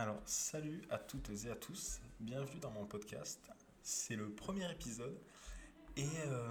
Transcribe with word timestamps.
Alors, 0.00 0.22
salut 0.24 0.80
à 0.88 0.96
toutes 0.96 1.28
et 1.44 1.50
à 1.50 1.56
tous, 1.56 2.00
bienvenue 2.20 2.58
dans 2.58 2.70
mon 2.70 2.86
podcast. 2.86 3.38
C'est 3.82 4.16
le 4.16 4.30
premier 4.30 4.72
épisode. 4.72 5.14
Et, 5.94 6.08
euh, 6.24 6.50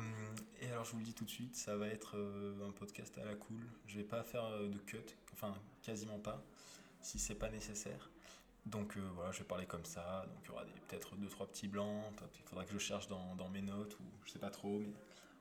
alors, 0.72 0.86
je 0.86 0.92
vous 0.92 1.00
le 1.00 1.04
dis 1.04 1.16
tout 1.16 1.26
de 1.26 1.32
suite, 1.32 1.56
ça 1.56 1.76
va 1.76 1.88
être 1.88 2.16
euh, 2.16 2.68
un 2.68 2.72
podcast 2.72 3.18
à 3.18 3.26
la 3.26 3.34
cool. 3.34 3.66
Je 3.88 3.98
vais 3.98 4.04
pas 4.04 4.22
faire 4.22 4.44
euh, 4.44 4.70
de 4.70 4.78
cut, 4.78 5.00
enfin, 5.34 5.56
quasiment 5.82 6.20
pas, 6.20 6.46
si 7.02 7.18
c'est 7.18 7.34
pas 7.34 7.50
nécessaire. 7.50 8.12
Donc 8.68 9.00
voilà, 9.16 9.32
je 9.32 9.40
vais 9.40 9.46
parler 9.46 9.66
comme 9.66 9.86
ça. 9.86 10.28
Donc 10.28 10.44
il 10.44 10.50
y 10.50 10.52
aura 10.52 10.66
peut-être 10.88 11.16
deux, 11.16 11.28
trois 11.28 11.48
petits 11.48 11.68
blancs. 11.68 12.04
Il 12.36 12.44
faudra 12.44 12.66
que 12.66 12.72
je 12.72 12.78
cherche 12.78 13.08
dans, 13.08 13.36
dans, 13.36 13.50
mes 13.50 13.64
notes 13.64 14.00
ou 14.00 14.04
je 14.26 14.32
sais 14.32 14.38
pas 14.38 14.52
trop. 14.52 14.78
Mais 14.78 14.94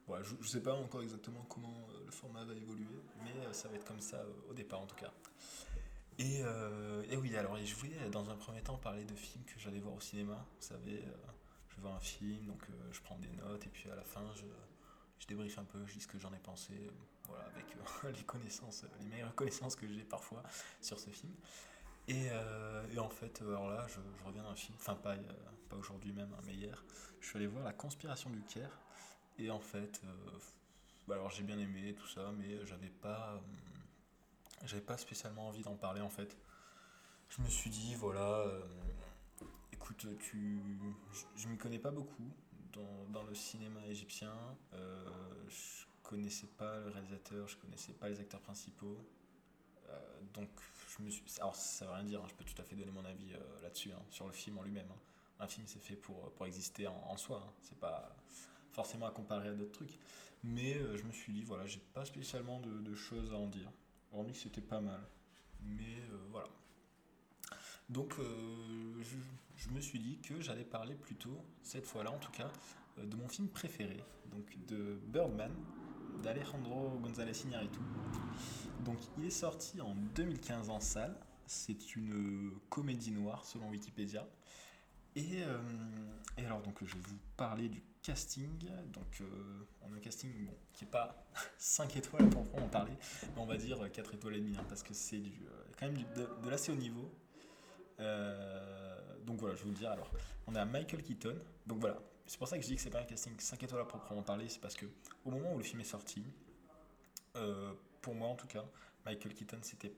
voilà, 0.06 0.24
je, 0.24 0.34
ne 0.34 0.42
sais 0.44 0.62
pas 0.62 0.72
encore 0.72 1.02
exactement 1.02 1.44
comment 1.50 1.86
le 2.06 2.10
format 2.10 2.42
va 2.46 2.54
évoluer. 2.54 3.02
Mais 3.22 3.52
ça 3.52 3.68
va 3.68 3.74
être 3.74 3.84
comme 3.84 4.00
ça 4.00 4.24
au 4.48 4.54
départ 4.54 4.80
en 4.80 4.86
tout 4.86 4.96
cas. 4.96 5.12
Et, 6.18 6.40
euh, 6.42 7.04
et, 7.10 7.16
oui, 7.16 7.36
alors 7.36 7.56
je 7.56 7.74
voulais 7.76 8.10
dans 8.10 8.28
un 8.28 8.34
premier 8.34 8.60
temps 8.60 8.76
parler 8.76 9.04
de 9.04 9.14
films 9.14 9.44
que 9.44 9.58
j'allais 9.60 9.78
voir 9.78 9.94
au 9.94 10.00
cinéma. 10.00 10.44
Vous 10.60 10.66
savez, 10.66 11.04
euh, 11.06 11.32
je 11.68 11.80
vois 11.80 11.92
un 11.92 12.00
film, 12.00 12.44
donc 12.46 12.60
euh, 12.68 12.72
je 12.90 13.00
prends 13.02 13.18
des 13.18 13.30
notes 13.30 13.64
et 13.64 13.68
puis 13.68 13.88
à 13.88 13.94
la 13.94 14.02
fin 14.02 14.24
je, 14.34 14.42
je 15.20 15.26
débriefe 15.28 15.58
un 15.58 15.64
peu, 15.64 15.78
je 15.86 15.94
dis 15.94 16.00
ce 16.00 16.08
que 16.08 16.18
j'en 16.18 16.32
ai 16.32 16.38
pensé, 16.38 16.72
voilà, 17.28 17.44
avec 17.54 17.66
les 18.18 18.24
connaissances, 18.24 18.84
les 19.00 19.06
meilleures 19.06 19.34
connaissances 19.36 19.76
que 19.76 19.86
j'ai 19.86 20.02
parfois 20.02 20.42
sur 20.80 20.98
ce 20.98 21.10
film. 21.10 21.32
Et, 22.08 22.28
et 22.94 22.98
en 22.98 23.10
fait, 23.10 23.42
alors 23.42 23.68
là, 23.68 23.86
je, 23.86 24.00
je 24.18 24.24
reviens 24.24 24.42
d'un 24.42 24.54
film, 24.54 24.74
enfin 24.80 24.94
pas, 24.94 25.14
pas 25.68 25.76
aujourd'hui 25.76 26.10
même, 26.12 26.32
hein, 26.32 26.42
mais 26.46 26.54
hier, 26.54 26.82
je 27.20 27.28
suis 27.28 27.36
allé 27.36 27.46
voir 27.46 27.62
La 27.62 27.74
Conspiration 27.74 28.30
du 28.30 28.40
Caire. 28.40 28.80
Et 29.38 29.50
en 29.50 29.60
fait, 29.60 30.00
bah 31.06 31.16
alors 31.16 31.30
j'ai 31.30 31.42
bien 31.42 31.58
aimé 31.58 31.94
tout 31.94 32.08
ça, 32.08 32.32
mais 32.38 32.64
j'avais 32.64 32.88
pas 32.88 33.40
j'avais 34.64 34.82
pas 34.82 34.96
spécialement 34.96 35.48
envie 35.48 35.62
d'en 35.62 35.76
parler 35.76 36.00
en 36.00 36.10
fait. 36.10 36.36
Je 37.28 37.42
me 37.42 37.48
suis 37.48 37.70
dit, 37.70 37.94
voilà, 37.94 38.40
euh, 38.40 38.62
écoute, 39.72 40.06
tu, 40.18 40.60
je, 41.36 41.46
ne 41.46 41.52
m'y 41.52 41.58
connais 41.58 41.78
pas 41.78 41.90
beaucoup 41.90 42.30
dans, 42.72 43.04
dans 43.10 43.22
le 43.22 43.34
cinéma 43.34 43.84
égyptien. 43.86 44.32
Euh, 44.74 45.04
je 45.48 45.84
connaissais 46.02 46.46
pas 46.46 46.78
le 46.80 46.88
réalisateur, 46.88 47.46
je 47.48 47.56
connaissais 47.56 47.92
pas 47.92 48.08
les 48.08 48.20
acteurs 48.20 48.40
principaux. 48.40 48.98
Euh, 49.88 49.98
donc, 50.34 50.48
je 50.88 51.02
me 51.02 51.10
suis. 51.10 51.24
Alors, 51.38 51.54
ça 51.54 51.86
veut 51.86 51.92
rien 51.92 52.04
dire, 52.04 52.22
hein, 52.22 52.26
je 52.28 52.34
peux 52.34 52.44
tout 52.44 52.60
à 52.60 52.64
fait 52.64 52.76
donner 52.76 52.90
mon 52.90 53.04
avis 53.04 53.32
euh, 53.34 53.62
là-dessus, 53.62 53.92
hein, 53.92 54.02
sur 54.10 54.26
le 54.26 54.32
film 54.32 54.58
en 54.58 54.62
lui-même. 54.62 54.88
Hein. 54.90 55.00
Un 55.40 55.46
film, 55.46 55.66
c'est 55.66 55.78
fait 55.78 55.96
pour, 55.96 56.32
pour 56.32 56.46
exister 56.46 56.86
en, 56.86 57.00
en 57.08 57.16
soi. 57.16 57.52
C'est 57.62 57.78
pas 57.78 58.16
forcément 58.72 59.06
à 59.06 59.10
comparer 59.10 59.48
à 59.48 59.52
d'autres 59.52 59.72
trucs. 59.72 59.98
Mais 60.44 60.74
je 60.74 61.02
me 61.02 61.12
suis 61.12 61.32
dit, 61.32 61.42
voilà, 61.42 61.66
j'ai 61.66 61.80
pas 61.94 62.04
spécialement 62.04 62.60
de 62.60 62.94
choses 62.94 63.32
à 63.32 63.36
en 63.36 63.48
dire. 63.48 63.68
Hormis 64.12 64.32
que 64.32 64.38
c'était 64.38 64.60
pas 64.60 64.80
mal. 64.80 65.00
Mais 65.62 66.00
euh, 66.10 66.18
voilà. 66.30 66.48
Donc 67.88 68.14
euh, 68.18 69.02
je, 69.56 69.70
me 69.70 69.80
suis 69.80 69.98
dit 69.98 70.18
que 70.18 70.40
j'allais 70.40 70.64
parler 70.64 70.94
plutôt, 70.94 71.42
cette 71.62 71.86
fois-là 71.86 72.10
en 72.10 72.18
tout 72.18 72.32
cas, 72.32 72.50
euh, 72.98 73.06
de 73.06 73.16
mon 73.16 73.28
film 73.28 73.48
préféré, 73.48 74.02
donc 74.30 74.44
de 74.66 75.00
Birdman, 75.06 75.52
d'Alejandro 76.22 76.98
González 77.00 77.32
Iñárritu. 77.44 77.78
Donc 78.84 78.98
il 79.16 79.24
est 79.24 79.30
sorti 79.30 79.80
en 79.80 79.94
2015 80.14 80.70
en 80.70 80.80
salle. 80.80 81.18
C'est 81.46 81.96
une 81.96 82.52
comédie 82.68 83.10
noire 83.10 83.46
selon 83.46 83.70
Wikipédia. 83.70 84.26
Et, 85.18 85.42
et, 86.36 86.44
alors 86.46 86.62
donc 86.62 86.76
je 86.84 86.94
vais 86.94 87.00
vous 87.00 87.18
parler 87.36 87.68
du 87.68 87.82
casting. 88.08 88.58
Donc, 88.92 89.20
euh, 89.20 89.66
on 89.82 89.92
a 89.92 89.96
un 89.96 90.00
casting 90.00 90.30
qui 90.72 90.84
n'est 90.84 90.90
pas 90.90 91.14
5 91.58 91.96
étoiles 91.96 92.28
pour 92.30 92.42
en 92.54 92.68
parler, 92.68 92.92
mais 93.22 93.40
on 93.40 93.46
va 93.46 93.56
dire 93.56 93.78
4 93.90 94.14
étoiles 94.14 94.36
et 94.36 94.40
demie, 94.40 94.56
hein, 94.56 94.64
parce 94.68 94.82
que 94.82 94.94
c'est 94.94 95.16
euh, 95.16 95.64
quand 95.78 95.86
même 95.86 96.02
de, 96.14 96.48
l'assez 96.48 96.72
haut 96.72 96.76
niveau. 96.76 97.12
Euh, 98.00 98.96
donc 99.26 99.40
voilà, 99.40 99.54
je 99.56 99.60
vais 99.60 99.64
vous 99.66 99.72
le 99.72 99.78
dire. 99.78 99.90
Alors, 99.90 100.10
on 100.46 100.54
a 100.54 100.64
Michael 100.64 101.02
Keaton. 101.02 101.36
Donc 101.66 101.80
voilà, 101.80 101.98
c'est 102.26 102.38
pour 102.38 102.48
ça 102.48 102.56
que 102.56 102.62
je 102.62 102.68
dis 102.68 102.76
que 102.76 102.80
c'est 102.80 102.90
pas 102.90 103.00
un 103.00 103.04
casting 103.04 103.38
5 103.38 103.62
étoiles 103.62 103.82
à 103.82 103.84
proprement 103.84 104.22
parler, 104.22 104.48
c'est 104.48 104.60
parce 104.60 104.74
que 104.74 104.86
au 105.24 105.30
moment 105.30 105.52
où 105.52 105.58
le 105.58 105.64
film 105.64 105.80
est 105.80 105.84
sorti, 105.84 106.24
pour 108.00 108.14
moi 108.14 108.28
en 108.28 108.34
tout 108.34 108.48
cas, 108.48 108.64
Michael 109.04 109.34
Keaton 109.34 109.58
c'était 109.62 109.94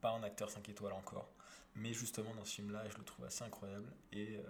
pas 0.00 0.12
un 0.12 0.22
acteur 0.22 0.48
5 0.50 0.66
étoiles 0.68 0.94
encore, 0.94 1.28
mais 1.74 1.92
justement 1.92 2.34
dans 2.34 2.44
ce 2.44 2.54
film-là, 2.56 2.88
je 2.88 2.96
le 2.96 3.04
trouve 3.04 3.24
assez 3.24 3.44
incroyable. 3.44 3.92
Et 4.12 4.42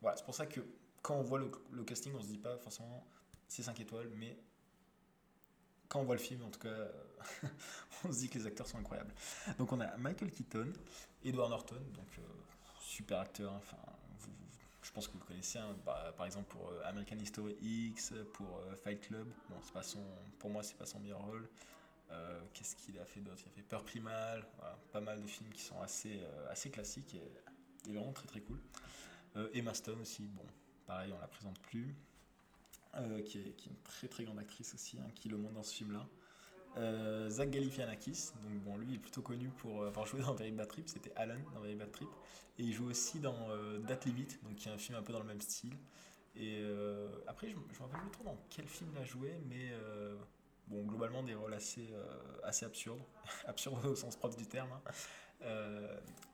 voilà, 0.00 0.16
c'est 0.16 0.24
pour 0.24 0.34
ça 0.34 0.46
que 0.46 0.60
quand 1.02 1.14
on 1.14 1.22
voit 1.22 1.38
le, 1.38 1.84
casting, 1.84 2.12
on 2.16 2.20
se 2.20 2.26
dit 2.26 2.38
pas 2.38 2.56
forcément 2.58 3.06
c'est 3.46 3.62
5 3.62 3.78
étoiles, 3.78 4.08
mais 4.16 4.36
quand 5.88 6.00
on 6.00 6.04
voit 6.04 6.16
le 6.16 6.20
film, 6.20 6.42
en 6.42 6.50
tout 6.50 6.58
cas, 6.58 6.88
on 8.04 8.12
se 8.12 8.18
dit 8.18 8.28
que 8.28 8.38
les 8.38 8.46
acteurs 8.46 8.66
sont 8.66 8.78
incroyables. 8.78 9.14
Donc 9.58 9.72
on 9.72 9.80
a 9.80 9.96
Michael 9.98 10.32
Keaton, 10.32 10.72
Edward 11.24 11.50
Norton, 11.50 11.80
donc 11.94 12.08
euh, 12.18 12.22
super 12.80 13.20
acteur, 13.20 13.52
hein, 13.52 13.58
enfin, 13.58 13.76
je 14.82 14.90
pense 14.90 15.06
que 15.06 15.12
vous 15.12 15.20
le 15.20 15.26
connaissez, 15.26 15.58
hein, 15.60 15.76
bah, 15.84 16.12
par 16.16 16.26
exemple 16.26 16.48
pour 16.48 16.70
euh, 16.70 16.82
American 16.86 17.18
History 17.18 17.56
X, 17.60 18.14
pour 18.32 18.58
euh, 18.58 18.74
Fight 18.76 19.00
Club, 19.00 19.28
bon, 19.48 19.56
pas 19.72 19.82
son, 19.82 20.02
pour 20.40 20.50
moi 20.50 20.64
c'est 20.64 20.76
pas 20.76 20.86
son 20.86 20.98
meilleur 20.98 21.22
rôle. 21.22 21.48
Qu'est-ce 22.52 22.76
qu'il 22.76 22.98
a 22.98 23.04
fait 23.04 23.20
d'autre? 23.20 23.42
Il 23.44 23.48
a 23.48 23.52
fait 23.52 23.62
Peur 23.62 23.84
Primal, 23.84 24.46
pas 24.92 25.00
mal 25.00 25.20
de 25.20 25.26
films 25.26 25.50
qui 25.52 25.62
sont 25.62 25.80
assez, 25.80 26.20
assez 26.48 26.70
classiques 26.70 27.14
et, 27.14 27.92
vraiment 27.92 28.12
très 28.12 28.26
très 28.26 28.40
cool. 28.40 28.58
Emma 29.52 29.74
Stone 29.74 30.00
aussi, 30.00 30.22
bon, 30.28 30.46
pareil, 30.86 31.12
on 31.14 31.20
la 31.20 31.28
présente 31.28 31.58
plus, 31.60 31.94
euh, 32.94 33.20
qui, 33.22 33.38
est, 33.38 33.52
qui, 33.56 33.68
est, 33.68 33.72
une 33.72 33.82
très 33.82 34.08
très 34.08 34.24
grande 34.24 34.38
actrice 34.38 34.72
aussi, 34.74 34.98
hein, 34.98 35.10
qui 35.14 35.28
le 35.28 35.36
montre 35.36 35.54
dans 35.54 35.62
ce 35.62 35.74
film-là. 35.74 36.06
Euh, 36.78 37.30
Zach 37.30 37.50
Galifianakis, 37.50 38.32
donc 38.42 38.52
bon, 38.62 38.76
lui 38.76 38.94
est 38.94 38.98
plutôt 38.98 39.22
connu 39.22 39.48
pour 39.48 39.84
avoir 39.84 40.06
joué 40.06 40.20
dans 40.20 40.34
Very 40.34 40.52
Bad 40.52 40.68
Trip, 40.68 40.88
c'était 40.88 41.12
Alan 41.16 41.38
dans 41.54 41.60
Very 41.60 41.74
Bad 41.74 41.90
Trip, 41.90 42.08
et 42.58 42.62
il 42.62 42.72
joue 42.72 42.88
aussi 42.88 43.18
dans 43.18 43.50
euh, 43.50 43.78
Date 43.78 44.04
Limit, 44.04 44.28
donc 44.42 44.56
qui 44.56 44.68
est 44.68 44.72
un 44.72 44.78
film 44.78 44.98
un 44.98 45.02
peu 45.02 45.12
dans 45.12 45.20
le 45.20 45.26
même 45.26 45.40
style. 45.40 45.74
Et 46.34 46.60
euh, 46.60 47.08
après, 47.26 47.48
je, 47.48 47.54
je 47.54 47.78
me 47.78 47.84
rappelle 47.84 48.00
plus 48.00 48.10
trop 48.10 48.24
dans 48.24 48.38
quel 48.50 48.66
film 48.66 48.90
il 48.94 48.98
a 48.98 49.04
joué, 49.04 49.40
mais 49.48 49.72
bon, 50.66 50.84
globalement 50.84 51.22
des 51.22 51.34
rôles 51.34 51.54
assez, 51.54 51.88
assez 52.42 52.64
absurdes, 52.64 53.02
absurdes 53.46 53.84
au 53.86 53.94
sens 53.96 54.16
propre 54.16 54.36
du 54.36 54.46
terme. 54.46 54.70
Hein. 54.72 55.48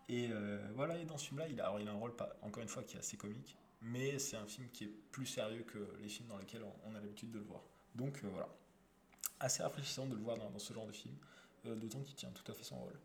et 0.09 0.31
voilà, 0.75 0.99
et 0.99 1.05
dans 1.05 1.19
ce 1.19 1.29
film-là, 1.29 1.49
il 1.49 1.61
a, 1.61 1.75
il 1.81 1.89
a 1.89 1.93
un 1.93 1.97
rôle, 1.97 2.15
encore 2.43 2.63
une 2.63 2.69
fois, 2.69 2.83
qui 2.83 2.97
est 2.97 3.01
assez 3.01 3.17
comique, 3.17 3.57
mais 3.83 4.19
c'est 4.19 4.37
un 4.37 4.47
film 4.47 4.69
qui 4.73 4.85
est 4.85 4.95
plus 5.11 5.27
sérieux 5.27 5.65
que 5.65 5.79
les 6.01 6.09
films 6.09 6.29
dans 6.29 6.39
lesquels 6.39 6.65
on 6.85 6.95
a 6.95 7.01
l'habitude 7.01 7.31
de 7.31 7.39
le 7.39 7.45
voir. 7.45 7.63
Donc 7.95 8.21
euh, 8.25 8.29
voilà, 8.33 8.49
assez 9.41 9.63
rafraîchissant 9.63 10.07
de 10.07 10.15
le 10.15 10.23
voir 10.23 10.37
dans, 10.37 10.59
ce 10.59 10.73
genre 10.73 10.87
de 10.87 10.93
film, 10.93 11.15
euh, 11.67 11.75
d'autant 11.75 12.01
qu'il 12.01 12.15
tient 12.15 12.31
tout 12.31 12.51
à 12.51 12.55
fait 12.55 12.65
son 12.65 12.77
rôle. 12.77 12.99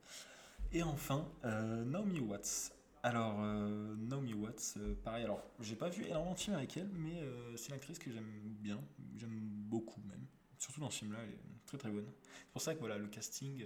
Et 0.71 0.83
enfin, 0.83 1.27
euh, 1.45 1.83
Naomi 1.85 2.19
Watts. 2.19 2.73
Alors, 3.03 3.39
Naomi 3.39 4.33
Watts, 4.33 4.77
pareil, 5.03 5.23
alors 5.23 5.41
j'ai 5.61 5.75
pas 5.75 5.87
vu 5.87 6.03
énormément 6.03 6.33
de 6.33 6.39
films 6.39 6.57
avec 6.57 6.75
elle, 6.75 6.89
mais 6.89 7.23
c'est 7.55 7.69
une 7.69 7.75
actrice 7.75 7.99
que 7.99 8.11
j'aime 8.11 8.27
bien, 8.59 8.81
j'aime 9.15 9.39
beaucoup 9.39 10.01
même. 10.01 10.16
Surtout 10.59 10.79
dans 10.79 10.89
ce 10.89 10.99
film-là, 10.99 11.19
elle 11.23 11.29
est 11.29 11.65
très 11.65 11.77
très 11.77 11.89
bonne. 11.89 12.09
C'est 12.33 12.51
pour 12.51 12.61
ça 12.61 12.73
que 12.73 12.79
voilà, 12.79 12.97
le 12.97 13.07
casting 13.07 13.65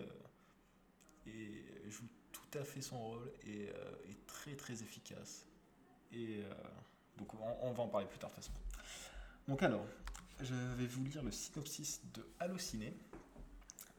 et 1.27 1.63
joue 1.89 2.07
tout 2.31 2.57
à 2.57 2.63
fait 2.63 2.81
son 2.81 2.99
rôle 2.99 3.31
et 3.45 3.65
est 3.65 4.25
très 4.27 4.55
très 4.55 4.81
efficace. 4.81 5.45
Et 6.11 6.43
donc 7.17 7.33
on, 7.33 7.71
va 7.71 7.83
en 7.83 7.87
parler 7.87 8.07
plus 8.07 8.19
tard 8.19 8.29
de 8.31 8.35
toute 8.35 8.45
façon. 8.45 8.53
Donc 9.47 9.63
alors, 9.63 9.85
je 10.41 10.55
vais 10.55 10.87
vous 10.87 11.03
lire 11.05 11.23
le 11.23 11.31
synopsis 11.31 12.01
de 12.13 12.25
Allociné. 12.39 12.95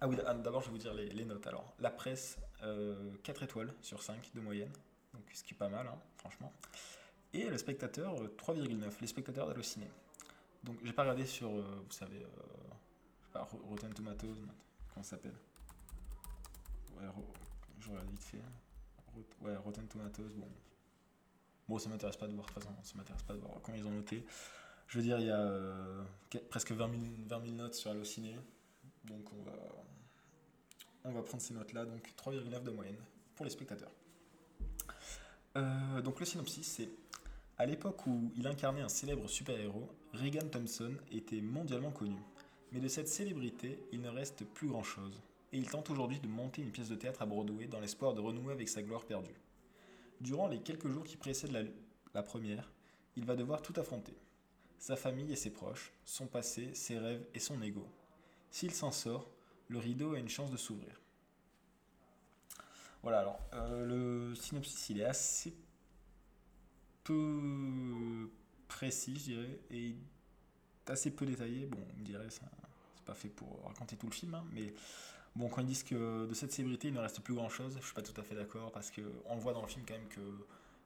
Ah 0.01 0.09
oui, 0.09 0.17
d'abord 0.17 0.63
je 0.63 0.67
vais 0.67 0.73
vous 0.73 0.79
dire 0.79 0.95
les, 0.95 1.25
notes. 1.25 1.47
Alors, 1.47 1.75
la 1.79 1.91
presse, 1.91 2.39
4 2.59 2.65
euh, 2.65 3.45
étoiles 3.45 3.75
sur 3.81 4.03
5 4.03 4.33
de 4.35 4.41
moyenne, 4.41 4.73
donc 5.15 5.23
ce 5.33 5.45
qui 5.45 5.55
est 5.55 5.57
pas 5.57 5.69
mal, 5.69 5.87
hein, 5.87 5.99
franchement. 6.17 6.53
Et 7.33 7.49
le 7.49 7.57
spectateur, 7.57 8.17
3,9, 8.17 8.83
euh, 8.83 8.91
les 9.01 9.07
spectateurs 9.07 9.47
d'Allociné. 9.47 9.87
Donc 10.65 10.77
j'ai 10.83 10.93
pas 10.93 11.03
regardé 11.03 11.27
sur, 11.27 11.49
euh, 11.49 11.85
vous 11.87 11.93
savez, 11.93 12.27
Rotten 13.41 13.93
Tomatoes, 13.95 14.37
comment 14.93 15.03
ça 15.03 15.11
s'appelle 15.11 15.35
Ouais, 16.97 17.09
je 17.81 17.89
regarde 17.91 18.11
vite 18.11 18.25
fait. 18.25 18.43
Ouais, 19.41 19.57
Rotten 19.57 19.87
Tomatoes, 19.87 20.33
bon, 20.37 20.49
Bon, 21.69 21.79
ça 21.79 21.89
m'intéresse 21.89 22.17
pas 22.17 22.27
de 22.27 22.35
voir, 22.35 22.47
de 22.47 22.53
toute 22.53 22.63
façon, 22.63 22.75
ça 22.83 22.95
m'intéresse 22.97 23.23
pas 23.23 23.35
de 23.35 23.39
voir 23.39 23.53
comment 23.63 23.79
ils 23.79 23.87
ont 23.87 23.91
noté. 23.91 24.25
Je 24.89 24.99
veux 24.99 25.05
dire, 25.05 25.19
il 25.19 25.27
y 25.27 25.31
a 25.31 25.41
euh, 25.41 26.03
presque 26.51 26.73
20 26.73 26.91
000, 27.29 27.41
notes 27.53 27.75
sur 27.75 27.91
Allociné. 27.91 28.37
Donc 29.05 29.33
on 29.33 29.43
va, 29.43 29.53
on 31.05 31.13
va 31.13 31.23
prendre 31.23 31.43
ces 31.43 31.55
notes-là, 31.55 31.87
donc 31.87 32.13
3,9 32.17 32.63
de 32.63 32.71
moyenne 32.71 32.99
pour 33.35 33.45
les 33.45 33.51
spectateurs. 33.51 33.91
Euh, 35.57 36.03
donc 36.03 36.21
le 36.21 36.27
synopsis, 36.27 36.67
c'est 36.67 36.91
à 37.59 37.67
l'époque 37.67 38.07
où 38.07 38.33
il 38.37 38.47
incarnait 38.47 38.83
un 38.83 38.89
célèbre 38.89 39.29
super-héros, 39.29 39.89
Regan 40.13 40.49
Thompson 40.51 40.95
était 41.11 41.41
mondialement 41.41 41.91
connu. 41.91 42.19
Mais 42.73 42.81
de 42.81 42.89
cette 42.89 43.09
célébrité, 43.09 43.79
il 43.93 44.01
ne 44.01 44.09
reste 44.09 44.45
plus 44.45 44.69
grand-chose. 44.69 45.21
Et 45.53 45.59
il 45.59 45.69
tente 45.69 45.91
aujourd'hui 45.91 46.19
de 46.19 46.27
monter 46.27 46.63
une 46.63 46.71
pièce 46.71 46.89
de 46.89 46.95
théâtre 46.95 47.21
à 47.21 47.27
Broadway 47.27 47.67
dans 47.67 47.81
l'espoir 47.81 48.15
de 48.15 48.21
renouer 48.21 48.53
avec 48.53 48.69
sa 48.69 48.83
gloire 48.83 49.05
perdue. 49.05 49.39
Durant 50.21 50.49
les 50.49 50.61
quelques 50.61 50.89
jours 50.89 51.05
qui 51.05 51.17
précèdent 51.17 51.71
la, 52.15 52.23
première, 52.23 52.73
il 53.17 53.27
va 53.27 53.37
devoir 53.37 53.61
tout 53.61 53.75
affronter. 53.79 54.17
Sa 54.79 54.97
famille 54.97 55.31
et 55.31 55.37
ses 55.37 55.51
proches, 55.51 55.93
son 56.05 56.27
passé, 56.27 56.75
ses 56.75 56.99
rêves 56.99 57.27
et 57.35 57.39
son 57.39 57.61
ego. 57.61 57.87
S'il 58.51 58.73
s'en 58.73 58.91
sort, 58.91 59.31
le 59.69 59.79
rideau 59.79 60.15
a 60.15 60.19
une 60.19 60.29
chance 60.29 60.51
de 60.51 60.57
s'ouvrir. 60.57 60.99
Voilà, 63.03 63.21
alors, 63.21 63.41
le 63.85 64.35
synopsis, 64.35 64.89
il 64.91 65.01
est 65.01 65.05
assez 65.05 65.53
peu 67.05 68.31
précis, 68.69 69.17
je 69.17 69.25
dirais, 69.25 69.61
et 69.71 69.97
assez 70.87 71.11
peu 71.11 71.27
détaillé. 71.27 71.67
Bon, 71.67 71.79
on 71.99 72.03
dirait, 72.03 72.29
pas 73.05 73.15
fait 73.15 73.29
pour 73.29 73.65
raconter 73.65 73.97
tout 73.97 74.07
le 74.07 74.13
film, 74.13 74.35
hein, 74.35 74.45
mais 74.53 74.75
bon, 75.37 75.49
quand 75.49 75.61
ils 75.61 75.67
disent 75.67 75.85
que 75.85 76.27
de 76.27 76.35
cette 76.35 76.53
célébrité, 76.53 76.89
il 76.89 76.95
ne 76.95 77.01
reste 77.01 77.21
plus 77.21 77.35
grand 77.35 77.49
chose, 77.49 77.77
je 77.81 77.85
suis 77.85 77.95
pas 77.95 78.03
tout 78.03 78.19
à 78.21 78.25
fait 78.25 78.35
d'accord, 78.35 78.73
parce 78.73 78.91
qu'on 78.91 79.35
le 79.35 79.41
voit 79.41 79.53
dans 79.53 79.63
le 79.63 79.69
film 79.69 79.85
quand 79.87 79.95
même 79.95 80.09
que 80.09 80.21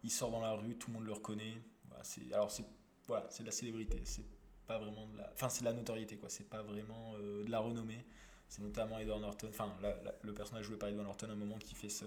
il 0.04 0.10
sort 0.10 0.30
dans 0.30 0.40
la 0.40 0.52
rue, 0.52 0.76
tout 0.76 0.90
le 0.90 0.98
monde 0.98 1.06
le 1.06 1.12
reconnaît. 1.12 1.60
Voilà, 1.88 2.04
c'est, 2.04 2.32
alors, 2.32 2.50
c'est, 2.50 2.64
voilà, 3.06 3.26
c'est 3.30 3.42
de 3.42 3.48
la 3.48 3.52
célébrité, 3.52 4.00
c'est 4.04 4.24
pas 4.66 4.78
vraiment 4.78 5.06
de 5.06 5.18
la. 5.18 5.30
Enfin, 5.32 5.48
c'est 5.48 5.60
de 5.60 5.64
la 5.64 5.72
notoriété, 5.72 6.16
quoi, 6.16 6.28
c'est 6.28 6.48
pas 6.48 6.62
vraiment 6.62 7.14
euh, 7.16 7.44
de 7.44 7.50
la 7.50 7.58
renommée. 7.58 8.04
C'est 8.48 8.62
notamment 8.62 8.98
Edward 8.98 9.20
Norton, 9.20 9.48
enfin, 9.50 9.74
le 10.22 10.32
personnage 10.32 10.66
joué 10.66 10.76
par 10.76 10.88
Edward 10.88 11.06
Norton, 11.06 11.28
à 11.28 11.32
un 11.32 11.36
moment 11.36 11.58
qui 11.58 11.74
fait 11.74 11.88
ce, 11.88 12.04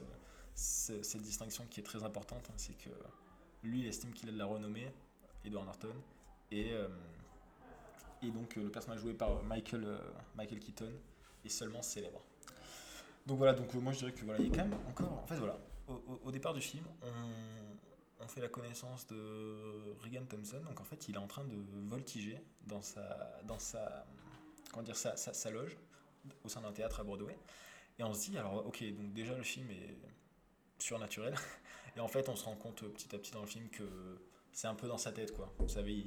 cette 0.56 1.22
distinction 1.22 1.66
qui 1.70 1.82
est 1.82 1.84
très 1.84 2.04
importante, 2.04 2.48
hein, 2.50 2.54
c'est 2.56 2.78
que 2.78 2.90
lui, 3.64 3.82
il 3.82 3.88
estime 3.88 4.14
qu'il 4.14 4.30
a 4.30 4.32
de 4.32 4.38
la 4.38 4.46
renommée, 4.46 4.90
Edward 5.44 5.66
Norton, 5.66 5.94
et, 6.52 6.72
euh, 6.72 6.88
et 8.22 8.30
donc 8.32 8.58
euh, 8.58 8.64
le 8.64 8.70
personnage 8.70 9.00
joué 9.00 9.14
par 9.14 9.42
Michael, 9.44 9.84
euh, 9.86 9.98
Michael 10.36 10.60
Keaton 10.60 10.92
est 11.46 11.50
seulement 11.50 11.82
célèbre. 11.82 12.22
Donc 13.26 13.38
voilà, 13.38 13.54
donc 13.54 13.74
moi 13.76 13.94
je 13.94 14.00
dirais 14.00 14.12
que 14.12 14.26
voilà, 14.26 14.40
il 14.40 14.48
y 14.48 14.52
a 14.52 14.56
quand 14.56 14.68
même 14.68 14.80
encore, 14.90 15.12
en 15.12 15.28
fait 15.28 15.36
voilà, 15.36 15.60
au, 15.88 16.32
départ 16.32 16.54
du 16.54 16.62
film, 16.62 16.86
on, 17.02 18.28
fait 18.28 18.42
la 18.42 18.48
connaissance 18.48 19.08
de 19.08 19.96
Regan 20.04 20.24
Thompson, 20.28 20.62
donc 20.68 20.80
en 20.80 20.84
fait 20.84 21.08
il 21.08 21.16
est 21.16 21.20
en 21.20 21.26
train 21.26 21.44
de 21.46 21.56
voltiger 21.88 22.40
dans 22.68 22.82
sa, 22.82 23.40
dans 23.46 23.58
sa, 23.58 24.06
comment 24.72 24.84
dire, 24.84 24.96
sa, 24.96 25.16
sa 25.16 25.50
loge 25.50 25.78
au 26.44 26.50
sein 26.50 26.62
d'un 26.62 26.72
théâtre 26.72 27.00
à 27.00 27.04
Broadway, 27.04 27.36
et 27.98 28.04
on 28.04 28.14
se 28.14 28.30
dit 28.30 28.38
alors 28.38 28.68
ok, 28.68 28.84
donc 28.94 29.14
déjà 29.14 29.36
le 29.36 29.44
film 29.44 29.70
est 29.72 29.98
surnaturel. 30.80 31.36
Et 31.96 32.00
en 32.00 32.08
fait, 32.08 32.30
on 32.30 32.36
se 32.36 32.46
rend 32.46 32.56
compte 32.56 32.84
petit 32.94 33.14
à 33.16 33.20
petit 33.20 33.32
dans 33.32 33.42
le 33.42 33.48
film 33.48 33.68
que 33.70 33.84
c'est 34.52 34.68
un 34.68 34.76
peu 34.76 34.88
dans 34.88 34.98
sa 34.98 35.12
tête, 35.12 35.34
quoi. 35.34 35.54
Vous 35.60 35.70
savez, 35.70 36.06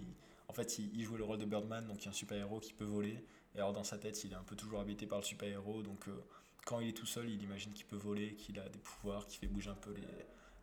en 0.53 0.55
fait, 0.55 0.79
il, 0.79 1.03
jouait 1.03 1.17
le 1.17 1.25
rôle 1.25 1.39
de 1.39 1.47
Birdman, 1.47 1.87
donc 1.87 2.03
il 2.03 2.05
y 2.05 2.09
a 2.09 2.11
un 2.11 2.15
super-héros 2.15 2.61
qui 2.61 2.75
peut 2.75 2.85
voler. 2.85 3.25
Et 3.55 3.59
alors, 3.59 3.73
dans 3.73 3.85
sa 3.85 3.97
tête, 3.97 4.23
il 4.23 4.33
est 4.33 4.37
un 4.37 4.43
peu 4.43 4.55
toujours 4.55 4.81
habité 4.81 5.07
par 5.07 5.19
le 5.19 5.25
super-héros, 5.25 5.83
donc 5.83 6.07
euh, 6.09 6.25
quand 6.67 6.81
il 6.81 6.91
est 6.91 6.93
tout 6.93 7.07
seul, 7.07 7.31
il 7.31 7.43
imagine 7.43 7.73
qu'il 7.73 7.87
peut 7.87 7.97
voler, 7.97 8.35
qu'il 8.35 8.59
a 8.59 8.69
des 8.69 8.79
pouvoirs, 8.79 9.27
qu'il 9.27 9.39
fait 9.39 9.47
bouger 9.47 9.71
un 9.71 9.77
peu 9.77 9.95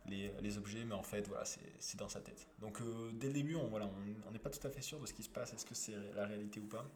les, 0.06 0.58
objets, 0.58 0.84
mais 0.84 0.94
en 0.94 1.02
fait, 1.02 1.26
voilà, 1.26 1.44
c'est 1.44 1.96
dans 1.96 2.08
sa 2.08 2.20
tête. 2.20 2.46
Donc, 2.60 2.80
euh, 2.80 3.10
dès 3.14 3.26
le 3.26 3.32
début, 3.32 3.56
on 3.56 3.66
voilà, 3.66 3.90
on 4.28 4.30
n'est 4.30 4.38
pas 4.38 4.50
tout 4.50 4.64
à 4.64 4.70
fait 4.70 4.80
sûr 4.80 5.00
de 5.00 5.06
ce 5.06 5.12
qui 5.12 5.24
se 5.24 5.28
passe, 5.28 5.54
est-ce 5.54 5.66
que 5.66 5.74
c'est 5.74 5.96
la 6.14 6.24
réalité 6.24 6.60
ou 6.60 6.66
pas? 6.66 6.88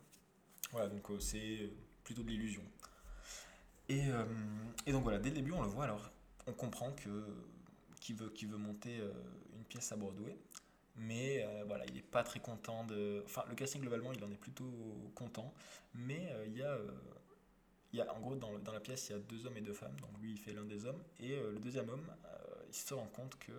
Voilà, 0.70 0.88
donc 0.88 1.11
euh, 1.11 1.19
c'est 1.19 1.73
plutôt 2.05 2.23
de 2.23 2.29
l'illusion. 2.29 2.62
Et, 3.88 4.05
donc 4.87 5.02
voilà, 5.02 5.19
dès 5.19 5.31
le 5.31 5.35
début, 5.35 5.50
on 5.50 5.62
le 5.62 5.69
voit 5.69 5.85
alors 5.85 6.12
on 6.47 6.52
comprend 6.52 6.93
que 6.93 7.26
qu'il 8.00 8.17
veut, 8.17 8.56
monter 8.56 9.00
une 9.52 9.64
pièce 9.64 9.90
à 9.90 9.97
Broadway. 9.97 10.38
Mais 10.96 11.44
euh, 11.44 11.64
voilà, 11.67 11.85
il 11.87 11.94
n'est 11.94 12.02
pas 12.02 12.23
très 12.23 12.41
content 12.41 12.85
de. 12.85 13.23
Enfin, 13.25 13.44
le 13.49 13.55
casting 13.55 13.81
globalement, 13.81 14.12
il 14.12 14.23
en 14.25 14.31
est 14.31 14.37
plutôt 14.37 14.70
content. 15.14 15.52
Mais 15.94 16.29
euh, 16.32 16.46
il 16.46 16.56
y 16.56 16.62
a. 16.62 16.79
il 17.93 17.99
y 17.99 18.02
a, 18.02 18.14
en 18.14 18.20
gros, 18.20 18.37
dans, 18.37 18.58
dans, 18.58 18.73
la 18.73 18.81
pièce, 18.81 19.08
il 19.08 19.12
y 19.12 19.14
a 19.17 19.19
deux 19.19 19.46
hommes 19.46 19.56
et 19.56 19.61
deux 19.61 19.73
femmes. 19.73 19.96
Donc 20.00 20.11
lui, 20.20 20.32
il 20.32 20.38
fait 20.38 20.52
l'un 20.52 20.64
des 20.64 20.87
hommes. 20.87 21.02
Et 21.20 21.37
le 21.37 21.58
deuxième 21.58 21.88
homme, 21.88 22.06
il 22.69 22.75
se 22.75 22.94
rend 22.94 23.06
compte 23.06 23.37
que, 23.38 23.52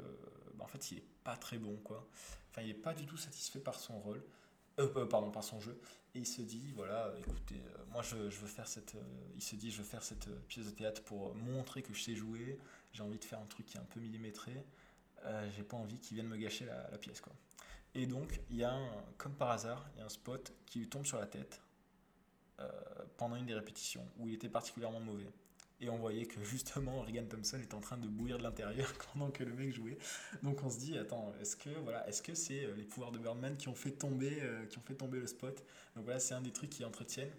bah, 0.56 0.66
en 0.66 0.68
fait, 0.68 0.92
il 0.92 0.96
n'est 0.96 1.04
pas 1.24 1.36
très 1.36 1.58
bon, 1.58 1.78
quoi. 1.84 2.08
Enfin, 2.52 2.62
il 2.62 2.68
n'est 2.68 2.74
pas 2.74 2.94
du 2.94 3.06
tout 3.06 3.18
satisfait 3.18 3.60
par 3.60 3.80
son 3.80 4.00
rôle. 4.00 4.24
Euh, 4.80 5.06
pardon, 5.06 5.31
par 5.31 5.44
son 5.44 5.60
jeu. 5.60 5.80
Et 6.14 6.20
il 6.20 6.28
se 6.28 6.42
dit, 6.42 6.74
voilà, 6.76 7.14
écoutez, 7.20 7.56
euh, 7.56 7.84
moi 7.92 8.02
je, 8.02 8.30
je, 8.30 8.40
veux 8.40 8.48
faire 8.48 8.68
cette. 8.68 8.96
Euh, 8.96 9.31
il 9.36 9.42
se 9.42 9.56
dit, 9.56 9.72
je 9.72 9.78
veux 9.78 9.84
faire 9.84 10.04
cette 10.04 10.30
pièce 10.48 10.66
de 10.66 10.72
théâtre 10.72 11.02
pour 11.04 11.34
montrer 11.36 11.81
que 11.81 11.94
je 11.94 12.02
sais 12.02 12.16
jouer. 12.16 12.60
J'ai 12.92 13.04
envie 13.04 13.20
de 13.20 13.24
faire 13.24 13.40
un 13.40 13.46
truc 13.46 13.66
qui 13.66 13.78
est 13.78 13.80
un 13.80 13.86
peu 13.86 14.00
millimétré. 14.00 14.52
J'ai 15.56 15.63
pas 15.63 15.77
envie 15.77 16.00
qu'il 16.00 16.16
vienne 16.16 16.27
me 16.27 16.38
gâcher 16.38 16.66
la, 16.66 16.98
pièce, 16.98 17.22
quoi. 17.22 17.33
Et 17.94 18.06
donc, 18.06 18.42
il 18.50 18.57
y 18.57 18.63
a, 18.63 18.77
comme 19.18 19.33
par 19.36 19.51
hasard, 19.51 19.89
il 19.94 20.00
y 20.00 20.01
a 20.01 20.06
un 20.06 20.10
spot 20.10 20.54
qui 20.66 20.80
lui 20.80 20.89
tombe 20.89 21.06
sur 21.06 21.19
la 21.19 21.27
tête 21.27 21.62
pendant 23.18 23.36
une 23.36 23.45
des 23.45 23.54
répétitions 23.54 24.07
où 24.18 24.27
il 24.27 24.36
était 24.36 24.50
particulièrement 24.50 25.00
mauvais. 25.00 25.31
Et 25.81 25.89
on 25.89 25.98
voyait 25.98 26.25
que 26.25 26.42
justement 26.44 27.01
Regan 27.01 27.25
Thompson 27.27 27.60
est 27.60 27.74
en 27.74 27.81
train 27.81 27.98
de 27.98 28.07
bouillir 28.07 28.38
de 28.38 28.44
l'intérieur 28.44 28.92
pendant 29.13 29.30
que 29.30 29.44
le 29.44 29.54
mec 29.54 29.74
jouait. 29.74 29.98
Donc 30.42 30.63
on 30.63 30.69
se 30.69 30.80
dit 30.80 30.98
attends, 30.98 31.33
est-ce 31.42 31.57
que 31.57 31.69
voilà, 31.83 32.07
est-ce 32.07 32.21
que 32.21 32.33
c'est 32.33 32.66
euh, 32.66 32.75
les 32.75 32.83
pouvoirs 32.83 33.12
de 33.12 33.19
Birdman 33.19 33.57
qui 33.57 33.68
ont 33.68 33.75
fait 33.75 33.92
tomber 33.92 34.42
euh, 34.42 34.66
qui 34.68 34.78
ont 34.78 34.81
fait 34.81 34.95
tomber 34.95 35.19
le 35.19 35.28
spot? 35.28 35.63
Donc 35.95 36.06
voilà, 36.06 36.19
c'est 36.19 36.33
un 36.33 36.42
des 36.42 36.51
trucs 36.51 36.69
qui 36.69 36.86
entretiennent 36.86 37.33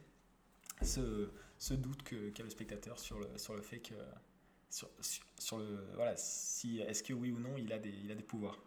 ce, 0.82 1.30
ce 1.58 1.72
doute 1.72 2.02
que 2.02 2.28
qu'a 2.30 2.42
le 2.42 2.50
spectateur 2.50 2.98
sur 2.98 3.18
le 3.18 3.26
sur 3.38 3.54
le 3.54 3.62
fait 3.62 3.78
que 3.78 3.94
sur, 4.68 4.90
sur, 5.38 5.58
le 5.58 5.86
voilà, 5.94 6.16
si 6.16 6.80
est-ce 6.80 7.02
que 7.02 7.12
oui 7.12 7.30
ou 7.30 7.38
non, 7.38 7.56
il 7.56 7.72
a 7.72 7.78
des 7.78 7.90
il 7.90 8.10
a 8.10 8.14
des 8.14 8.22
pouvoirs. 8.22 8.58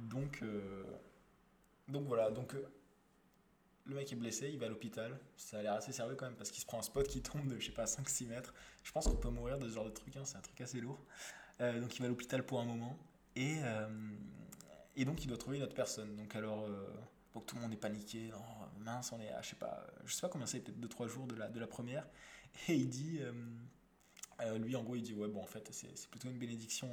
Donc 0.00 0.40
euh, 0.42 0.84
donc 1.88 2.06
voilà, 2.06 2.30
donc 2.30 2.54
le 3.88 3.94
mec 3.94 4.12
est 4.12 4.16
blessé, 4.16 4.50
il 4.52 4.58
va 4.58 4.66
à 4.66 4.68
l'hôpital. 4.68 5.18
Ça 5.36 5.58
a 5.58 5.62
l'air 5.62 5.72
assez 5.72 5.92
sérieux 5.92 6.14
quand 6.14 6.26
même 6.26 6.36
parce 6.36 6.50
qu'il 6.50 6.60
se 6.60 6.66
prend 6.66 6.78
un 6.78 6.82
spot 6.82 7.06
qui 7.08 7.22
tombe 7.22 7.46
de, 7.48 7.58
je 7.58 7.66
sais 7.66 7.72
pas, 7.72 7.84
5-6 7.84 8.26
mètres. 8.26 8.54
Je 8.82 8.92
pense 8.92 9.06
qu'on 9.06 9.16
peut 9.16 9.30
mourir 9.30 9.58
de 9.58 9.66
ce 9.68 9.74
genre 9.74 9.86
de 9.86 9.90
truc, 9.90 10.14
hein, 10.16 10.24
c'est 10.24 10.36
un 10.36 10.42
truc 10.42 10.60
assez 10.60 10.80
lourd. 10.80 10.98
Euh, 11.60 11.80
donc 11.80 11.96
il 11.96 12.00
va 12.00 12.04
à 12.04 12.08
l'hôpital 12.08 12.44
pour 12.44 12.60
un 12.60 12.64
moment. 12.64 12.98
Et, 13.34 13.56
euh, 13.62 13.88
et 14.94 15.04
donc 15.04 15.24
il 15.24 15.28
doit 15.28 15.38
trouver 15.38 15.56
une 15.56 15.62
autre 15.62 15.74
personne. 15.74 16.14
Donc 16.16 16.36
alors, 16.36 16.64
euh, 16.66 16.86
donc 17.34 17.46
tout 17.46 17.56
le 17.56 17.62
monde 17.62 17.72
est 17.72 17.78
paniqué. 17.78 18.30
Mince, 18.80 19.12
on 19.12 19.20
est 19.20 19.30
à, 19.30 19.40
je 19.40 19.50
sais 19.50 19.56
pas, 19.56 19.86
je 20.04 20.12
sais 20.14 20.20
pas 20.20 20.28
combien 20.28 20.46
c'est, 20.46 20.60
peut-être 20.60 20.80
2-3 20.80 21.08
jours 21.08 21.26
de 21.26 21.34
la, 21.34 21.48
de 21.48 21.58
la 21.58 21.66
première. 21.66 22.06
Et 22.68 22.74
il 22.74 22.88
dit, 22.88 23.20
lui 24.58 24.76
en 24.76 24.82
gros, 24.82 24.96
il 24.96 25.02
dit, 25.02 25.14
ouais, 25.14 25.28
bon, 25.28 25.42
en 25.42 25.46
fait, 25.46 25.68
c'est, 25.72 26.08
plutôt 26.08 26.28
une 26.28 26.38
bénédiction 26.38 26.88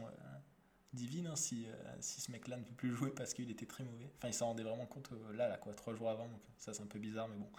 divine 0.95 1.27
hein, 1.27 1.35
si, 1.35 1.67
euh, 1.67 1.73
si 1.99 2.21
ce 2.21 2.31
mec-là 2.31 2.57
ne 2.57 2.63
peut 2.63 2.73
plus 2.73 2.91
jouer 2.91 3.11
parce 3.11 3.33
qu'il 3.33 3.51
était 3.51 3.67
très 3.67 3.83
mauvais. 3.83 4.09
Enfin, 4.17 4.29
il 4.29 4.33
s'en 4.33 4.47
rendait 4.47 4.63
vraiment 4.63 4.85
compte 4.87 5.09
euh, 5.11 5.33
là, 5.33 5.47
là, 5.47 5.57
quoi, 5.57 5.73
trois 5.73 5.93
jours 5.93 6.09
avant, 6.09 6.27
donc 6.27 6.41
ça 6.57 6.73
c'est 6.73 6.81
un 6.81 6.87
peu 6.87 6.97
bizarre, 6.97 7.27
mais 7.27 7.35
bon. 7.35 7.49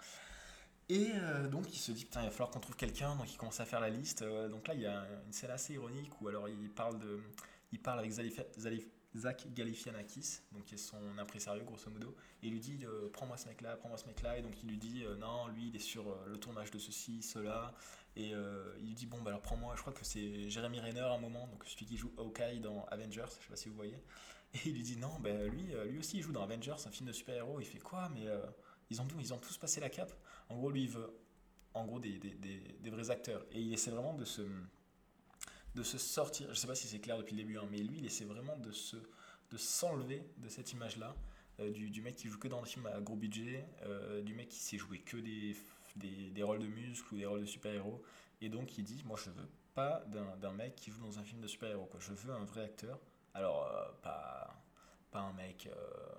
Et 0.89 1.11
euh, 1.13 1.47
donc 1.47 1.73
il 1.73 1.77
se 1.77 1.91
dit, 1.91 2.05
putain, 2.05 2.21
il 2.21 2.25
va 2.25 2.31
falloir 2.31 2.49
qu'on 2.49 2.59
trouve 2.59 2.75
quelqu'un, 2.75 3.15
donc 3.15 3.31
il 3.31 3.37
commence 3.37 3.59
à 3.59 3.65
faire 3.65 3.79
la 3.79 3.89
liste. 3.89 4.23
donc 4.23 4.67
là, 4.67 4.73
il 4.73 4.81
y 4.81 4.85
a 4.85 5.05
une 5.25 5.33
scène 5.33 5.51
assez 5.51 5.73
ironique 5.73 6.19
où 6.21 6.27
alors 6.27 6.49
il 6.49 6.69
parle, 6.69 6.99
de, 6.99 7.19
il 7.71 7.79
parle 7.79 7.99
avec 7.99 8.11
Zach 9.17 9.47
Galifianakis, 9.53 10.39
donc 10.51 10.65
qui 10.65 10.75
est 10.75 10.77
son 10.77 11.17
impresario 11.17 11.63
grosso 11.63 11.89
modo, 11.89 12.15
et 12.43 12.47
il 12.47 12.53
lui 12.53 12.59
dit 12.59 12.85
prends-moi 13.13 13.37
ce 13.37 13.47
mec-là, 13.47 13.75
prends-moi 13.77 13.97
ce 13.97 14.05
mec-là, 14.05 14.37
et 14.37 14.41
donc 14.41 14.53
il 14.63 14.69
lui 14.69 14.77
dit 14.77 15.03
non, 15.19 15.47
lui 15.47 15.69
il 15.69 15.75
est 15.75 15.79
sur 15.79 16.17
le 16.25 16.37
tournage 16.37 16.71
de 16.71 16.79
ceci, 16.79 17.21
cela, 17.21 17.73
et 18.17 18.33
euh, 18.33 18.73
il 18.79 18.87
lui 18.87 18.95
dit 18.95 19.05
Bon, 19.05 19.21
bah 19.21 19.29
alors 19.29 19.41
prends-moi, 19.41 19.75
je 19.75 19.81
crois 19.81 19.93
que 19.93 20.03
c'est 20.03 20.49
Jérémy 20.49 20.79
Renner 20.79 21.01
à 21.01 21.13
un 21.13 21.19
moment, 21.19 21.47
donc 21.47 21.63
celui 21.65 21.85
qui 21.85 21.97
joue 21.97 22.11
Hawkeye 22.17 22.59
dans 22.59 22.83
Avengers, 22.85 23.25
je 23.39 23.43
sais 23.43 23.49
pas 23.49 23.55
si 23.55 23.69
vous 23.69 23.75
voyez. 23.75 24.01
Et 24.55 24.59
il 24.65 24.73
lui 24.73 24.81
dit 24.81 24.97
Non, 24.97 25.19
bah 25.19 25.31
lui, 25.45 25.75
euh, 25.75 25.85
lui 25.85 25.99
aussi 25.99 26.17
il 26.17 26.23
joue 26.23 26.31
dans 26.31 26.41
Avengers, 26.41 26.75
un 26.83 26.89
film 26.89 27.07
de 27.07 27.13
super-héros. 27.13 27.59
Il 27.59 27.65
fait 27.67 27.77
Quoi 27.77 28.09
Mais 28.15 28.25
euh, 28.25 28.43
ils, 28.89 28.99
ont, 28.99 29.07
ils 29.19 29.35
ont 29.35 29.37
tous 29.37 29.57
passé 29.59 29.79
la 29.79 29.89
cape. 29.89 30.11
En 30.49 30.57
gros, 30.57 30.71
lui, 30.71 30.83
il 30.83 30.89
veut 30.89 31.13
en 31.75 31.85
gros 31.85 31.99
des, 31.99 32.17
des, 32.17 32.31
des, 32.31 32.59
des 32.79 32.89
vrais 32.89 33.11
acteurs. 33.11 33.45
Et 33.51 33.61
il 33.61 33.71
essaie 33.71 33.91
vraiment 33.91 34.15
de 34.15 34.25
se, 34.25 34.41
de 35.77 35.83
se 35.83 35.97
sortir. 35.97 36.47
Je 36.53 36.59
sais 36.59 36.67
pas 36.67 36.75
si 36.75 36.87
c'est 36.87 36.99
clair 36.99 37.17
depuis 37.17 37.35
le 37.35 37.43
début, 37.43 37.57
hein, 37.57 37.67
mais 37.71 37.77
lui, 37.77 37.99
il 37.99 38.05
essaie 38.05 38.25
vraiment 38.25 38.57
de 38.57 38.71
se 38.71 38.97
de 39.49 39.57
s'enlever 39.57 40.27
de 40.39 40.49
cette 40.49 40.73
image-là, 40.73 41.15
du, 41.57 41.89
du, 41.89 42.01
mec 42.01 42.17
qui 42.17 42.27
joue 42.27 42.37
que 42.37 42.49
dans 42.49 42.61
des 42.61 42.67
films 42.67 42.87
à 42.87 42.99
gros 42.99 43.15
budget, 43.15 43.65
du 44.25 44.33
mec 44.33 44.49
qui 44.49 44.59
sait 44.59 44.77
jouer 44.77 44.99
que 44.99 45.15
des 45.15 45.55
des, 45.97 46.43
rôles 46.43 46.59
de 46.59 46.67
muscles 46.67 47.13
ou 47.13 47.17
des 47.17 47.25
rôles 47.25 47.41
de 47.41 47.45
super-héros. 47.45 48.01
Et 48.41 48.49
donc 48.49 48.77
il 48.77 48.83
dit, 48.83 49.03
moi 49.05 49.17
je 49.23 49.29
veux 49.29 49.47
pas 49.73 50.03
d'un 50.39 50.53
mec 50.53 50.75
qui 50.75 50.91
joue 50.91 51.01
dans 51.01 51.19
un 51.19 51.23
film 51.23 51.41
de 51.41 51.47
super-héros. 51.47 51.89
Je 51.99 52.13
veux 52.13 52.33
un 52.33 52.45
vrai 52.45 52.63
acteur. 52.63 52.99
Alors, 53.33 53.67
euh, 53.67 53.85
pas, 54.01 54.63
pas 55.11 55.19
un 55.19 55.33
mec, 55.33 55.67
euh, 55.67 56.15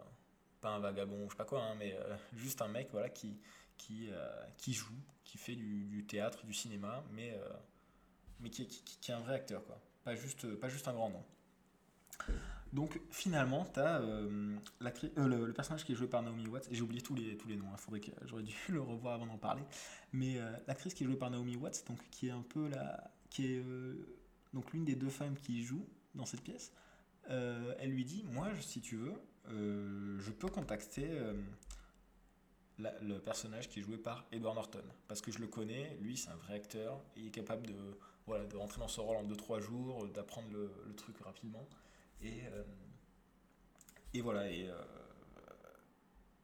pas 0.61 0.71
un 0.71 0.79
vagabond, 0.79 1.25
je 1.25 1.31
sais 1.31 1.37
pas 1.37 1.45
quoi, 1.45 1.63
hein, 1.63 1.75
mais 1.77 1.95
euh, 1.95 2.17
juste 2.37 2.63
un 2.63 2.69
mec 2.69 2.89
voilà, 2.93 3.09
qui, 3.09 3.41
qui, 3.77 4.11
qui 4.57 4.73
joue, 4.73 4.95
qui 5.25 5.39
fait 5.39 5.57
du, 5.57 6.05
théâtre, 6.07 6.45
du 6.47 6.55
cinéma, 6.55 7.03
mais, 7.11 7.37
mais 8.41 8.51
qui, 8.51 8.63
est 8.63 9.13
un 9.13 9.21
vrai 9.21 9.35
acteur. 9.35 9.65
Quoi. 9.65 9.81
Pas, 10.05 10.15
juste, 10.15 10.55
pas 10.57 10.69
juste 10.69 10.89
un 10.89 10.93
grand 10.93 11.11
nom. 11.11 11.25
Donc 12.73 13.01
finalement, 13.11 13.67
tu 13.73 13.81
as 13.81 14.01
euh, 14.01 14.57
euh, 14.83 15.47
le, 15.47 15.53
personnage 15.53 15.85
qui 15.85 15.93
est 15.93 15.95
joué 15.95 16.07
par 16.07 16.23
Naomi 16.23 16.47
Watts, 16.49 16.69
j'ai 16.71 16.83
oublié 16.83 17.01
tous 17.01 17.15
les, 17.15 17.37
tous 17.37 17.49
les 17.49 17.57
noms, 17.57 17.69
hein, 17.73 17.99
j'aurais 18.27 18.43
dû 18.43 18.55
le 18.69 18.83
revoir 18.83 19.15
avant 19.15 19.27
d'en 19.27 19.39
parler, 19.39 19.63
mais 20.13 20.39
euh, 20.39 20.53
l'actrice 20.67 20.93
qui 20.93 21.05
est 21.05 21.07
jouée 21.07 21.17
par 21.17 21.31
Naomi 21.31 21.57
Watts, 21.57 21.85
donc, 21.89 21.99
qui 22.11 22.29
est 22.29 22.33
un 22.33 22.43
peu 22.43 22.69
la, 22.69 23.11
qui 23.31 23.47
est 23.47 23.65
donc 24.53 24.71
l'une 24.73 24.85
des 24.85 24.97
deux 24.97 25.09
femmes 25.09 25.37
qui 25.37 25.63
joue 25.63 25.87
dans 26.15 26.27
cette 26.27 26.43
pièce, 26.43 26.73
elle 27.29 27.91
lui 27.91 28.05
dit, 28.05 28.25
moi 28.33 28.49
si 28.61 28.81
tu 28.81 28.97
veux, 28.97 29.15
je 29.49 30.31
peux 30.31 30.49
contacter 30.49 31.09
le 32.79 33.19
personnage 33.19 33.69
qui 33.69 33.81
est 33.81 33.83
joué 33.83 33.97
par 33.97 34.25
Edward 34.33 34.55
Norton, 34.55 34.85
parce 35.09 35.21
que 35.21 35.33
je 35.33 35.39
le 35.39 35.49
connais, 35.49 35.97
lui 36.01 36.17
c'est 36.17 36.31
un 36.31 36.37
vrai 36.37 36.55
acteur, 36.55 37.01
il 37.17 37.27
est 37.27 37.31
capable 37.31 37.67
de, 37.67 37.99
voilà, 38.27 38.45
de 38.45 38.57
rentrer 38.57 38.79
dans 38.79 38.89
ce 38.89 39.01
rôle 39.01 39.17
en 39.17 39.25
2-3 39.25 39.61
jours, 39.61 40.07
d'apprendre 40.09 40.49
le, 40.53 40.71
le 40.87 40.95
truc 40.95 41.19
rapidement. 41.21 41.67
Et, 42.23 42.43
euh, 42.53 42.63
et 44.15 44.21
voilà. 44.21 44.51
Et, 44.51 44.69
euh, 44.69 44.77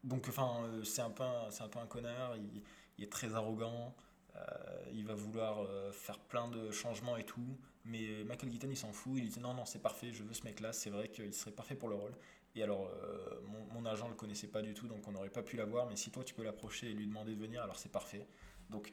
donc, 0.03 0.26
enfin, 0.29 0.64
euh, 0.64 0.83
c'est 0.83 1.03
un, 1.03 1.11
peu 1.11 1.23
un, 1.23 1.49
un 1.49 1.69
peu 1.69 1.79
un 1.79 1.87
connard, 1.87 2.37
il, 2.37 2.62
il 2.99 3.05
est 3.05 3.12
très 3.12 3.35
arrogant, 3.35 3.95
il 4.93 5.05
va 5.07 5.14
vouloir 5.14 5.64
faire 5.93 6.19
plein 6.19 6.49
de 6.49 6.73
changements 6.73 7.17
et 7.17 7.25
tout. 7.25 7.57
Mais 7.85 8.25
Michael 8.25 8.50
Keaton, 8.50 8.69
il 8.69 8.76
s'en 8.76 8.93
fout. 8.93 9.12
Il 9.17 9.29
dit 9.29 9.41
non, 9.41 9.55
non, 9.55 9.64
c'est 9.64 9.81
parfait, 9.81 10.12
je 10.12 10.25
veux 10.25 10.35
ce 10.35 10.43
mec-là. 10.43 10.73
C'est 10.73 10.91
vrai 10.91 11.09
qu'il 11.09 11.33
serait 11.33 11.53
parfait 11.53 11.76
pour 11.76 11.88
le 11.88 11.95
rôle. 11.95 12.12
Et 12.54 12.62
alors, 12.62 12.90
mon, 13.49 13.64
mon, 13.73 13.84
agent 13.84 14.08
le 14.08 14.14
connaissait 14.14 14.46
pas 14.49 14.62
du 14.62 14.75
tout, 14.75 14.87
donc 14.87 15.06
on 15.08 15.12
n'aurait 15.12 15.30
pas 15.30 15.42
pu 15.42 15.56
l'avoir. 15.56 15.87
Mais 15.87 15.96
si 15.96 16.11
toi, 16.11 16.23
tu 16.23 16.34
peux 16.34 16.44
l'approcher 16.44 16.90
et 16.90 16.94
lui 16.94 17.06
demander 17.06 17.34
de 17.34 17.40
venir, 17.40 17.62
alors 17.62 17.78
c'est 17.78 17.90
parfait. 17.90 18.28
Donc, 18.70 18.92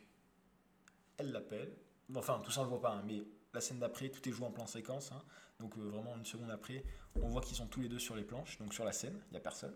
elle 1.18 1.32
l'appelle. 1.32 1.76
Enfin, 2.16 2.42
tout 2.44 2.52
ça, 2.52 2.62
on 2.62 2.64
le 2.64 2.70
voit 2.70 2.82
pas, 2.82 2.94
hein, 2.94 3.04
mais 3.06 3.24
la 3.54 3.62
scène 3.62 3.80
d'après, 3.80 4.10
tout 4.10 4.28
est 4.28 4.32
joué 4.32 4.46
en 4.48 4.52
plan 4.52 4.66
séquence. 4.66 5.12
Hein. 5.12 5.22
donc, 5.60 5.78
vraiment, 5.78 6.16
une 6.18 6.26
seconde 6.26 6.52
après, 6.52 6.84
on 7.16 7.28
voit 7.28 7.42
qu'ils 7.42 7.58
sont 7.58 7.68
tous 7.68 7.82
les 7.82 7.90
deux 7.90 8.00
sur 8.00 8.16
les 8.16 8.24
planches, 8.24 8.58
donc 8.58 8.74
sur 8.74 8.84
la 8.84 8.92
scène, 8.92 9.22
il 9.28 9.32
n'y 9.32 9.38
a 9.38 9.42
personne. 9.42 9.76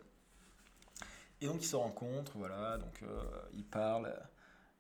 Et 1.42 1.48
donc, 1.48 1.62
ils 1.62 1.68
se 1.68 1.75
rencontrent, 1.75 2.38
voilà, 2.38 2.77
donc 2.77 3.04
ils 3.54 3.65
parlent. 3.65 4.13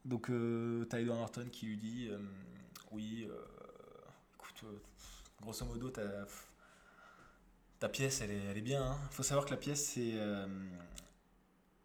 Donc, 0.03 0.29
euh, 0.29 0.85
t'as 0.85 0.99
Edward 0.99 1.19
Norton 1.19 1.47
qui 1.51 1.65
lui 1.65 1.77
dit 1.77 2.09
Oui, 2.91 3.27
écoute, 4.35 4.65
grosso 5.41 5.65
modo, 5.65 5.89
ta, 5.89 6.25
ta 7.79 7.89
pièce, 7.89 8.21
elle 8.21 8.31
est, 8.31 8.43
elle 8.51 8.57
est 8.57 8.61
bien. 8.61 8.81
Il 8.81 8.87
hein. 8.87 8.97
faut 9.11 9.23
savoir 9.23 9.45
que 9.45 9.51
la 9.51 9.57
pièce, 9.57 9.93
c'est. 9.93 10.13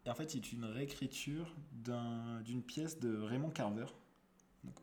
en 0.07 0.15
fait, 0.15 0.31
c'est 0.31 0.51
une 0.51 0.65
réécriture 0.65 1.53
d'une 1.73 2.63
pièce 2.63 2.99
de 2.99 3.17
Raymond 3.17 3.51
Carver 3.51 3.85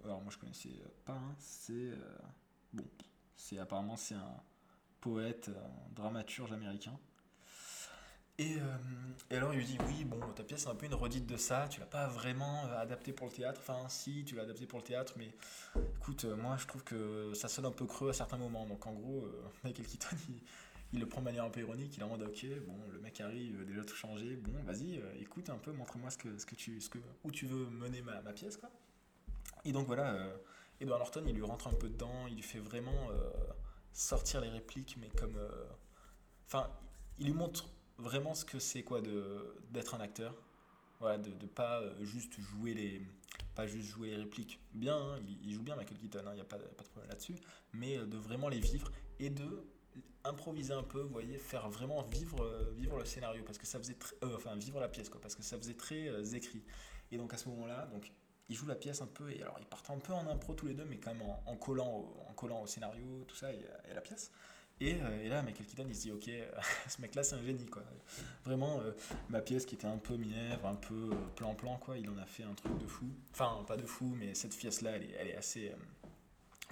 alors 0.05 0.21
moi 0.23 0.33
je 0.33 0.39
connaissais 0.39 0.71
pas, 1.05 1.13
hein, 1.13 1.35
c'est 1.39 1.73
euh, 1.73 1.97
bon, 2.73 2.85
c'est 3.37 3.59
apparemment 3.59 3.97
c'est 3.97 4.15
un 4.15 4.43
poète, 5.01 5.51
un 5.51 5.95
dramaturge 5.95 6.53
américain. 6.53 6.99
Et, 8.41 8.57
euh, 8.57 8.77
et, 9.31 9.37
alors 9.37 9.53
il 9.53 9.59
lui 9.59 9.67
dit 9.67 9.79
oui 9.89 10.05
bon 10.05 10.21
ta 10.33 10.45
pièce 10.45 10.63
c'est 10.63 10.69
un 10.69 10.75
peu 10.77 10.87
une 10.87 10.95
redite 10.95 11.27
de 11.27 11.37
ça, 11.37 11.67
tu 11.69 11.81
l'as 11.81 11.87
pas 11.87 12.07
vraiment 12.07 12.67
euh, 12.67 12.81
adapté 12.81 13.13
pour 13.13 13.27
le 13.27 13.33
théâtre, 13.33 13.61
enfin 13.61 13.89
si 13.89 14.25
tu 14.25 14.37
l'as 14.37 14.43
adapté 14.43 14.67
pour 14.67 14.79
le 14.79 14.85
théâtre 14.85 15.15
mais 15.17 15.35
écoute 15.97 16.25
moi 16.25 16.57
je 16.57 16.67
trouve 16.67 16.85
que 16.85 17.33
ça 17.35 17.49
sonne 17.49 17.67
un 17.67 17.73
peu 17.73 17.85
creux 17.85 18.11
à 18.11 18.13
certains 18.13 18.37
moments 18.37 18.65
donc 18.65 18.87
en 18.87 18.93
gros 18.93 19.27
Michael 19.65 19.87
Keaton 19.87 20.17
il, 20.29 20.41
le 20.93 21.07
prend 21.07 21.21
de 21.21 21.27
manière 21.27 21.45
un 21.45 21.51
peu 21.51 21.61
ironique, 21.61 21.97
il 21.97 22.05
en 22.05 22.09
mode 22.09 22.23
ok 22.23 22.47
bon 22.67 22.77
le 22.91 22.99
mec 23.01 23.21
arrive 23.21 23.65
déjà 23.67 23.85
tout 23.85 23.95
changé, 23.95 24.37
bon 24.37 24.53
vas-y 24.65 25.01
écoute 25.21 25.51
un 25.51 25.59
peu 25.59 25.73
montre-moi 25.73 26.11
ce 26.11 26.17
que, 26.17 26.39
ce 26.39 26.47
que 26.47 26.55
tu 26.55 26.81
ce 26.81 26.89
que 26.89 26.99
où 27.25 27.31
tu 27.31 27.47
veux 27.47 27.67
mener 27.67 28.01
ma, 28.01 28.23
ma 28.23 28.33
pièce 28.33 28.57
quoi. 28.57 28.71
Et 29.65 29.73
donc 29.73 29.87
voilà, 29.87 30.15
euh, 30.15 30.37
Edward 30.81 31.01
Norton, 31.01 31.25
il 31.27 31.35
lui 31.35 31.43
rentre 31.43 31.69
un 31.69 31.75
peu 31.75 31.89
dedans, 31.89 32.27
il 32.29 32.37
lui 32.37 32.43
fait 32.43 32.59
vraiment 32.59 33.11
euh, 33.11 33.31
sortir 33.93 34.41
les 34.41 34.49
répliques, 34.49 34.97
mais 35.01 35.09
comme. 35.09 35.37
Euh, 35.37 35.65
enfin, 36.47 36.71
il 37.19 37.27
lui 37.27 37.35
montre 37.35 37.69
vraiment 37.99 38.35
ce 38.35 38.45
que 38.45 38.59
c'est 38.59 38.83
quoi 38.83 39.01
d'être 39.71 39.95
un 39.95 40.01
acteur. 40.01 40.35
Voilà, 41.01 41.19
de 41.19 41.31
ne 41.31 41.47
pas 41.47 41.83
juste 42.01 42.41
jouer 42.41 42.75
les 42.75 43.03
pas 43.55 43.67
juste 43.67 43.89
jouer 43.89 44.11
les 44.11 44.17
répliques 44.17 44.61
bien, 44.73 44.97
hein, 44.97 45.21
il, 45.43 45.53
joue 45.53 45.63
bien 45.63 45.77
Michael 45.77 45.99
Keaton, 45.99 46.21
il 46.23 46.29
hein, 46.29 46.35
n'y 46.35 46.41
a 46.41 46.45
pas, 46.45 46.59
pas, 46.59 46.83
de 46.85 46.89
problème 46.89 47.11
là-dessus, 47.11 47.35
mais 47.73 47.99
de 47.99 48.17
vraiment 48.17 48.49
les 48.49 48.59
vivre 48.59 48.91
et 49.21 49.31
de 49.31 49.65
improviser 50.29 50.73
un 50.73 50.83
peu, 50.83 51.01
vous 51.01 51.13
voyez, 51.13 51.39
faire 51.39 51.69
vraiment 51.69 52.03
vivre, 52.03 52.71
vivre 52.77 52.99
le 52.99 53.05
scénario, 53.05 53.43
parce 53.45 53.59
que 53.59 53.67
ça 53.67 53.79
faisait 53.79 53.95
très, 53.95 54.17
enfin 54.23 54.55
vivre 54.57 54.81
la 54.81 54.89
pièce, 54.89 55.09
quoi, 55.09 55.21
parce 55.21 55.35
que 55.35 55.43
ça 55.43 55.57
faisait 55.59 55.75
très 55.75 56.35
écrit. 56.35 56.63
Et 57.11 57.17
donc 57.17 57.33
à 57.33 57.37
ce 57.37 57.49
moment-là, 57.49 57.87
donc 57.93 58.13
ils 58.49 58.57
jouent 58.57 58.67
la 58.67 58.75
pièce 58.75 59.03
un 59.03 59.07
peu, 59.07 59.31
et 59.31 59.43
alors 59.43 59.57
ils 59.61 59.67
partent 59.67 59.91
un 59.91 59.99
peu 59.99 60.13
en 60.13 60.27
impro 60.27 60.55
tous 60.55 60.67
les 60.67 60.75
deux, 60.75 60.85
mais 60.85 60.99
quand 60.99 61.15
même 61.15 61.23
en, 61.47 61.57
collant, 61.57 61.89
au, 61.89 62.17
en 62.29 62.33
collant 62.33 62.63
au 62.63 62.67
scénario, 62.67 63.25
tout 63.27 63.37
ça, 63.37 63.53
et, 63.53 63.65
la 63.95 64.01
pièce. 64.01 64.33
Et, 64.81 64.95
euh, 65.03 65.29
là, 65.29 65.43
Michael 65.43 65.67
Keaton, 65.67 65.87
il 65.89 65.95
se 65.95 66.03
dit, 66.03 66.13
ok, 66.13 66.31
ce 66.89 67.01
mec-là, 67.01 67.23
c'est 67.23 67.35
un 67.35 67.43
génie, 67.43 67.67
quoi. 67.67 67.83
Vraiment, 68.45 68.81
euh, 68.81 68.93
ma 69.29 69.41
pièce 69.41 69.67
qui 69.67 69.75
était 69.75 69.87
un 69.87 69.99
peu 69.99 70.17
mièvre, 70.17 70.67
un 70.67 70.77
peu 70.77 71.11
euh, 71.13 71.17
plan-plan, 71.35 71.79
quoi, 71.79 71.99
il 71.99 72.09
en 72.09 72.17
a 72.17 72.27
fait 72.27 72.45
un 72.45 72.55
truc 72.55 72.79
de 72.79 72.87
fou. 72.87 73.07
Enfin, 73.33 73.65
pas 73.67 73.77
de 73.77 73.85
fou, 73.85 74.15
mais 74.17 74.35
cette 74.35 74.57
pièce-là, 74.57 74.93
elle 74.93 75.29
est 75.29 75.37
assez... 75.37 75.73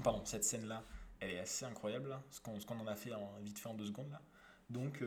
pardon, 0.02 0.24
cette 0.24 0.44
scène-là, 0.44 0.84
elle 1.20 1.30
est 1.30 1.38
assez 1.38 1.64
incroyable, 1.64 2.18
ce 2.30 2.40
qu'on 2.40 2.78
en 2.78 2.86
a 2.86 2.96
fait 2.96 3.12
en, 3.12 3.32
vite 3.40 3.58
fait 3.58 3.68
en 3.68 3.74
deux 3.74 3.86
secondes, 3.86 4.10
là. 4.10 4.20
Donc, 4.68 5.02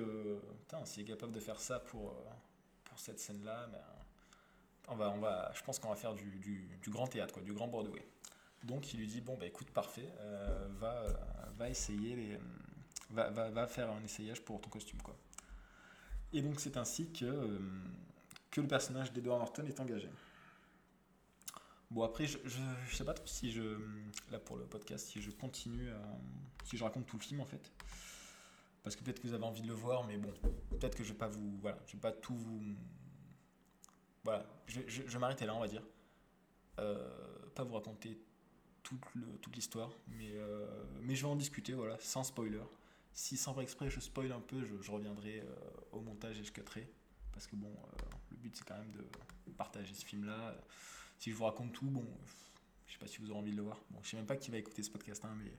putain, 0.62 0.86
s'il 0.86 1.04
est 1.04 1.06
capable 1.06 1.34
de 1.34 1.40
faire 1.40 1.60
ça 1.60 1.80
pour, 1.80 2.16
pour 2.86 2.98
cette 2.98 3.20
scène-là, 3.20 3.68
ben, 3.68 3.82
on 4.90 4.96
va, 4.96 5.10
on 5.12 5.20
va, 5.20 5.52
je 5.54 5.62
pense 5.64 5.80
qu'on 5.80 5.90
va 5.90 5.96
faire 5.96 6.14
du, 6.14 6.40
du, 6.82 6.90
grand 6.90 7.08
théâtre, 7.08 7.34
quoi, 7.34 7.44
du 7.44 7.54
grand 7.54 7.68
Broadway. 7.68 8.06
Donc 8.64 8.94
il 8.94 9.00
lui 9.00 9.08
dit 9.08 9.22
bon 9.22 9.38
bah 9.38 9.46
écoute 9.46 9.70
parfait, 9.72 10.12
euh, 10.20 10.68
va, 10.80 11.06
va 11.58 11.70
essayer 11.70 12.38
va, 13.10 13.30
va, 13.30 13.50
va, 13.50 13.68
faire 13.68 13.90
un 13.90 14.04
essayage 14.04 14.42
pour 14.42 14.60
ton 14.60 14.70
costume 14.70 15.02
quoi. 15.02 15.16
Et 16.34 16.42
donc 16.42 16.60
c'est 16.60 16.76
ainsi 16.78 17.12
que, 17.12 17.26
euh, 17.26 17.60
que 18.52 18.62
le 18.62 18.68
personnage 18.68 19.14
d'Edward 19.14 19.40
Norton 19.40 19.66
est 19.66 19.80
engagé. 19.80 20.10
Bon 21.92 22.04
après 22.04 22.28
je, 22.28 22.38
je, 22.46 22.96
sais 22.96 23.04
pas 23.04 23.14
trop 23.16 23.26
si 23.26 23.52
je 23.52 23.78
là 24.32 24.40
pour 24.40 24.58
le 24.58 24.66
podcast 24.66 25.08
si 25.08 25.22
je 25.22 25.32
continue 25.32 25.90
si 26.64 26.78
je 26.78 26.84
raconte 26.84 27.08
tout 27.08 27.18
le 27.18 27.24
film 27.24 27.42
en 27.42 27.46
fait 27.46 27.72
parce 28.84 28.96
que 28.96 29.04
peut-être 29.04 29.20
que 29.20 29.28
vous 29.28 29.34
avez 29.34 29.44
envie 29.44 29.64
de 29.64 29.68
le 29.68 29.74
voir 29.74 30.06
mais 30.06 30.18
bon 30.18 30.32
peut-être 30.70 30.96
que 30.96 31.04
je 31.04 31.14
vais 31.14 31.18
pas 31.18 31.28
vous 31.28 31.58
voilà 31.62 31.80
je 31.88 31.94
vais 31.94 32.00
pas 32.00 32.12
tout 32.12 32.36
vous 32.36 32.62
voilà, 34.24 34.46
je, 34.68 34.82
je, 34.88 35.04
je 35.08 35.18
m'arrêter 35.18 35.46
là, 35.46 35.56
on 35.56 35.60
va 35.60 35.68
dire. 35.68 35.84
Euh, 36.80 37.10
pas 37.56 37.64
vous 37.64 37.74
raconter 37.74 38.22
toute, 38.84 39.02
toute 39.42 39.56
l'histoire, 39.56 39.92
mais, 40.08 40.32
euh, 40.34 40.68
mais 41.02 41.16
je 41.16 41.24
vais 41.24 41.32
en 41.32 41.36
discuter, 41.36 41.74
voilà, 41.74 41.98
sans 42.00 42.24
spoiler. 42.24 42.62
Si 43.14 43.38
sans 43.38 43.54
vrai 43.54 43.64
exprès 43.64 43.90
je 43.90 44.00
spoil 44.00 44.32
un 44.32 44.40
peu, 44.40 44.64
je, 44.64 44.82
je 44.82 44.92
reviendrai 44.92 45.42
euh, 45.42 45.56
au 45.92 46.02
montage 46.02 46.40
et 46.40 46.44
je 46.44 46.52
cutterai. 46.52 46.90
Parce 47.34 47.48
que 47.48 47.56
bon, 47.56 47.72
le 48.32 48.38
but 48.38 48.56
c'est 48.56 48.66
quand 48.66 48.78
même 48.78 48.92
de 48.92 49.06
partager 49.54 49.94
ce 49.94 50.06
film-là. 50.06 50.56
Si 51.20 51.32
je 51.32 51.36
vous 51.36 51.44
raconte 51.44 51.74
tout, 51.74 51.90
bon, 51.90 52.06
je 52.88 52.94
sais 52.94 52.98
pas 52.98 53.06
si 53.06 53.18
vous 53.18 53.30
aurez 53.30 53.40
envie 53.40 53.52
de 53.52 53.58
le 53.58 53.64
voir. 53.64 53.78
Bon, 53.92 54.00
je 54.02 54.10
sais 54.10 54.16
même 54.16 54.26
pas 54.26 54.38
qui 54.38 54.52
va 54.52 54.58
écouter 54.58 54.82
ce 54.82 54.90
podcast, 54.90 55.22
hein, 55.26 55.36
mais 55.44 55.52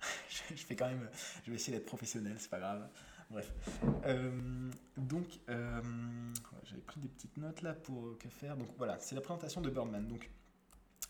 je, 0.30 0.62
fais 0.62 0.76
quand 0.76 0.86
même, 0.86 1.10
je 1.44 1.50
vais 1.50 1.56
essayer 1.56 1.76
d'être 1.76 1.86
professionnel, 1.86 2.36
c'est 2.38 2.48
pas 2.48 2.60
grave. 2.60 2.88
Bref. 3.28 3.52
Euh, 4.06 4.70
donc, 4.96 5.40
euh, 5.48 5.82
j'avais 6.62 6.82
pris 6.82 7.00
des 7.00 7.08
petites 7.08 7.36
notes 7.38 7.62
là 7.62 7.74
pour 7.74 8.06
euh, 8.06 8.18
que 8.20 8.28
faire. 8.28 8.56
Donc 8.56 8.68
voilà, 8.78 9.00
c'est 9.00 9.16
la 9.16 9.20
présentation 9.20 9.60
de 9.60 9.68
Birdman. 9.68 10.06
Donc, 10.06 10.30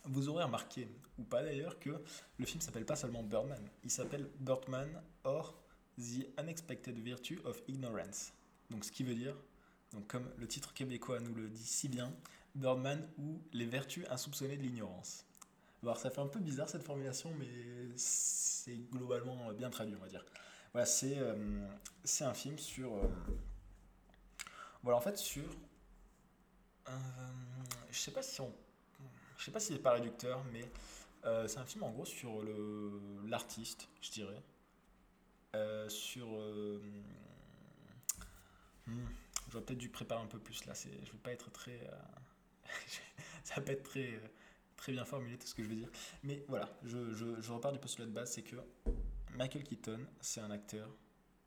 vous 0.04 0.30
aurez 0.30 0.45
remarqué, 0.45 0.88
ou 1.19 1.25
pas 1.25 1.42
d'ailleurs, 1.42 1.78
que 1.78 1.90
le 2.38 2.47
film 2.47 2.62
s'appelle 2.62 2.87
pas 2.87 2.97
seulement 2.97 3.23
Birdman. 3.23 3.62
Il 3.85 3.90
s'appelle 3.90 4.30
Birdman 4.38 4.88
or 5.25 5.62
The 5.99 6.26
Unexpected 6.38 6.99
Virtue 6.99 7.38
of 7.45 7.61
Ignorance. 7.69 8.33
Donc, 8.71 8.87
ce 8.87 8.92
qui 8.92 9.04
veut 9.04 9.14
dire, 9.14 9.37
donc 9.92 10.07
comme 10.07 10.30
le 10.38 10.49
titre 10.49 10.73
québécois 10.73 11.21
nous 11.21 11.35
le 11.35 11.50
dit 11.50 11.66
si 11.66 11.90
bien, 11.90 12.14
Birdman 12.54 13.09
ou 13.19 13.40
les 13.52 13.66
vertus 13.66 14.04
insoupçonnées 14.11 14.57
de 14.57 14.62
l'ignorance. 14.62 15.25
Alors, 15.83 15.97
ça 15.97 16.11
fait 16.11 16.21
un 16.21 16.26
peu 16.26 16.40
bizarre 16.40 16.69
cette 16.69 16.83
formulation, 16.83 17.33
mais 17.38 17.49
c'est 17.97 18.76
globalement 18.90 19.52
bien 19.52 19.71
traduit, 19.71 19.95
on 19.97 20.02
va 20.02 20.09
dire. 20.09 20.25
Voilà, 20.73 20.87
c'est 20.87 21.19
euh, 21.19 21.66
un 22.21 22.35
film 22.35 22.59
sur. 22.59 22.95
Euh, 22.95 23.09
voilà, 24.83 24.99
en 24.99 25.00
fait, 25.00 25.16
sur. 25.16 25.45
Euh, 26.88 26.92
je 27.90 27.99
sais 27.99 28.12
pas 28.12 28.23
si 28.23 28.40
on. 28.40 28.52
Je 29.38 29.45
sais 29.45 29.50
pas 29.50 29.61
si 29.61 29.73
c'est 29.73 29.78
pas 29.78 29.92
réducteur, 29.92 30.45
mais 30.52 30.71
c'est 31.49 31.59
un 31.59 31.64
film 31.64 31.83
en 31.83 31.90
gros 31.90 32.04
sur 32.04 32.42
l'artiste, 33.26 33.88
je 34.02 34.11
dirais. 34.11 34.42
sur. 35.88 36.26
Hmm, 38.87 39.07
j'aurais 39.50 39.64
peut-être 39.64 39.78
dû 39.78 39.88
préparer 39.88 40.23
un 40.23 40.26
peu 40.26 40.38
plus 40.38 40.64
là, 40.66 40.75
je 40.75 40.88
vais 40.88 41.19
pas 41.23 41.33
être 41.33 41.50
très. 41.50 41.80
ça 43.45 43.61
pas 43.61 43.73
être 43.73 43.83
très, 43.83 44.21
très 44.77 44.93
bien 44.93 45.05
formulé 45.05 45.39
tout 45.39 45.47
ce 45.47 45.55
que 45.55 45.62
je 45.62 45.69
veux 45.69 45.77
dire. 45.77 45.91
Mais 46.23 46.45
voilà, 46.49 46.69
je, 46.85 47.12
je, 47.12 47.41
je 47.41 47.53
repars 47.53 47.73
du 47.73 47.79
postulat 47.79 48.07
de 48.07 48.12
base, 48.12 48.33
c'est 48.33 48.43
que 48.43 48.57
Michael 49.37 49.65
Keaton, 49.65 50.00
c'est 50.21 50.41
un 50.41 50.50
acteur. 50.50 50.89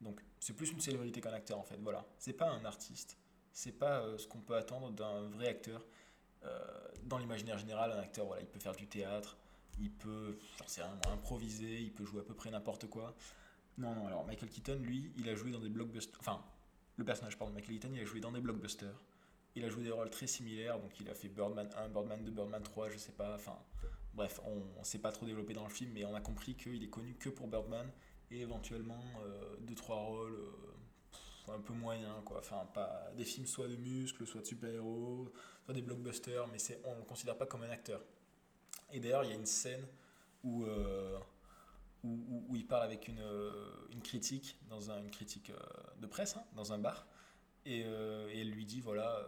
Donc, 0.00 0.20
c'est 0.40 0.54
plus 0.54 0.70
une 0.70 0.80
célébrité 0.80 1.20
qu'un 1.20 1.32
acteur 1.32 1.58
en 1.58 1.64
fait. 1.64 1.78
Voilà. 1.80 2.04
C'est 2.18 2.32
pas 2.32 2.50
un 2.50 2.64
artiste. 2.64 3.16
C'est 3.52 3.72
pas 3.72 4.00
euh, 4.00 4.18
ce 4.18 4.26
qu'on 4.26 4.40
peut 4.40 4.56
attendre 4.56 4.90
d'un 4.90 5.28
vrai 5.28 5.48
acteur. 5.48 5.84
Euh, 6.44 6.58
dans 7.04 7.18
l'imaginaire 7.18 7.56
général, 7.56 7.92
un 7.92 8.00
acteur, 8.00 8.26
voilà, 8.26 8.42
il 8.42 8.48
peut 8.48 8.58
faire 8.58 8.74
du 8.74 8.86
théâtre, 8.86 9.38
il 9.78 9.90
peut, 9.90 10.36
improviser, 11.10 11.80
il 11.80 11.92
peut 11.92 12.04
jouer 12.04 12.20
à 12.20 12.24
peu 12.24 12.34
près 12.34 12.50
n'importe 12.50 12.86
quoi. 12.88 13.14
Non, 13.78 13.94
non, 13.94 14.06
alors 14.06 14.26
Michael 14.26 14.50
Keaton, 14.50 14.78
lui, 14.82 15.12
il 15.16 15.28
a 15.28 15.34
joué 15.34 15.50
dans 15.50 15.60
des 15.60 15.70
blockbusters. 15.70 16.20
Enfin, 16.20 16.44
le 16.96 17.04
personnage, 17.04 17.38
pardon, 17.38 17.54
Michael 17.54 17.78
Keaton, 17.78 17.94
il 17.94 18.00
a 18.00 18.04
joué 18.04 18.20
dans 18.20 18.32
des 18.32 18.40
blockbusters. 18.40 19.00
Il 19.56 19.64
a 19.64 19.68
joué 19.68 19.84
des 19.84 19.90
rôles 19.90 20.10
très 20.10 20.26
similaires, 20.26 20.80
donc 20.80 20.98
il 21.00 21.08
a 21.08 21.14
fait 21.14 21.28
Birdman 21.28 21.68
1, 21.76 21.88
Birdman 21.88 22.24
2, 22.24 22.30
Birdman 22.30 22.62
3, 22.62 22.90
je 22.90 22.98
sais 22.98 23.12
pas. 23.12 23.34
Enfin, 23.36 23.56
Bref, 24.14 24.40
on 24.44 24.78
ne 24.78 24.84
s'est 24.84 24.98
pas 24.98 25.10
trop 25.10 25.26
développé 25.26 25.54
dans 25.54 25.64
le 25.64 25.70
film, 25.70 25.90
mais 25.92 26.04
on 26.04 26.14
a 26.14 26.20
compris 26.20 26.54
qu'il 26.54 26.82
est 26.82 26.88
connu 26.88 27.14
que 27.14 27.28
pour 27.28 27.48
Birdman 27.48 27.90
et 28.30 28.40
éventuellement 28.40 29.02
2-3 29.66 29.90
euh, 29.90 29.94
rôles 29.94 30.34
euh, 31.48 31.52
un 31.52 31.60
peu 31.60 31.72
moyens, 31.72 32.14
quoi. 32.24 32.38
Enfin, 32.38 32.64
pas 32.72 33.10
des 33.16 33.24
films 33.24 33.46
soit 33.46 33.66
de 33.66 33.76
muscles, 33.76 34.24
soit 34.24 34.40
de 34.40 34.46
super-héros, 34.46 35.32
soit 35.64 35.74
des 35.74 35.82
blockbusters, 35.82 36.46
mais 36.48 36.58
on 36.84 36.92
ne 36.92 36.98
le 36.98 37.04
considère 37.04 37.36
pas 37.36 37.46
comme 37.46 37.64
un 37.64 37.70
acteur. 37.70 38.00
Et 38.92 39.00
d'ailleurs, 39.00 39.24
il 39.24 39.30
y 39.30 39.32
a 39.32 39.36
une 39.36 39.46
scène 39.46 39.84
où, 40.44 40.64
euh, 40.64 41.18
où, 42.04 42.54
il 42.54 42.66
parle 42.66 42.84
avec 42.84 43.08
une, 43.08 43.20
critique, 44.02 44.56
dans 44.68 44.92
un, 44.92 45.00
une 45.00 45.10
critique 45.10 45.50
de 45.98 46.06
presse, 46.06 46.36
hein, 46.36 46.44
dans 46.54 46.72
un 46.72 46.78
bar, 46.78 47.04
et, 47.66 47.80
et, 47.80 48.40
elle 48.40 48.50
lui 48.50 48.66
dit 48.66 48.80
voilà, 48.80 49.26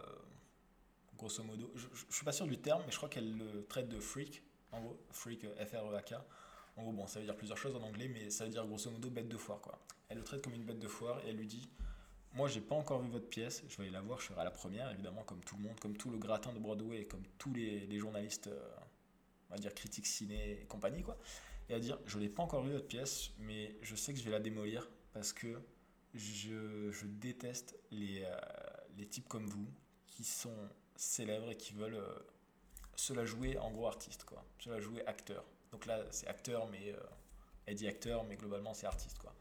grosso 1.17 1.43
modo, 1.43 1.71
je 1.75 1.87
ne 1.87 2.11
suis 2.11 2.23
pas 2.23 2.31
sûr 2.31 2.47
du 2.47 2.57
terme, 2.57 2.83
mais 2.85 2.91
je 2.91 2.97
crois 2.97 3.09
qu'elle 3.09 3.37
le 3.37 3.65
traite 3.65 3.89
de 3.89 3.99
freak, 3.99 4.43
en 4.71 4.81
gros, 4.81 4.99
freak, 5.11 5.45
F-R-E-A-K, 5.55 6.13
En 6.77 6.83
gros, 6.83 6.91
bon, 6.93 7.07
ça 7.07 7.19
veut 7.19 7.25
dire 7.25 7.35
plusieurs 7.35 7.57
choses 7.57 7.75
en 7.75 7.81
anglais, 7.81 8.07
mais 8.07 8.29
ça 8.29 8.45
veut 8.45 8.51
dire 8.51 8.65
grosso 8.65 8.89
modo 8.89 9.09
bête 9.09 9.27
de 9.27 9.37
foire, 9.37 9.59
quoi. 9.59 9.79
Elle 10.09 10.19
le 10.19 10.23
traite 10.23 10.41
comme 10.41 10.53
une 10.53 10.63
bête 10.63 10.79
de 10.79 10.87
foire 10.87 11.19
et 11.25 11.29
elle 11.29 11.35
lui 11.35 11.47
dit 11.47 11.69
Moi, 12.33 12.47
j'ai 12.47 12.61
pas 12.61 12.75
encore 12.75 13.01
vu 13.01 13.09
votre 13.09 13.27
pièce, 13.27 13.63
je 13.67 13.77
vais 13.77 13.83
aller 13.83 13.91
la 13.91 14.01
voir, 14.01 14.21
je 14.21 14.27
serai 14.27 14.39
à 14.39 14.43
la 14.43 14.51
première, 14.51 14.89
évidemment, 14.91 15.23
comme 15.23 15.43
tout 15.43 15.57
le 15.57 15.63
monde, 15.63 15.79
comme 15.79 15.97
tout 15.97 16.09
le 16.09 16.17
gratin 16.17 16.53
de 16.53 16.59
Broadway 16.59 17.05
comme 17.05 17.23
tous 17.37 17.53
les, 17.53 17.97
journalistes, 17.97 18.47
euh, 18.47 18.75
on 19.49 19.55
va 19.55 19.59
dire 19.59 19.73
critiques 19.73 20.07
ciné 20.07 20.61
et 20.61 20.65
compagnie, 20.65 21.01
quoi. 21.01 21.17
Et 21.69 21.73
à 21.73 21.79
dire 21.79 21.99
Je 22.05 22.19
n'ai 22.19 22.29
pas 22.29 22.43
encore 22.43 22.63
vu 22.63 22.71
votre 22.71 22.87
pièce, 22.87 23.31
mais 23.39 23.75
je 23.81 23.95
sais 23.95 24.13
que 24.13 24.19
je 24.19 24.23
vais 24.23 24.31
la 24.31 24.39
démolir 24.39 24.89
parce 25.13 25.33
que 25.33 25.59
je, 26.17 27.05
déteste 27.05 27.77
les, 27.91 28.23
euh, 28.23 28.35
les 28.97 29.05
types 29.05 29.27
comme 29.27 29.47
vous 29.47 29.67
qui 30.07 30.23
sont 30.23 30.69
célèbres 30.95 31.51
et 31.51 31.57
qui 31.57 31.73
veulent 31.73 31.95
euh, 31.95 32.19
se 32.95 33.13
la 33.13 33.25
jouer 33.25 33.57
en 33.57 33.71
gros 33.71 33.87
artiste, 33.87 34.23
quoi. 34.23 34.43
Se 34.59 34.69
la 34.69 34.79
jouer 34.79 35.05
acteur. 35.05 35.45
Donc 35.71 35.85
là, 35.85 36.03
c'est 36.11 36.27
acteur, 36.27 36.67
mais 36.67 36.95
elle 37.65 37.75
dit 37.75 37.87
acteur, 37.87 38.23
mais 38.23 38.35
globalement, 38.35 38.73
c'est 38.73 38.87
artiste, 38.87 39.17
quoi. 39.19 39.35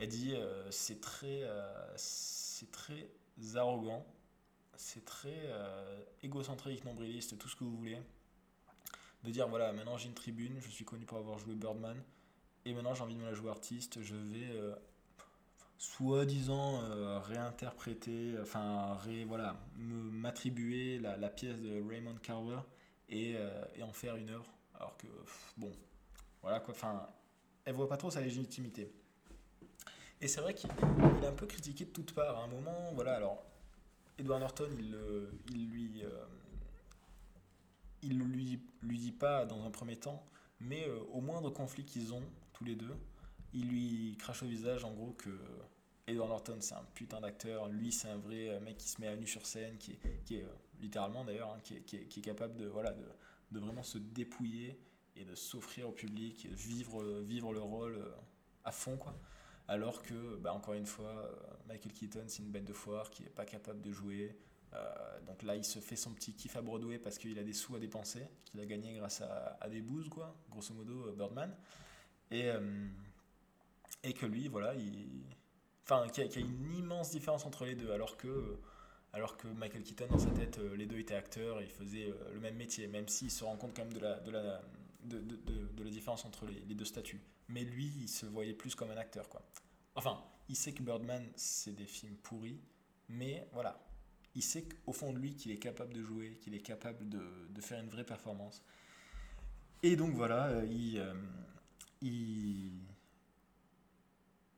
Elle 0.00 0.08
dit 0.08 0.34
euh, 0.34 0.70
c'est 0.70 0.98
très, 1.02 1.42
euh, 1.42 1.96
c'est 1.96 2.70
très 2.70 3.10
arrogant, 3.54 4.06
c'est 4.74 5.04
très 5.04 5.42
euh, 5.44 6.02
égocentrique, 6.22 6.86
nombriliste, 6.86 7.36
tout 7.36 7.48
ce 7.48 7.54
que 7.54 7.64
vous 7.64 7.76
voulez. 7.76 7.98
De 9.24 9.30
dire 9.30 9.46
voilà, 9.46 9.74
maintenant 9.74 9.98
j'ai 9.98 10.08
une 10.08 10.14
tribune, 10.14 10.58
je 10.58 10.70
suis 10.70 10.86
connu 10.86 11.04
pour 11.04 11.18
avoir 11.18 11.38
joué 11.38 11.54
Birdman, 11.54 12.02
et 12.64 12.72
maintenant 12.72 12.94
j'ai 12.94 13.02
envie 13.02 13.14
de 13.14 13.20
me 13.20 13.26
la 13.26 13.34
jouer 13.34 13.50
artiste, 13.50 14.00
je 14.00 14.16
vais 14.16 14.48
soi-disant 15.80 16.80
réinterpréter, 17.22 18.34
enfin 18.42 18.94
ré, 18.96 19.24
voilà, 19.24 19.56
m'attribuer 19.76 20.98
la, 20.98 21.16
la, 21.16 21.30
pièce 21.30 21.58
de 21.58 21.82
Raymond 21.88 22.16
Carver 22.22 22.60
et, 23.08 23.36
et 23.74 23.82
en 23.82 23.92
faire 23.92 24.16
une 24.16 24.28
œuvre. 24.28 24.52
Alors 24.74 24.96
que, 24.98 25.06
bon, 25.56 25.72
voilà 26.42 26.60
quoi, 26.60 26.74
enfin, 26.74 27.08
elle 27.64 27.74
voit 27.74 27.88
pas 27.88 27.96
trop 27.96 28.10
sa 28.10 28.20
légitimité. 28.20 28.92
Et 30.20 30.28
c'est 30.28 30.40
vrai 30.40 30.54
qu'il 30.54 30.68
est 31.22 31.26
un 31.26 31.32
peu 31.32 31.46
critiqué 31.46 31.84
de 31.84 31.90
toutes 31.90 32.12
parts. 32.12 32.38
À 32.38 32.44
un 32.44 32.46
moment, 32.46 32.92
voilà, 32.94 33.16
alors, 33.16 33.42
Edward 34.18 34.40
Norton, 34.40 34.68
il, 34.78 34.96
il 35.50 35.70
lui. 35.70 36.02
Euh, 36.02 36.24
il 38.02 38.18
lui, 38.18 38.58
lui 38.82 38.98
dit 38.98 39.12
pas 39.12 39.44
dans 39.44 39.62
un 39.62 39.70
premier 39.70 39.96
temps, 39.96 40.24
mais 40.58 40.88
euh, 40.88 41.00
au 41.12 41.20
moindre 41.20 41.50
conflit 41.50 41.84
qu'ils 41.84 42.14
ont, 42.14 42.22
tous 42.54 42.64
les 42.64 42.74
deux, 42.74 42.96
il 43.52 43.68
lui 43.68 44.16
crache 44.18 44.42
au 44.42 44.46
visage 44.46 44.84
en 44.84 44.92
gros 44.92 45.12
que 45.18 45.28
Edward 46.10 46.28
Norton 46.28 46.58
c'est 46.60 46.74
un 46.74 46.84
putain 46.94 47.20
d'acteur, 47.20 47.68
lui 47.68 47.92
c'est 47.92 48.08
un 48.08 48.18
vrai 48.18 48.60
mec 48.60 48.76
qui 48.76 48.88
se 48.88 49.00
met 49.00 49.08
à 49.08 49.16
nu 49.16 49.26
sur 49.26 49.46
scène, 49.46 49.76
qui 49.78 49.92
est, 49.92 50.42
euh, 50.42 50.46
littéralement 50.80 51.24
d'ailleurs, 51.24 51.52
hein, 51.52 51.60
qui, 51.62 51.74
est, 51.76 52.20
capable 52.20 52.56
de, 52.56 52.66
voilà, 52.66 52.92
de, 53.50 53.58
vraiment 53.58 53.82
se 53.82 53.98
dépouiller 53.98 54.80
et 55.16 55.24
de 55.24 55.34
s'offrir 55.34 55.88
au 55.88 55.92
public, 55.92 56.48
de 56.48 56.54
vivre, 56.54 57.20
vivre 57.20 57.52
le 57.52 57.60
rôle 57.60 57.98
à 58.64 58.72
fond 58.72 58.96
quoi. 58.96 59.14
Alors 59.70 60.02
que, 60.02 60.34
bah, 60.38 60.52
encore 60.52 60.74
une 60.74 60.84
fois, 60.84 61.06
euh, 61.06 61.32
Michael 61.68 61.92
Keaton, 61.92 62.24
c'est 62.26 62.42
une 62.42 62.50
bête 62.50 62.64
de 62.64 62.72
foire 62.72 63.08
qui 63.08 63.22
n'est 63.22 63.30
pas 63.30 63.44
capable 63.44 63.80
de 63.80 63.92
jouer. 63.92 64.36
Euh, 64.74 65.20
donc 65.28 65.44
là, 65.44 65.54
il 65.54 65.64
se 65.64 65.78
fait 65.78 65.94
son 65.94 66.12
petit 66.12 66.34
kiff 66.34 66.56
à 66.56 66.60
Broadway 66.60 66.98
parce 66.98 67.18
qu'il 67.18 67.38
a 67.38 67.44
des 67.44 67.52
sous 67.52 67.76
à 67.76 67.78
dépenser, 67.78 68.26
qu'il 68.44 68.58
a 68.58 68.66
gagné 68.66 68.94
grâce 68.94 69.20
à, 69.20 69.68
des 69.68 69.80
bouses, 69.80 70.08
quoi, 70.08 70.36
grosso 70.50 70.74
modo, 70.74 71.06
euh, 71.06 71.12
Birdman. 71.12 71.56
Et 72.32 72.52
que 74.12 74.26
lui, 74.26 74.48
voilà, 74.48 74.74
il. 74.74 75.22
Enfin, 75.84 76.08
qu'il 76.08 76.24
y, 76.24 76.36
a 76.36 76.40
une 76.40 76.74
immense 76.74 77.10
différence 77.10 77.44
entre 77.44 77.64
les 77.64 77.74
deux, 77.74 77.90
alors 77.90 78.16
que, 78.16 78.58
alors 79.12 79.36
que 79.36 79.48
Michael 79.48 79.82
Keaton, 79.82 80.06
dans 80.08 80.18
sa 80.18 80.30
tête, 80.30 80.58
les 80.76 80.86
deux 80.86 80.98
étaient 80.98 81.16
acteurs 81.16 81.60
et 81.60 81.64
ils 81.64 81.70
faisaient 81.70 82.12
le 82.32 82.40
même 82.40 82.56
métier, 82.56 82.86
même 82.86 83.08
s'il 83.08 83.30
se 83.30 83.42
rend 83.42 83.56
compte 83.56 83.74
quand 83.74 83.84
même 83.84 83.92
de 83.92 83.98
la, 84.00 84.20
de 84.20 84.30
la, 84.30 84.62
de, 85.04 85.18
de, 85.18 85.36
de, 85.74 85.82
la 85.82 85.90
différence 85.90 86.24
entre 86.24 86.46
les, 86.46 86.60
les, 86.68 86.74
deux 86.74 86.84
statuts. 86.84 87.20
Mais 87.48 87.64
lui, 87.64 87.90
il 88.02 88.08
se 88.08 88.26
voyait 88.26 88.54
plus 88.54 88.74
comme 88.74 88.90
un 88.90 88.96
acteur, 88.96 89.28
quoi. 89.28 89.42
Enfin, 89.94 90.22
il 90.48 90.56
sait 90.56 90.72
que 90.72 90.82
Birdman, 90.82 91.26
c'est 91.36 91.74
des 91.74 91.86
films 91.86 92.16
pourris, 92.16 92.60
mais 93.08 93.46
voilà. 93.52 93.78
Il 94.34 94.42
sait 94.42 94.62
qu'au 94.62 94.92
fond 94.92 95.12
de 95.12 95.18
lui 95.18 95.34
qu'il 95.34 95.50
est 95.50 95.58
capable 95.58 95.92
de 95.92 96.02
jouer, 96.02 96.38
qu'il 96.40 96.54
est 96.54 96.60
capable 96.60 97.08
de, 97.08 97.22
de, 97.48 97.60
faire 97.60 97.80
une 97.80 97.88
vraie 97.88 98.04
performance. 98.04 98.62
Et 99.82 99.96
donc 99.96 100.14
voilà, 100.14 100.46
euh, 100.48 100.66
il, 100.70 100.98
euh, 100.98 101.14
il, 102.00 102.72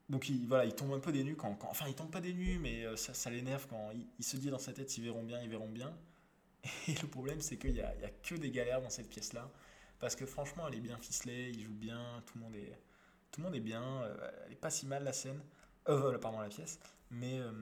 donc 0.08 0.28
il, 0.28 0.46
voilà, 0.46 0.64
il 0.64 0.74
tombe 0.74 0.92
un 0.92 1.00
peu 1.00 1.12
des 1.12 1.24
nues 1.24 1.36
quand, 1.36 1.58
enfin 1.62 1.86
il 1.88 1.94
tombe 1.94 2.10
pas 2.10 2.20
des 2.20 2.34
nues, 2.34 2.58
mais 2.58 2.84
euh, 2.84 2.96
ça, 2.96 3.30
l'énerve 3.30 3.66
quand 3.68 3.90
il, 4.18 4.24
se 4.24 4.36
dit 4.36 4.50
dans 4.50 4.58
sa 4.58 4.72
tête 4.72 4.96
ils 4.96 5.04
verront 5.04 5.22
bien, 5.22 5.40
ils 5.42 5.48
verront 5.48 5.68
bien. 5.70 5.92
Et 6.88 6.94
le 7.00 7.08
problème 7.08 7.40
c'est 7.40 7.56
qu'il 7.56 7.72
n'y 7.72 7.80
a, 7.80 7.88
a, 7.88 8.10
que 8.22 8.34
des 8.34 8.50
galères 8.50 8.82
dans 8.82 8.90
cette 8.90 9.08
pièce 9.08 9.32
là. 9.32 9.50
Parce 10.02 10.16
que 10.16 10.26
franchement, 10.26 10.66
elle 10.66 10.74
est 10.74 10.80
bien 10.80 10.98
ficelée, 10.98 11.50
il 11.54 11.62
joue 11.62 11.74
bien, 11.74 12.24
tout 12.26 12.36
le 12.36 12.44
monde 12.44 12.56
est, 12.56 12.76
tout 13.30 13.40
le 13.40 13.44
monde 13.46 13.54
est 13.54 13.60
bien. 13.60 14.02
Euh, 14.02 14.30
elle 14.44 14.52
est 14.52 14.56
pas 14.56 14.68
si 14.68 14.84
mal 14.84 15.04
la 15.04 15.12
scène. 15.12 15.40
Euh, 15.88 16.18
pardon, 16.18 16.40
la 16.40 16.48
pièce. 16.48 16.80
Mais, 17.10 17.38
euh, 17.38 17.52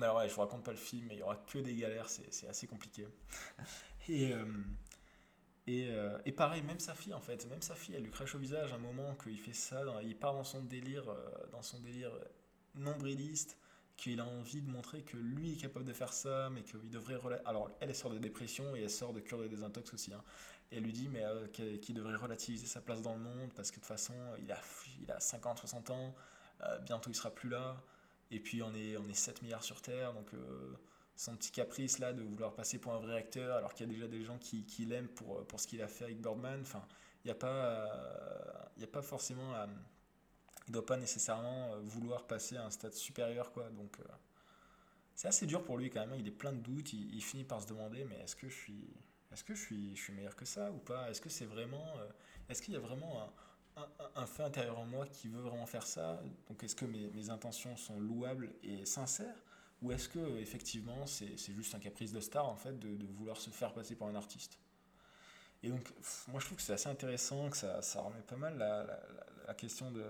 alors, 0.00 0.16
ouais, 0.16 0.28
je 0.28 0.34
vous 0.34 0.40
raconte 0.40 0.64
pas 0.64 0.72
le 0.72 0.76
film, 0.76 1.06
mais 1.06 1.14
il 1.14 1.20
y 1.20 1.22
aura 1.22 1.36
que 1.36 1.58
des 1.58 1.74
galères, 1.76 2.08
c'est 2.08 2.48
assez 2.48 2.66
compliqué. 2.66 3.06
et, 4.08 4.32
euh, 4.32 4.44
et, 5.66 5.88
et, 6.26 6.32
pareil, 6.32 6.62
même 6.62 6.78
sa 6.78 6.94
fille, 6.94 7.14
en 7.14 7.20
fait, 7.20 7.46
même 7.48 7.62
sa 7.62 7.74
fille, 7.74 7.94
elle 7.94 8.02
lui 8.02 8.10
crache 8.10 8.34
au 8.34 8.38
visage 8.38 8.72
un 8.72 8.78
moment 8.78 9.14
qu'il 9.14 9.38
fait 9.38 9.54
ça, 9.54 9.82
il 10.02 10.16
part 10.16 10.34
dans 10.34 10.44
son 10.44 10.62
délire, 10.62 11.04
dans 11.52 11.62
son 11.62 11.80
délire 11.80 12.12
nombriliste 12.74 13.56
qu'il 13.96 14.20
a 14.20 14.24
envie 14.24 14.60
de 14.60 14.70
montrer 14.70 15.02
que 15.02 15.16
lui 15.16 15.52
est 15.52 15.56
capable 15.56 15.84
de 15.84 15.92
faire 15.92 16.12
ça, 16.12 16.50
mais 16.50 16.62
qu'il 16.62 16.90
devrait... 16.90 17.40
Alors, 17.44 17.70
elle, 17.80 17.90
elle 17.90 17.94
sort 17.94 18.10
de 18.10 18.18
dépression 18.18 18.74
et 18.74 18.82
elle 18.82 18.90
sort 18.90 19.12
de 19.12 19.20
cure 19.20 19.38
de 19.38 19.46
désintox 19.46 19.92
aussi. 19.94 20.12
Hein. 20.12 20.22
Elle 20.70 20.82
lui 20.82 20.92
dit 20.92 21.08
mais 21.08 21.24
euh, 21.24 21.46
qu'il 21.48 21.94
devrait 21.94 22.16
relativiser 22.16 22.66
sa 22.66 22.80
place 22.80 23.02
dans 23.02 23.14
le 23.14 23.20
monde 23.20 23.52
parce 23.54 23.70
que 23.70 23.76
de 23.76 23.80
toute 23.80 23.88
façon, 23.88 24.14
il 24.40 24.50
a, 24.50 24.60
il 25.02 25.10
a 25.10 25.20
50, 25.20 25.58
60 25.58 25.90
ans, 25.90 26.14
euh, 26.62 26.78
bientôt 26.80 27.10
il 27.10 27.14
sera 27.14 27.30
plus 27.30 27.48
là. 27.48 27.80
Et 28.30 28.40
puis 28.40 28.62
on 28.62 28.74
est, 28.74 28.96
on 28.96 29.06
est 29.08 29.14
7 29.14 29.42
milliards 29.42 29.62
sur 29.62 29.80
Terre, 29.80 30.12
donc 30.12 30.32
euh, 30.34 30.74
son 31.16 31.36
petit 31.36 31.50
caprice 31.50 31.98
là 31.98 32.12
de 32.12 32.22
vouloir 32.22 32.54
passer 32.54 32.78
pour 32.78 32.92
un 32.92 32.98
vrai 32.98 33.16
acteur 33.16 33.56
alors 33.56 33.72
qu'il 33.74 33.86
y 33.86 33.90
a 33.90 33.92
déjà 33.92 34.08
des 34.08 34.22
gens 34.22 34.38
qui, 34.38 34.64
qui 34.64 34.84
l'aiment 34.84 35.08
pour, 35.08 35.46
pour 35.46 35.60
ce 35.60 35.66
qu'il 35.66 35.80
a 35.80 35.88
fait 35.88 36.04
avec 36.04 36.20
Birdman. 36.20 36.60
Enfin, 36.60 36.82
il 37.24 37.28
n'y 37.28 37.32
a, 37.32 37.36
pas, 37.36 37.88
il 38.76 38.84
a 38.84 38.86
pas 38.86 39.02
forcément 39.02 39.54
il 40.66 40.72
doit 40.72 40.84
pas 40.84 40.96
nécessairement 40.96 41.78
vouloir 41.80 42.26
passer 42.26 42.56
à 42.56 42.64
un 42.64 42.70
stade 42.70 42.92
supérieur 42.92 43.52
quoi 43.52 43.70
donc 43.70 43.98
c'est 45.14 45.28
assez 45.28 45.46
dur 45.46 45.64
pour 45.64 45.78
lui 45.78 45.88
quand 45.88 46.00
même 46.00 46.12
hein. 46.12 46.16
il 46.18 46.28
est 46.28 46.30
plein 46.30 46.52
de 46.52 46.58
doutes 46.58 46.92
il, 46.92 47.22
finit 47.22 47.44
par 47.44 47.62
se 47.62 47.66
demander 47.66 48.04
mais 48.04 48.16
est-ce 48.16 48.36
que 48.36 48.48
je 48.48 48.54
suis 48.54 48.94
est-ce 49.34 49.42
que 49.42 49.54
je 49.56 49.60
suis, 49.60 49.96
je 49.96 50.00
suis 50.00 50.12
meilleur 50.12 50.36
que 50.36 50.44
ça 50.44 50.70
ou 50.70 50.78
pas? 50.78 51.10
Est-ce 51.10 51.20
que 51.20 51.28
c'est 51.28 51.44
vraiment. 51.44 51.84
Euh, 51.98 52.06
est-ce 52.48 52.62
qu'il 52.62 52.72
y 52.72 52.76
a 52.76 52.80
vraiment 52.80 53.32
un, 53.76 53.82
un, 53.82 53.88
un, 54.14 54.26
fait 54.26 54.44
intérieur 54.44 54.78
en 54.78 54.84
moi 54.84 55.08
qui 55.08 55.26
veut 55.26 55.40
vraiment 55.40 55.66
faire 55.66 55.84
ça? 55.84 56.22
Donc 56.48 56.62
est-ce 56.62 56.76
que 56.76 56.84
mes, 56.84 57.10
mes, 57.10 57.30
intentions 57.30 57.76
sont 57.76 57.98
louables 57.98 58.54
et 58.62 58.86
sincères? 58.86 59.34
Ou 59.84 59.92
est-ce 59.92 60.08
que 60.08 60.38
effectivement 60.38 61.06
c'est, 61.06 61.36
juste 61.36 61.74
un 61.74 61.78
caprice 61.78 62.10
de 62.10 62.20
star 62.20 62.48
en 62.48 62.56
fait 62.56 62.78
de, 62.78 63.06
vouloir 63.12 63.36
se 63.36 63.50
faire 63.50 63.74
passer 63.74 63.94
pour 63.94 64.08
un 64.08 64.14
artiste? 64.14 64.58
Et 65.62 65.68
donc 65.68 65.92
moi 66.28 66.40
je 66.40 66.46
trouve 66.46 66.56
que 66.56 66.62
c'est 66.62 66.72
assez 66.72 66.88
intéressant, 66.88 67.50
que 67.50 67.56
ça, 67.56 68.00
remet 68.00 68.22
pas 68.22 68.36
mal 68.36 68.56
la, 68.56 69.54
question 69.54 69.90
de. 69.90 70.04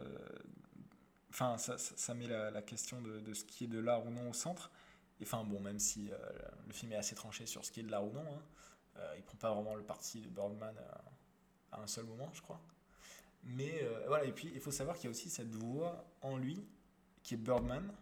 Enfin, 1.30 1.58
ça, 1.58 1.76
ça, 1.76 2.14
met 2.14 2.28
la, 2.28 2.62
question 2.62 3.02
de, 3.02 3.18
de, 3.18 3.34
ce 3.34 3.44
qui 3.44 3.64
est 3.64 3.68
de 3.68 3.80
l'art 3.80 4.06
ou 4.06 4.10
non 4.10 4.30
au 4.30 4.32
centre. 4.32 4.70
Et 5.20 5.24
enfin, 5.24 5.44
bon, 5.44 5.60
même 5.60 5.80
si 5.80 6.10
euh, 6.10 6.16
le 6.66 6.72
film 6.72 6.92
est 6.92 6.96
assez 6.96 7.14
tranché 7.14 7.46
sur 7.46 7.64
ce 7.64 7.72
qui 7.72 7.80
est 7.80 7.82
de 7.82 7.90
l'art 7.90 8.04
ou 8.04 8.12
non, 8.12 8.20
hein, 8.20 8.42
euh, 8.98 9.14
il 9.16 9.22
prend 9.24 9.36
pas 9.36 9.52
vraiment 9.52 9.74
le 9.74 9.82
parti 9.82 10.20
de 10.20 10.28
Birdman 10.28 10.74
à, 11.72 11.80
un 11.80 11.86
seul 11.88 12.04
moment, 12.04 12.30
je 12.32 12.42
crois. 12.42 12.60
Mais 13.42 13.82
euh, 13.82 14.04
voilà, 14.06 14.24
et 14.24 14.32
puis 14.32 14.50
il 14.54 14.60
faut 14.60 14.70
savoir 14.70 14.96
qu'il 14.96 15.04
y 15.04 15.08
a 15.08 15.10
aussi 15.10 15.28
cette 15.28 15.54
voix 15.54 16.06
en 16.22 16.36
lui, 16.36 16.64
qui 17.24 17.34
est 17.34 17.38
Birdman, 17.38 17.92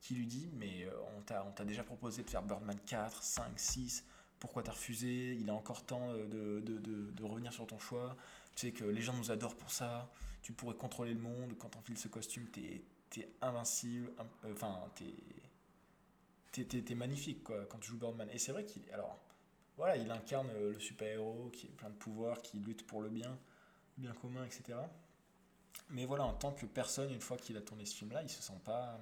qui 0.00 0.14
lui 0.14 0.26
dit 0.26 0.48
Mais 0.54 0.84
euh, 0.84 0.92
on 1.16 1.22
t'a 1.22 1.64
déjà 1.64 1.84
proposé 1.84 2.22
de 2.22 2.30
faire 2.30 2.42
Birdman 2.42 2.78
4, 2.86 3.22
5, 3.22 3.58
6, 3.58 4.04
pourquoi 4.38 4.62
t'as 4.62 4.72
refusé? 4.72 5.34
Il 5.34 5.48
est 5.48 5.52
encore 5.52 5.84
temps 5.84 6.12
de, 6.12 6.60
de, 6.60 6.78
de, 6.78 7.10
de, 7.10 7.24
revenir 7.24 7.52
sur 7.52 7.66
ton 7.66 7.78
choix. 7.78 8.16
Tu 8.54 8.66
sais 8.66 8.72
que 8.72 8.84
les 8.84 9.02
gens 9.02 9.14
nous 9.14 9.30
adorent 9.30 9.56
pour 9.56 9.70
ça, 9.70 10.10
tu 10.42 10.52
pourrais 10.52 10.76
contrôler 10.76 11.12
le 11.12 11.20
monde, 11.20 11.54
quand 11.58 11.76
on 11.76 11.80
file 11.80 11.98
ce 11.98 12.08
costume, 12.08 12.46
t'es 12.48 12.84
es 13.16 13.28
invincible, 13.40 14.12
enfin, 14.52 14.78
t'es 14.94 16.82
es, 16.90 16.94
magnifique 16.94 17.42
quoi, 17.44 17.64
quand 17.66 17.78
tu 17.78 17.88
joues 17.90 17.98
Birdman. 17.98 18.28
Et 18.30 18.38
c'est 18.38 18.52
vrai 18.52 18.64
qu'il. 18.64 18.82
Alors, 18.92 19.18
voilà, 19.76 19.96
il 19.96 20.10
incarne 20.10 20.48
euh, 20.50 20.72
le 20.72 20.78
super-héros 20.80 21.50
qui 21.52 21.66
est 21.66 21.70
plein 21.70 21.90
de 21.90 21.94
pouvoirs, 21.94 22.40
qui 22.42 22.58
lutte 22.58 22.86
pour 22.86 23.02
le 23.02 23.08
bien, 23.08 23.38
bien 23.98 24.12
commun, 24.12 24.44
etc. 24.44 24.78
Mais 25.90 26.06
voilà, 26.06 26.24
en 26.24 26.34
tant 26.34 26.52
que 26.52 26.66
personne, 26.66 27.12
une 27.12 27.20
fois 27.20 27.36
qu'il 27.36 27.56
a 27.56 27.60
tourné 27.60 27.84
ce 27.84 27.94
film-là, 27.96 28.22
il 28.22 28.30
se 28.30 28.42
sent 28.42 28.60
pas, 28.64 28.98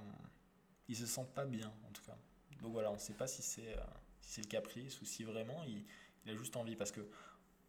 il 0.88 0.96
se 0.96 1.06
sent 1.06 1.26
pas 1.34 1.44
bien, 1.44 1.72
en 1.88 1.92
tout 1.92 2.02
cas. 2.02 2.16
Donc 2.60 2.72
voilà, 2.72 2.90
on 2.90 2.94
ne 2.94 2.98
sait 2.98 3.14
pas 3.14 3.26
si 3.26 3.42
c'est 3.42 3.76
euh, 3.76 3.82
si 4.20 4.40
le 4.40 4.46
caprice 4.46 5.00
ou 5.00 5.04
si 5.04 5.24
vraiment 5.24 5.62
il, 5.64 5.84
il, 6.24 6.32
a 6.32 6.36
juste 6.36 6.56
envie, 6.56 6.76
parce 6.76 6.92
que 6.92 7.06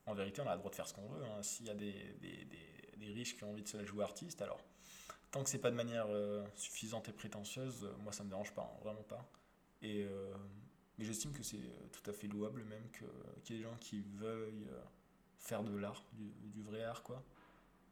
en 0.05 0.13
vérité, 0.13 0.41
on 0.41 0.47
a 0.47 0.53
le 0.53 0.59
droit 0.59 0.69
de 0.69 0.75
faire 0.75 0.87
ce 0.87 0.93
qu'on 0.93 1.07
veut. 1.07 1.23
Hein. 1.23 1.41
S'il 1.41 1.65
y 1.65 1.69
a 1.69 1.73
des, 1.73 1.91
des, 2.21 2.45
des, 2.45 2.97
des, 2.97 3.13
riches 3.13 3.35
qui 3.35 3.43
ont 3.43 3.51
envie 3.51 3.63
de 3.63 3.67
se 3.67 3.77
la 3.77 3.85
jouer 3.85 4.03
artiste, 4.03 4.41
alors 4.41 4.63
tant 5.31 5.43
que 5.43 5.49
c'est 5.49 5.59
pas 5.59 5.71
de 5.71 5.75
manière 5.75 6.05
euh, 6.09 6.45
suffisante 6.55 7.09
et 7.09 7.13
prétentieuse, 7.13 7.89
moi 8.03 8.13
ça 8.13 8.23
me 8.23 8.29
dérange 8.29 8.53
pas, 8.53 8.63
hein, 8.63 8.79
vraiment 8.83 9.03
pas. 9.03 9.29
Et 9.81 10.03
euh, 10.05 10.33
mais 10.97 11.05
j'estime 11.05 11.33
que 11.33 11.43
c'est 11.43 11.57
euh, 11.57 11.87
tout 11.91 12.09
à 12.09 12.13
fait 12.13 12.27
louable 12.27 12.63
même 12.63 12.89
qu'il 12.91 13.55
y 13.55 13.59
ait 13.59 13.61
des 13.61 13.69
gens 13.69 13.75
qui 13.79 14.01
veuillent 14.01 14.67
euh, 14.69 14.81
faire 15.39 15.63
de 15.63 15.75
l'art, 15.75 16.03
du, 16.13 16.61
vrai 16.61 16.83
art, 16.83 17.03
quoi. 17.03 17.21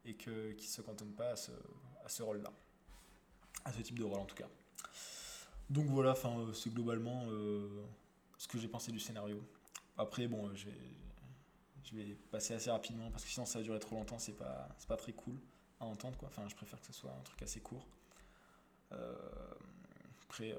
et 0.04 0.14
que, 0.14 0.52
qui 0.52 0.66
ne 0.66 0.70
se 0.70 0.82
cantonne 0.82 1.12
pas 1.12 1.30
à 1.30 1.36
ce, 1.36 1.52
à 2.04 2.08
ce 2.08 2.22
rôle-là. 2.22 2.52
À 3.64 3.72
ce 3.72 3.80
type 3.82 3.98
de 3.98 4.04
rôle 4.04 4.20
en 4.20 4.24
tout 4.24 4.36
cas. 4.36 4.48
Donc 5.70 5.86
voilà, 5.86 6.14
euh, 6.24 6.52
c'est 6.52 6.72
globalement 6.72 7.24
euh, 7.28 7.84
ce 8.38 8.48
que 8.48 8.58
j'ai 8.58 8.68
pensé 8.68 8.92
du 8.92 9.00
scénario. 9.00 9.42
Après, 9.96 10.26
bon, 10.26 10.54
je 10.54 10.66
vais, 10.66 10.72
je 11.84 11.96
vais 11.96 12.16
passer 12.30 12.54
assez 12.54 12.70
rapidement 12.70 13.10
parce 13.10 13.24
que 13.24 13.30
sinon 13.30 13.46
ça 13.46 13.58
va 13.58 13.64
durer 13.64 13.78
trop 13.78 13.96
longtemps, 13.96 14.18
c'est 14.18 14.36
pas, 14.36 14.68
pas 14.88 14.96
très 14.96 15.12
cool 15.12 15.36
à 15.80 15.86
entendre 15.86 16.16
quoi. 16.18 16.28
Enfin, 16.28 16.46
je 16.48 16.54
préfère 16.54 16.80
que 16.80 16.86
ce 16.86 16.92
soit 16.92 17.12
un 17.12 17.22
truc 17.22 17.42
assez 17.42 17.60
court. 17.60 17.86
après, 20.22 20.56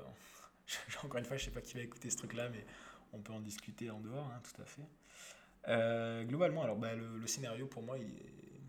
encore 1.04 1.18
une 1.20 1.26
fois, 1.26 1.38
je 1.38 1.46
sais 1.46 1.52
pas 1.52 1.62
qui 1.62 1.76
va 1.76 1.82
écouter 1.82 2.10
ce 2.10 2.18
truc-là, 2.18 2.50
mais 2.50 2.66
on 3.14 3.20
peut 3.20 3.34
en 3.34 3.40
discuter 3.40 3.90
en 3.90 4.00
dehors, 4.00 4.26
hein, 4.26 4.42
tout 4.44 4.62
à 4.62 4.66
fait. 4.66 4.88
Euh, 5.68 6.24
globalement, 6.24 6.64
alors 6.64 6.76
bah, 6.76 6.94
le, 6.94 7.26
scénario 7.28 7.66
pour 7.66 7.82
moi 7.82 7.98
est 7.98 8.62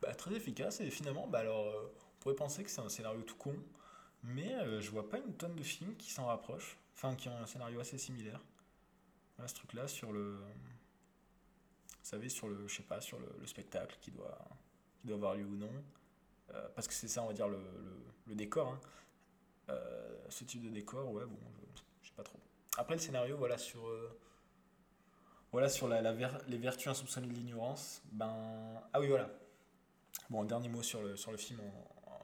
bah, 0.00 0.14
très 0.14 0.34
efficace 0.34 0.80
et 0.80 0.90
finalement, 0.90 1.28
bah, 1.28 1.40
alors, 1.40 1.68
euh, 1.68 1.94
on 1.96 2.20
pourrait 2.20 2.34
penser 2.34 2.64
que 2.64 2.70
c'est 2.70 2.80
un 2.80 2.88
scénario 2.88 3.22
tout 3.22 3.36
con, 3.36 3.54
mais 4.22 4.54
euh, 4.54 4.80
je 4.80 4.90
vois 4.90 5.08
pas 5.08 5.18
une 5.18 5.34
tonne 5.34 5.54
de 5.54 5.62
films 5.62 5.96
qui 5.96 6.10
s'en 6.10 6.26
rapprochent, 6.26 6.76
enfin 6.94 7.14
qui 7.14 7.28
ont 7.28 7.36
un 7.36 7.46
scénario 7.46 7.80
assez 7.80 7.98
similaire. 7.98 8.40
Ce 9.46 9.54
truc-là 9.54 9.86
sur 9.86 10.12
le, 10.12 10.34
vous 10.34 10.42
savez, 12.02 12.28
sur 12.28 12.48
le, 12.48 12.66
je 12.66 12.74
sais 12.74 12.82
pas, 12.82 13.00
sur 13.00 13.20
le, 13.20 13.46
spectacle 13.46 13.96
qui 14.00 14.10
doit, 14.10 14.36
qui 15.00 15.06
doit 15.06 15.16
avoir 15.16 15.36
lieu 15.36 15.44
ou 15.44 15.54
non, 15.54 15.70
parce 16.74 16.88
que 16.88 16.94
c'est 16.94 17.06
ça, 17.06 17.22
on 17.22 17.28
va 17.28 17.34
dire 17.34 17.46
le, 17.46 17.60
le 18.26 18.34
décor. 18.34 18.68
Hein. 19.68 19.74
ce 20.28 20.42
type 20.42 20.62
de 20.62 20.70
décor, 20.70 21.12
ouais, 21.12 21.24
bon, 21.24 21.38
je 22.02 22.08
sais 22.08 22.14
pas 22.16 22.24
trop. 22.24 22.40
Après 22.76 22.94
le 22.94 23.00
scénario, 23.00 23.36
voilà 23.36 23.58
sur 23.58 23.88
voilà, 25.50 25.68
sur 25.68 25.88
la, 25.88 26.02
les 26.46 26.58
vertus 26.58 26.88
insoupçonnées 26.88 27.28
de 27.28 27.32
l'ignorance, 27.32 28.02
ben. 28.12 28.34
Ah 28.92 29.00
oui, 29.00 29.08
voilà. 29.08 29.30
Bon, 30.28 30.44
dernier 30.44 30.68
mot 30.68 30.82
sur 30.82 31.02
le, 31.02 31.16
sur 31.16 31.30
le 31.30 31.38
film 31.38 31.60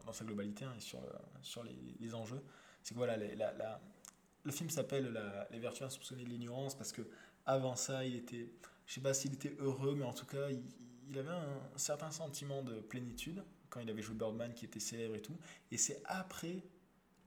dans 0.06 0.12
sa 0.12 0.24
globalité 0.24 0.64
hein, 0.64 0.74
et 0.76 0.80
sur, 0.80 1.00
sur 1.42 1.64
les, 1.64 2.14
enjeux. 2.14 2.42
C'est 2.82 2.94
que 2.94 2.98
voilà, 2.98 3.16
le 3.16 4.52
film 4.52 4.70
s'appelle 4.70 5.18
Les 5.50 5.58
vertus 5.58 5.82
insoupçonnées 5.82 6.24
de 6.24 6.28
l'ignorance 6.28 6.74
parce 6.74 6.92
que 6.92 7.02
avant 7.46 7.76
ça, 7.76 8.04
il 8.04 8.16
était. 8.16 8.50
Je 8.86 8.94
sais 8.94 9.00
pas 9.00 9.14
s'il 9.14 9.32
était 9.32 9.56
heureux, 9.58 9.94
mais 9.94 10.04
en 10.04 10.12
tout 10.12 10.26
cas, 10.26 10.48
il, 10.50 11.18
avait 11.18 11.30
un 11.30 11.78
certain 11.78 12.10
sentiment 12.10 12.62
de 12.62 12.80
plénitude 12.80 13.42
quand 13.70 13.80
il 13.80 13.88
avait 13.88 14.02
joué 14.02 14.14
Birdman 14.14 14.52
qui 14.54 14.64
était 14.64 14.80
célèbre 14.80 15.14
et 15.14 15.22
tout. 15.22 15.36
Et 15.70 15.78
c'est 15.78 16.02
après, 16.04 16.62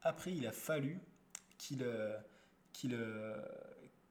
après, 0.02 0.34
il 0.34 0.46
a 0.46 0.52
fallu 0.52 1.00
qu'il 1.58 1.86
qu'il 2.74 2.98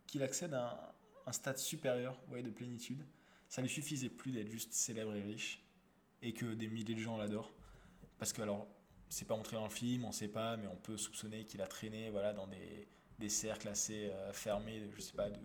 qu'il 0.06 0.22
accède 0.22 0.54
à 0.54 0.70
un, 0.70 0.96
un 1.26 1.32
stade 1.32 1.58
supérieur 1.58 2.18
voyez, 2.28 2.44
de 2.44 2.50
plénitude. 2.50 3.04
Ça 3.48 3.62
ne 3.62 3.68
suffisait 3.68 4.08
plus 4.08 4.32
d'être 4.32 4.50
juste 4.50 4.72
célèbre 4.72 5.14
et 5.14 5.22
riche 5.22 5.62
et 6.22 6.32
que 6.32 6.54
des 6.54 6.68
milliers 6.68 6.94
de 6.94 7.00
gens 7.00 7.16
l'adorent. 7.16 7.52
Parce 8.18 8.32
que, 8.32 8.42
alors, 8.42 8.66
c'est 9.08 9.26
pas 9.26 9.36
montré 9.36 9.56
dans 9.56 9.64
le 9.64 9.70
film, 9.70 10.04
on 10.04 10.12
sait 10.12 10.28
pas, 10.28 10.56
mais 10.56 10.66
on 10.66 10.76
peut 10.76 10.96
soupçonner 10.96 11.44
qu'il 11.44 11.62
a 11.62 11.66
traîné 11.66 12.10
voilà, 12.10 12.32
dans 12.32 12.46
des, 12.46 12.88
des 13.18 13.28
cercles 13.28 13.68
assez 13.68 14.10
euh, 14.10 14.32
fermés, 14.32 14.82
je 14.96 15.00
sais 15.00 15.14
pas, 15.14 15.30
de, 15.30 15.38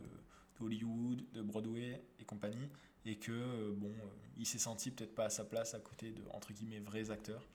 Hollywood, 0.59 1.23
de 1.33 1.41
Broadway 1.41 2.03
et 2.19 2.23
compagnie, 2.23 2.69
et 3.05 3.17
que, 3.17 3.31
euh, 3.31 3.73
bon, 3.75 3.89
euh, 3.89 4.07
il 4.37 4.45
s'est 4.45 4.59
senti 4.59 4.91
peut-être 4.91 5.15
pas 5.15 5.25
à 5.25 5.29
sa 5.29 5.43
place 5.43 5.73
à 5.73 5.79
côté 5.79 6.11
de, 6.11 6.23
entre 6.31 6.53
guillemets, 6.53 6.79
vrais 6.79 7.09
acteurs. 7.09 7.47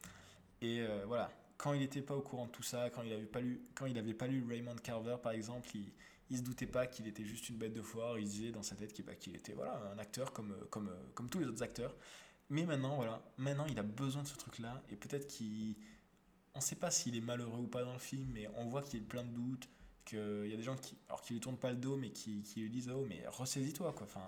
Et 0.62 0.82
voilà, 1.06 1.30
quand 1.58 1.74
il 1.74 1.80
n'était 1.80 2.00
pas 2.00 2.16
au 2.16 2.22
courant 2.22 2.46
de 2.46 2.50
tout 2.50 2.62
ça, 2.62 2.88
quand 2.88 3.02
il 3.02 3.10
n'avait 3.10 3.26
pas, 3.26 3.40
lu, 3.40 3.60
quand 3.74 3.84
il 3.84 3.98
avait 3.98 4.14
pas 4.14 4.26
lu 4.26 4.42
Raymond 4.48 4.76
Carver, 4.76 5.16
par 5.22 5.32
exemple, 5.32 5.68
il 5.74 5.92
il 6.30 6.38
se 6.38 6.42
doutait 6.42 6.66
pas 6.66 6.86
qu'il 6.86 7.06
était 7.06 7.24
juste 7.24 7.48
une 7.48 7.56
bête 7.56 7.72
de 7.72 7.82
foire, 7.82 8.18
il 8.18 8.26
disait 8.26 8.50
dans 8.50 8.62
sa 8.62 8.74
tête 8.74 8.92
qu'il 8.92 9.36
était 9.36 9.52
voilà, 9.52 9.80
un 9.94 9.98
acteur 9.98 10.32
comme, 10.32 10.56
comme, 10.70 10.90
comme 11.14 11.28
tous 11.28 11.38
les 11.38 11.46
autres 11.46 11.62
acteurs. 11.62 11.94
Mais 12.48 12.64
maintenant, 12.64 12.96
voilà, 12.96 13.22
maintenant 13.38 13.66
il 13.66 13.78
a 13.78 13.82
besoin 13.82 14.22
de 14.22 14.28
ce 14.28 14.36
truc-là, 14.36 14.82
et 14.90 14.96
peut-être 14.96 15.26
qu'il... 15.26 15.76
On 16.54 16.58
ne 16.58 16.64
sait 16.64 16.76
pas 16.76 16.90
s'il 16.90 17.14
est 17.16 17.20
malheureux 17.20 17.58
ou 17.58 17.66
pas 17.66 17.84
dans 17.84 17.92
le 17.92 17.98
film, 17.98 18.26
mais 18.32 18.48
on 18.56 18.66
voit 18.66 18.80
qu'il 18.82 19.02
a 19.02 19.04
plein 19.04 19.24
de 19.24 19.28
doutes, 19.28 19.68
qu'il 20.06 20.46
y 20.46 20.54
a 20.54 20.56
des 20.56 20.62
gens 20.62 20.76
qui, 20.76 20.96
alors 21.08 21.20
qui 21.20 21.34
lui 21.34 21.40
tournent 21.40 21.58
pas 21.58 21.70
le 21.70 21.76
dos, 21.76 21.96
mais 21.96 22.10
qui, 22.10 22.42
qui 22.42 22.60
lui 22.60 22.70
disent, 22.70 22.88
oh, 22.88 23.04
mais 23.06 23.26
ressaisis-toi, 23.28 23.92
quoi. 23.92 24.06
Enfin, 24.06 24.26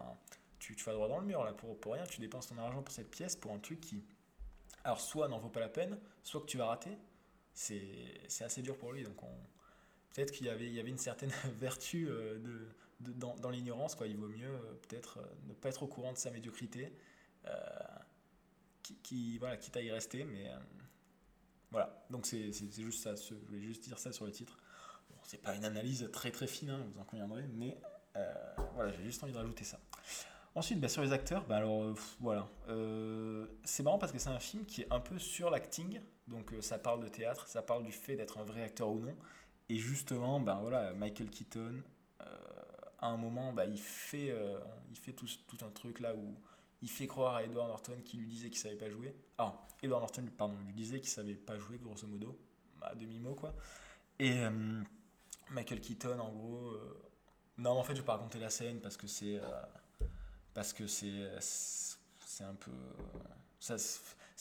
tu, 0.58 0.74
vas 0.74 0.92
droit 0.92 1.08
dans 1.08 1.20
le 1.20 1.24
mur, 1.24 1.42
là, 1.44 1.54
pour, 1.54 1.80
pour 1.80 1.94
rien, 1.94 2.04
tu 2.04 2.20
dépenses 2.20 2.48
ton 2.48 2.58
argent 2.58 2.82
pour 2.82 2.92
cette 2.92 3.10
pièce, 3.10 3.34
pour 3.34 3.52
un 3.52 3.58
truc 3.58 3.80
qui, 3.80 4.04
alors, 4.84 5.00
soit 5.00 5.28
n'en 5.28 5.38
vaut 5.38 5.48
pas 5.48 5.60
la 5.60 5.68
peine, 5.68 5.98
soit 6.22 6.40
que 6.40 6.46
tu 6.46 6.58
vas 6.58 6.66
rater. 6.66 6.98
C'est 7.54 8.44
assez 8.44 8.62
dur 8.62 8.76
pour 8.76 8.92
lui, 8.92 9.02
donc 9.02 9.22
on, 9.22 9.34
peut-être 10.14 10.32
qu'il 10.32 10.46
y 10.46 10.50
avait, 10.50 10.70
y 10.70 10.80
avait 10.80 10.90
une 10.90 10.98
certaine 10.98 11.32
vertu 11.58 12.08
euh, 12.08 12.38
de, 13.00 13.12
dans, 13.12 13.34
dans 13.36 13.50
l'ignorance. 13.50 13.96
Il 14.06 14.16
vaut 14.16 14.28
mieux 14.28 14.48
euh, 14.48 14.74
peut-être 14.88 15.18
euh, 15.18 15.26
ne 15.46 15.54
pas 15.54 15.68
être 15.70 15.82
au 15.82 15.86
courant 15.86 16.12
de 16.12 16.18
sa 16.18 16.30
médiocrité, 16.30 16.92
qui, 18.88 18.96
qui, 19.02 19.38
voilà, 19.38 19.56
quitte 19.56 19.76
à 19.76 19.82
y 19.82 19.90
rester. 19.90 20.24
Mais 20.24 20.50
voilà, 21.70 22.04
donc 22.10 22.26
c'est, 22.26 22.52
juste 22.52 23.02
ça. 23.02 23.14
Je 23.14 23.34
voulais 23.34 23.60
juste 23.60 23.84
dire 23.84 23.98
ça 23.98 24.12
sur 24.12 24.24
le 24.24 24.32
titre. 24.32 24.58
Bon, 25.10 25.16
c'est 25.22 25.42
pas 25.42 25.54
une 25.54 25.64
analyse 25.64 26.08
très 26.12 26.30
très 26.30 26.46
fine, 26.46 26.70
hein, 26.70 26.86
vous 26.92 27.00
en 27.00 27.04
conviendrez, 27.04 27.46
mais 27.54 27.78
voilà, 28.74 28.92
j'ai 28.92 29.04
juste 29.04 29.22
envie 29.22 29.32
de 29.32 29.38
rajouter 29.38 29.64
ça. 29.64 29.78
Ensuite, 30.54 30.80
bah, 30.80 30.88
sur 30.88 31.02
les 31.02 31.12
acteurs, 31.12 31.46
bah, 31.46 31.56
alors 31.56 31.94
voilà, 32.20 32.48
c'est 33.64 33.82
marrant 33.82 33.98
parce 33.98 34.12
que 34.12 34.18
c'est 34.18 34.30
un 34.30 34.40
film 34.40 34.64
qui 34.64 34.82
est 34.82 34.92
un 34.92 35.00
peu 35.00 35.18
sur 35.18 35.50
l'acting, 35.50 36.00
donc 36.26 36.52
ça 36.60 36.78
parle 36.78 37.02
de 37.02 37.08
théâtre, 37.08 37.46
ça 37.46 37.62
parle 37.62 37.84
du 37.84 37.92
fait 37.92 38.16
d'être 38.16 38.38
un 38.38 38.44
vrai 38.44 38.62
acteur 38.64 38.88
ou 38.88 38.98
non, 38.98 39.16
et 39.68 39.76
justement, 39.76 40.40
ben 40.40 40.58
voilà, 40.60 40.92
Michael 40.94 41.28
Keaton, 41.28 41.82
euh, 42.22 42.24
à 43.00 43.08
un 43.08 43.16
moment, 43.16 43.52
ben, 43.52 43.64
il 43.64 43.78
fait, 43.78 44.30
euh, 44.30 44.58
il 44.90 44.96
fait 44.96 45.12
tout, 45.12 45.26
tout, 45.46 45.62
un 45.64 45.70
truc 45.70 46.00
là 46.00 46.14
où 46.14 46.34
il 46.82 46.90
fait 46.90 47.06
croire 47.06 47.36
à 47.36 47.44
Edward 47.44 47.68
Norton 47.68 48.00
qui 48.04 48.16
lui 48.18 48.28
disait 48.28 48.50
qu'il 48.50 48.58
savait 48.58 48.76
pas 48.76 48.88
jouer. 48.90 49.14
Ah, 49.38 49.66
Edward 49.82 50.02
Norton, 50.02 50.24
pardon, 50.36 50.56
lui 50.66 50.72
disait 50.72 51.00
qu'il 51.00 51.10
savait 51.10 51.34
pas 51.34 51.58
jouer, 51.58 51.78
grosso 51.78 52.06
modo, 52.06 52.38
à 52.82 52.94
demi-mot 52.94 53.34
quoi. 53.34 53.54
Et 54.18 54.40
euh, 54.40 54.82
Michael 55.50 55.80
Keaton, 55.80 56.18
en 56.18 56.32
gros, 56.32 56.76
non, 57.56 57.70
en 57.70 57.82
fait, 57.82 57.94
je 57.94 58.00
vais 58.00 58.06
pas 58.06 58.16
raconter 58.16 58.38
la 58.38 58.50
scène 58.50 58.80
parce 58.80 58.96
que 58.96 59.06
c'est, 59.06 59.40
parce 60.54 60.72
que 60.72 60.86
c'est, 60.86 61.30
c'est 61.40 62.44
un 62.44 62.54
peu, 62.54 62.72
ça, 63.58 63.76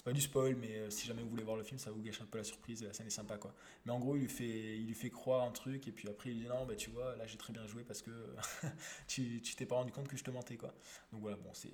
pas 0.07 0.13
du 0.13 0.21
spoil, 0.21 0.55
mais 0.55 0.73
euh, 0.77 0.89
si 0.89 1.05
jamais 1.05 1.21
vous 1.21 1.27
voulez 1.27 1.43
voir 1.43 1.57
le 1.57 1.63
film, 1.63 1.77
ça 1.77 1.91
vous 1.91 2.01
gâche 2.01 2.21
un 2.21 2.25
peu 2.25 2.37
la 2.37 2.45
surprise 2.45 2.81
la 2.81 2.93
scène 2.93 3.07
est 3.07 3.09
sympa 3.09 3.37
quoi. 3.37 3.53
Mais 3.85 3.91
en 3.91 3.99
gros, 3.99 4.15
il 4.15 4.21
lui 4.21 4.29
fait, 4.29 4.77
il 4.77 4.87
lui 4.87 4.93
fait 4.93 5.09
croire 5.09 5.45
un 5.45 5.51
truc 5.51 5.85
et 5.89 5.91
puis 5.91 6.07
après 6.07 6.29
il 6.29 6.39
dit 6.39 6.47
non, 6.47 6.65
bah 6.65 6.77
tu 6.77 6.89
vois, 6.91 7.17
là 7.17 7.27
j'ai 7.27 7.35
très 7.35 7.51
bien 7.51 7.67
joué 7.67 7.83
parce 7.83 8.01
que 8.01 8.11
tu 9.09 9.41
t'es 9.41 9.65
pas 9.65 9.75
rendu 9.75 9.91
compte 9.91 10.07
que 10.07 10.15
je 10.15 10.23
te 10.23 10.31
mentais 10.31 10.55
quoi. 10.55 10.73
Donc 11.11 11.19
voilà, 11.19 11.35
bon, 11.35 11.49
c'est. 11.51 11.73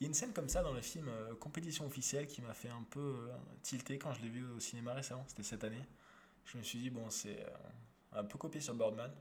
Il 0.00 0.02
y 0.02 0.04
a 0.04 0.08
une 0.08 0.14
scène 0.14 0.32
comme 0.32 0.48
ça 0.48 0.64
dans 0.64 0.72
le 0.72 0.80
film 0.80 1.06
euh, 1.08 1.36
Compétition 1.36 1.86
officielle 1.86 2.26
qui 2.26 2.42
m'a 2.42 2.54
fait 2.54 2.70
un 2.70 2.82
peu 2.90 2.98
euh, 2.98 3.36
tilter 3.62 3.98
quand 3.98 4.12
je 4.14 4.22
l'ai 4.22 4.30
vu 4.30 4.44
au 4.50 4.58
cinéma 4.58 4.92
récemment, 4.92 5.24
c'était 5.28 5.44
cette 5.44 5.62
année. 5.62 5.84
Je 6.46 6.58
me 6.58 6.64
suis 6.64 6.80
dit, 6.80 6.90
bon, 6.90 7.08
c'est 7.08 7.46
un 8.12 8.24
peu 8.24 8.36
copié 8.36 8.60
sur 8.60 8.74
Birdman. 8.74 9.12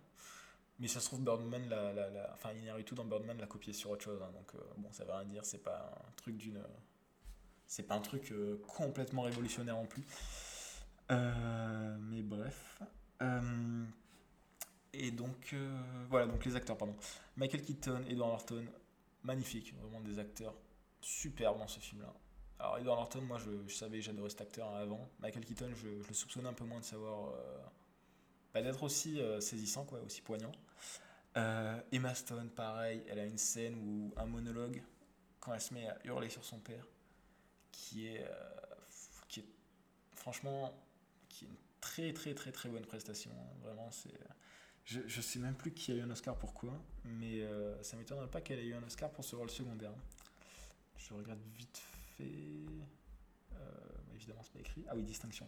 Mais 0.80 0.88
ça 0.88 1.00
se 1.02 1.06
trouve, 1.06 1.22
Birdman, 1.22 1.70
la, 1.70 1.94
la, 1.94 2.10
la, 2.10 2.34
enfin, 2.34 2.50
tout 2.84 2.96
dans 2.96 3.06
Birdman 3.06 3.38
l'a 3.38 3.46
copié 3.46 3.74
sur 3.74 3.92
autre 3.92 4.06
chose. 4.06 4.20
Hein, 4.24 4.32
donc, 4.32 4.54
bon, 4.78 4.92
ça 4.92 5.04
veut 5.04 5.12
rien 5.12 5.26
dire, 5.26 5.46
c'est 5.46 5.62
pas 5.62 5.94
un 6.08 6.12
truc 6.14 6.38
d'une 6.38 6.64
c'est 7.70 7.84
pas 7.84 7.94
un 7.94 8.02
truc 8.02 8.32
euh, 8.32 8.60
complètement 8.68 9.22
révolutionnaire 9.22 9.78
en 9.78 9.86
plus. 9.86 10.04
Euh, 11.12 11.98
mais 12.02 12.24
bref. 12.24 12.82
Euh, 13.22 13.86
et 14.92 15.12
donc, 15.12 15.56
voilà, 16.10 16.26
donc 16.26 16.44
les 16.44 16.56
acteurs, 16.56 16.78
pardon. 16.78 16.96
Michael 17.38 17.62
Keaton, 17.62 18.04
Edward 18.10 18.32
Norton, 18.32 18.66
magnifique, 19.24 19.76
vraiment 19.80 20.02
des 20.02 20.18
acteurs 20.18 20.56
superbes 21.00 21.60
dans 21.60 21.68
ce 21.68 21.80
film-là. 21.80 22.12
Alors, 22.58 22.80
Edward 22.80 22.98
Norton, 22.98 23.22
moi 23.22 23.38
je, 23.38 23.72
savais, 23.72 24.02
j'adorais 24.02 24.32
cet 24.32 24.42
acteur 24.42 24.74
avant. 24.74 25.08
Michael 25.20 25.46
Keaton, 25.46 25.70
je, 25.76 25.88
le 25.90 26.14
soupçonnais 26.14 26.50
un 26.50 26.54
peu 26.54 26.66
moins 26.66 26.80
de 26.80 26.86
savoir. 26.86 27.34
pas 28.52 28.64
d'être 28.64 28.82
aussi 28.82 29.22
saisissant, 29.42 29.86
quoi, 29.86 30.00
aussi 30.02 30.22
poignant. 30.22 30.52
Emma 31.36 32.16
Stone, 32.16 32.50
pareil, 32.50 33.04
elle 33.08 33.20
a 33.20 33.26
une 33.26 33.38
scène 33.38 33.76
où 33.76 34.12
un 34.18 34.26
monologue, 34.26 34.82
quand 35.40 35.54
elle 35.54 35.62
se 35.62 35.76
met 35.76 35.88
à 35.88 36.00
hurler 36.04 36.30
sur 36.30 36.44
son 36.44 36.58
père, 36.60 36.84
qui 37.72 38.08
est, 38.08 38.24
euh, 38.24 38.36
qui 39.28 39.42
est 39.42 39.46
franchement 40.16 40.74
qui 41.28 41.46
est 41.46 41.48
une 41.48 41.56
très 41.82 42.14
très 42.14 42.34
très 42.34 42.52
très 42.52 42.70
bonne 42.70 42.86
prestation. 42.86 43.32
Hein. 43.32 43.58
Vraiment, 43.62 43.92
c'est. 43.92 44.14
Je, 44.86 45.02
je 45.06 45.22
sais 45.22 45.38
même 45.40 45.56
plus 45.56 45.72
qui 45.72 45.92
a 45.92 45.96
eu 45.96 46.02
un 46.02 46.10
Oscar 46.10 46.36
pourquoi, 46.36 46.74
mais 47.04 47.42
euh, 47.42 47.82
ça 47.84 47.96
m'étonnerait 47.96 48.30
pas 48.30 48.42
qu'elle 48.42 48.60
ait 48.60 48.66
eu 48.66 48.74
un 48.74 48.84
Oscar 48.84 49.12
pour 49.12 49.24
ce 49.24 49.36
rôle 49.36 49.50
secondaire. 49.50 49.94
Je 50.98 51.14
regarde 51.14 51.40
vite 51.58 51.82
fait. 52.18 52.66
Euh, 53.54 53.70
évidemment, 54.16 54.42
c'est 54.42 54.54
pas 54.54 54.60
écrit. 54.60 54.84
Ah 54.88 54.96
oui, 54.96 55.04
distinction. 55.04 55.48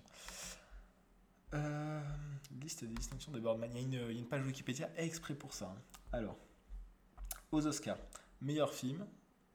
liste 2.61 2.85
des 2.85 2.93
distinctions 2.93 3.31
de 3.31 3.39
Birdman. 3.39 3.71
Il 3.73 3.77
y, 3.77 3.79
a 3.79 3.81
une, 3.81 4.09
il 4.09 4.15
y 4.15 4.17
a 4.17 4.19
une 4.19 4.27
page 4.27 4.45
Wikipédia 4.45 4.89
exprès 4.95 5.33
pour 5.33 5.53
ça. 5.53 5.73
Hein. 5.75 5.81
Alors, 6.11 6.37
aux 7.51 7.65
Oscars, 7.65 7.97
meilleur 8.41 8.73
film, 8.73 9.05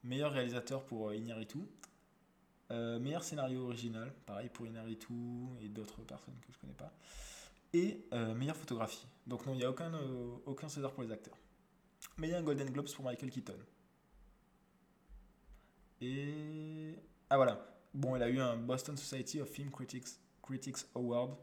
meilleur 0.03 0.33
réalisateur 0.33 0.85
pour 0.85 1.13
Iñárritu, 1.13 1.59
euh, 2.71 2.99
meilleur 2.99 3.23
scénario 3.23 3.65
original, 3.65 4.13
pareil 4.25 4.49
pour 4.49 4.67
Inaritu 4.67 5.15
et 5.61 5.69
d'autres 5.69 6.03
personnes 6.03 6.35
que 6.47 6.53
je 6.53 6.59
connais 6.59 6.75
pas. 6.75 6.93
Et 7.73 8.07
euh, 8.13 8.35
meilleure 8.35 8.57
photographie. 8.57 9.07
Donc 9.27 9.47
non, 9.47 9.53
il 9.55 9.59
n'y 9.59 9.65
a 9.65 9.71
aucun, 9.71 9.93
euh, 9.95 10.37
aucun 10.47 10.69
César 10.69 10.93
pour 10.93 11.03
les 11.03 11.13
acteurs. 11.13 11.37
Mais 12.19 12.29
il 12.29 12.31
y 12.31 12.35
a 12.35 12.39
un 12.39 12.43
Golden 12.43 12.71
Globes 12.71 12.93
pour 12.93 13.05
Michael 13.05 13.31
Keaton. 13.31 13.59
Et... 16.01 16.95
Ah 17.31 17.37
voilà. 17.37 17.67
bon, 17.93 18.17
elle 18.17 18.23
a 18.23 18.29
eu 18.29 18.39
un 18.39 18.57
Boston 18.57 18.97
Society 18.97 19.41
of 19.41 19.49
Film 19.49 19.71
Critics, 19.71 20.09
Critics 20.43 20.79
Award 20.95 21.37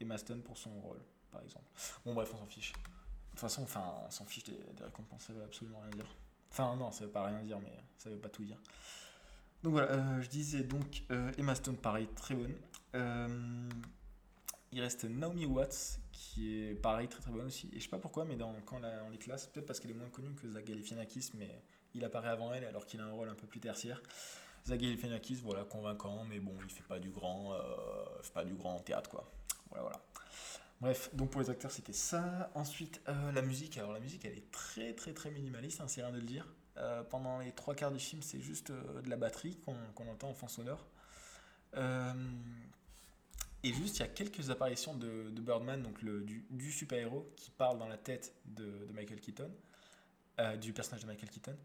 Emma 0.00 0.16
Stone 0.16 0.42
pour 0.42 0.56
son 0.56 0.70
rôle, 0.80 1.00
par 1.30 1.42
exemple. 1.42 1.66
Bon, 2.04 2.14
bref, 2.14 2.30
on 2.34 2.38
s'en 2.38 2.46
fiche. 2.46 2.72
De 2.72 3.30
toute 3.30 3.40
façon, 3.40 3.62
enfin, 3.62 3.94
on 4.06 4.10
s'en 4.10 4.24
fiche 4.24 4.44
des, 4.44 4.58
récompenses, 4.82 5.24
ça 5.24 5.32
veut 5.32 5.42
absolument 5.42 5.80
rien 5.80 5.90
dire. 5.90 6.16
Enfin, 6.50 6.74
non, 6.76 6.90
ça 6.90 7.04
veut 7.04 7.10
pas 7.10 7.26
rien 7.26 7.42
dire, 7.42 7.60
mais 7.60 7.72
ça 7.98 8.10
veut 8.10 8.18
pas 8.18 8.28
tout 8.28 8.44
dire. 8.44 8.58
Donc 9.62 9.72
voilà, 9.72 9.92
euh, 9.92 10.22
je 10.22 10.28
disais 10.28 10.62
donc 10.62 11.02
euh, 11.10 11.32
Emma 11.36 11.54
Stone, 11.54 11.76
pareil, 11.76 12.08
très 12.16 12.34
bonne. 12.34 12.54
Euh, 12.94 13.68
il 14.72 14.80
reste 14.80 15.04
Naomi 15.04 15.44
Watts, 15.44 16.00
qui 16.12 16.62
est 16.62 16.74
pareil, 16.74 17.08
très 17.08 17.20
très 17.20 17.30
bonne 17.30 17.46
aussi. 17.46 17.68
Et 17.72 17.78
je 17.78 17.84
sais 17.84 17.90
pas 17.90 17.98
pourquoi, 17.98 18.24
mais 18.24 18.38
quand 18.64 18.80
on 18.80 19.10
les 19.10 19.18
classe, 19.18 19.48
peut-être 19.48 19.66
parce 19.66 19.80
qu'elle 19.80 19.90
est 19.90 19.94
moins 19.94 20.08
connue 20.08 20.34
que 20.34 20.48
Zach 20.48 20.64
Galifianakis, 20.64 21.32
mais 21.34 21.62
il 21.94 22.04
apparaît 22.04 22.30
avant 22.30 22.52
elle 22.54 22.64
alors 22.64 22.86
qu'il 22.86 23.00
a 23.00 23.04
un 23.04 23.10
rôle 23.10 23.28
un 23.28 23.34
peu 23.34 23.46
plus 23.46 23.60
tertiaire. 23.60 24.00
Zach 24.66 24.80
Galifianakis, 24.80 25.40
voilà, 25.42 25.64
convaincant, 25.64 26.24
mais 26.24 26.38
bon, 26.38 26.54
il 26.64 26.70
fait 26.70 26.84
pas 26.84 26.98
du 26.98 27.10
grand, 27.10 27.54
fait 28.22 28.32
pas 28.32 28.44
du 28.44 28.54
grand 28.54 28.78
théâtre, 28.78 29.10
quoi. 29.10 29.30
Voilà, 29.68 29.82
voilà. 29.82 30.00
Bref, 30.80 31.10
donc 31.14 31.30
pour 31.30 31.42
les 31.42 31.50
acteurs, 31.50 31.70
c'était 31.70 31.92
ça. 31.92 32.50
Ensuite, 32.54 33.02
la 33.06 33.42
musique. 33.42 33.76
Alors 33.76 33.92
la 33.92 34.00
musique, 34.00 34.24
elle 34.24 34.38
est 34.38 34.50
très 34.50 34.94
très 34.94 35.12
très 35.12 35.30
minimaliste, 35.30 35.80
hein, 35.80 35.88
c'est 35.88 36.02
rien 36.02 36.12
de 36.12 36.18
le 36.18 36.26
dire. 36.26 36.46
Euh, 36.80 37.02
pendant 37.02 37.38
les 37.40 37.52
trois 37.52 37.74
quarts 37.74 37.90
du 37.90 37.98
film, 37.98 38.22
c'est 38.22 38.40
juste 38.40 38.70
euh, 38.70 39.02
de 39.02 39.10
la 39.10 39.16
batterie 39.16 39.58
qu'on 39.64 40.08
entend 40.08 40.30
en 40.30 40.34
fond 40.34 40.48
sonore. 40.48 40.86
Euh, 41.76 42.12
et 43.62 43.72
juste, 43.74 43.98
il 43.98 44.00
y 44.00 44.04
a 44.04 44.08
quelques 44.08 44.50
apparitions 44.50 44.94
de, 44.94 45.28
Birdman, 45.40 45.82
donc 45.82 46.00
le, 46.00 46.22
du, 46.22 46.72
super-héros, 46.72 47.30
qui 47.36 47.50
parle 47.50 47.78
dans 47.78 47.88
la 47.88 47.98
tête 47.98 48.34
de, 48.46 48.88
Michael 48.94 49.20
Keaton, 49.20 49.50
du 50.58 50.72
personnage 50.72 51.02
de 51.02 51.06
Michael 51.06 51.28
Keaton, 51.28 51.56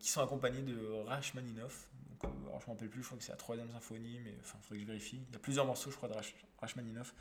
qui 0.00 0.10
sont 0.10 0.20
accompagnés 0.20 0.62
de 0.62 1.04
Rachmaninoff. 1.04 1.88
Alors, 2.24 2.34
je 2.34 2.38
ne 2.38 2.50
me 2.50 2.66
rappelle 2.66 2.88
plus, 2.88 3.02
je 3.02 3.06
crois 3.06 3.18
que 3.18 3.22
c'est 3.22 3.30
la 3.30 3.36
troisième 3.36 3.70
symphonie, 3.70 4.18
mais 4.24 4.32
il 4.32 4.42
faudrait 4.42 4.68
que 4.70 4.78
je 4.80 4.84
vérifie. 4.84 5.20
Il 5.28 5.32
y 5.32 5.36
a 5.36 5.38
plusieurs 5.38 5.66
morceaux, 5.66 5.92
je 5.92 5.96
crois, 5.96 6.08
de 6.08 6.16
Rachmaninoff, 6.60 7.14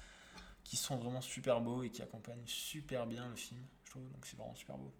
qui 0.64 0.76
sont 0.76 0.98
vraiment 0.98 1.22
super 1.22 1.62
beaux 1.62 1.84
et 1.84 1.92
qui 1.92 2.02
accompagnent 2.02 2.48
super 2.48 3.06
bien 3.06 3.30
le 3.30 3.36
film, 3.36 3.62
je 3.84 3.92
trouve. 3.92 4.10
Donc, 4.10 4.26
c'est 4.26 4.38
vraiment 4.38 4.56
super 4.56 4.80
beau. 4.80 4.92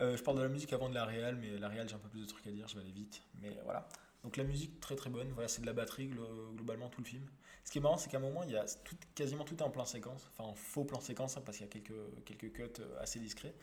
Euh, 0.00 0.16
je 0.16 0.22
parle 0.22 0.38
de 0.38 0.42
la 0.42 0.48
musique 0.48 0.72
avant 0.72 0.88
de 0.88 0.94
la 0.94 1.04
réal, 1.04 1.36
mais 1.36 1.58
la 1.58 1.68
réal, 1.68 1.88
j'ai 1.88 1.94
un 1.94 1.98
peu 1.98 2.08
plus 2.08 2.20
de 2.20 2.26
trucs 2.26 2.46
à 2.46 2.50
dire, 2.50 2.66
je 2.68 2.74
vais 2.74 2.80
aller 2.80 2.92
vite. 2.92 3.22
Mais 3.42 3.58
voilà. 3.64 3.88
Donc 4.24 4.36
la 4.36 4.44
musique, 4.44 4.80
très 4.80 4.96
très 4.96 5.10
bonne. 5.10 5.28
Voilà, 5.32 5.48
c'est 5.48 5.62
de 5.62 5.66
la 5.66 5.72
batterie 5.72 6.10
globalement 6.54 6.88
tout 6.88 7.00
le 7.00 7.06
film. 7.06 7.24
Ce 7.64 7.70
qui 7.70 7.78
est 7.78 7.80
marrant, 7.80 7.98
c'est 7.98 8.10
qu'à 8.10 8.16
un 8.16 8.20
moment, 8.20 8.42
il 8.42 8.50
y 8.50 8.56
a 8.56 8.64
tout, 8.84 8.96
quasiment 9.14 9.44
tout 9.44 9.62
en 9.62 9.70
plan 9.70 9.84
séquence, 9.84 10.30
enfin 10.32 10.48
en 10.48 10.54
faux 10.54 10.84
plan 10.84 11.00
séquence, 11.00 11.36
hein, 11.36 11.42
parce 11.44 11.58
qu'il 11.58 11.66
y 11.66 11.68
a 11.68 11.72
quelques, 11.72 12.24
quelques 12.24 12.52
cuts 12.52 12.80
euh, 12.80 13.00
assez 13.00 13.20
discrets 13.20 13.54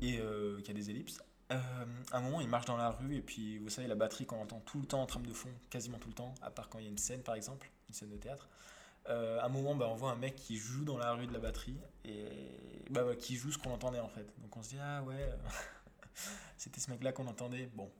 et 0.00 0.18
euh, 0.18 0.58
qu'il 0.58 0.68
y 0.68 0.70
a 0.70 0.74
des 0.74 0.90
ellipses. 0.90 1.20
à 1.50 1.84
un 2.12 2.20
moment, 2.20 2.40
il 2.40 2.48
marche 2.48 2.66
dans 2.66 2.76
la 2.76 2.90
rue 2.90 3.16
et 3.16 3.22
puis 3.22 3.58
vous 3.58 3.68
savez, 3.68 3.88
la 3.88 3.96
batterie 3.96 4.26
qu'on 4.26 4.40
entend 4.40 4.60
tout 4.60 4.80
le 4.80 4.86
temps 4.86 5.02
en 5.02 5.06
trame 5.06 5.26
de 5.26 5.32
fond, 5.32 5.50
quasiment 5.68 5.98
tout 5.98 6.08
le 6.08 6.14
temps, 6.14 6.34
à 6.42 6.50
part 6.50 6.68
quand 6.68 6.78
il 6.78 6.84
y 6.84 6.88
a 6.88 6.90
une 6.90 6.98
scène 6.98 7.22
par 7.22 7.34
exemple, 7.34 7.70
une 7.88 7.94
scène 7.94 8.10
de 8.10 8.16
théâtre. 8.16 8.48
Euh, 9.08 9.38
à 9.40 9.46
un 9.46 9.48
moment, 9.48 9.74
bah, 9.74 9.88
on 9.90 9.94
voit 9.94 10.10
un 10.10 10.16
mec 10.16 10.34
qui 10.34 10.56
joue 10.56 10.84
dans 10.84 10.96
la 10.96 11.12
rue 11.12 11.26
de 11.26 11.32
la 11.32 11.38
batterie 11.38 11.78
et 12.04 12.84
bah, 12.90 13.04
qui 13.18 13.36
joue 13.36 13.52
ce 13.52 13.58
qu'on 13.58 13.72
entendait 13.72 14.00
en 14.00 14.08
fait. 14.08 14.32
Donc 14.40 14.56
on 14.56 14.62
se 14.62 14.70
dit, 14.70 14.78
ah 14.80 15.02
ouais, 15.02 15.30
c'était 16.56 16.80
ce 16.80 16.90
mec-là 16.90 17.12
qu'on 17.12 17.26
entendait. 17.26 17.66
Bon, 17.74 17.90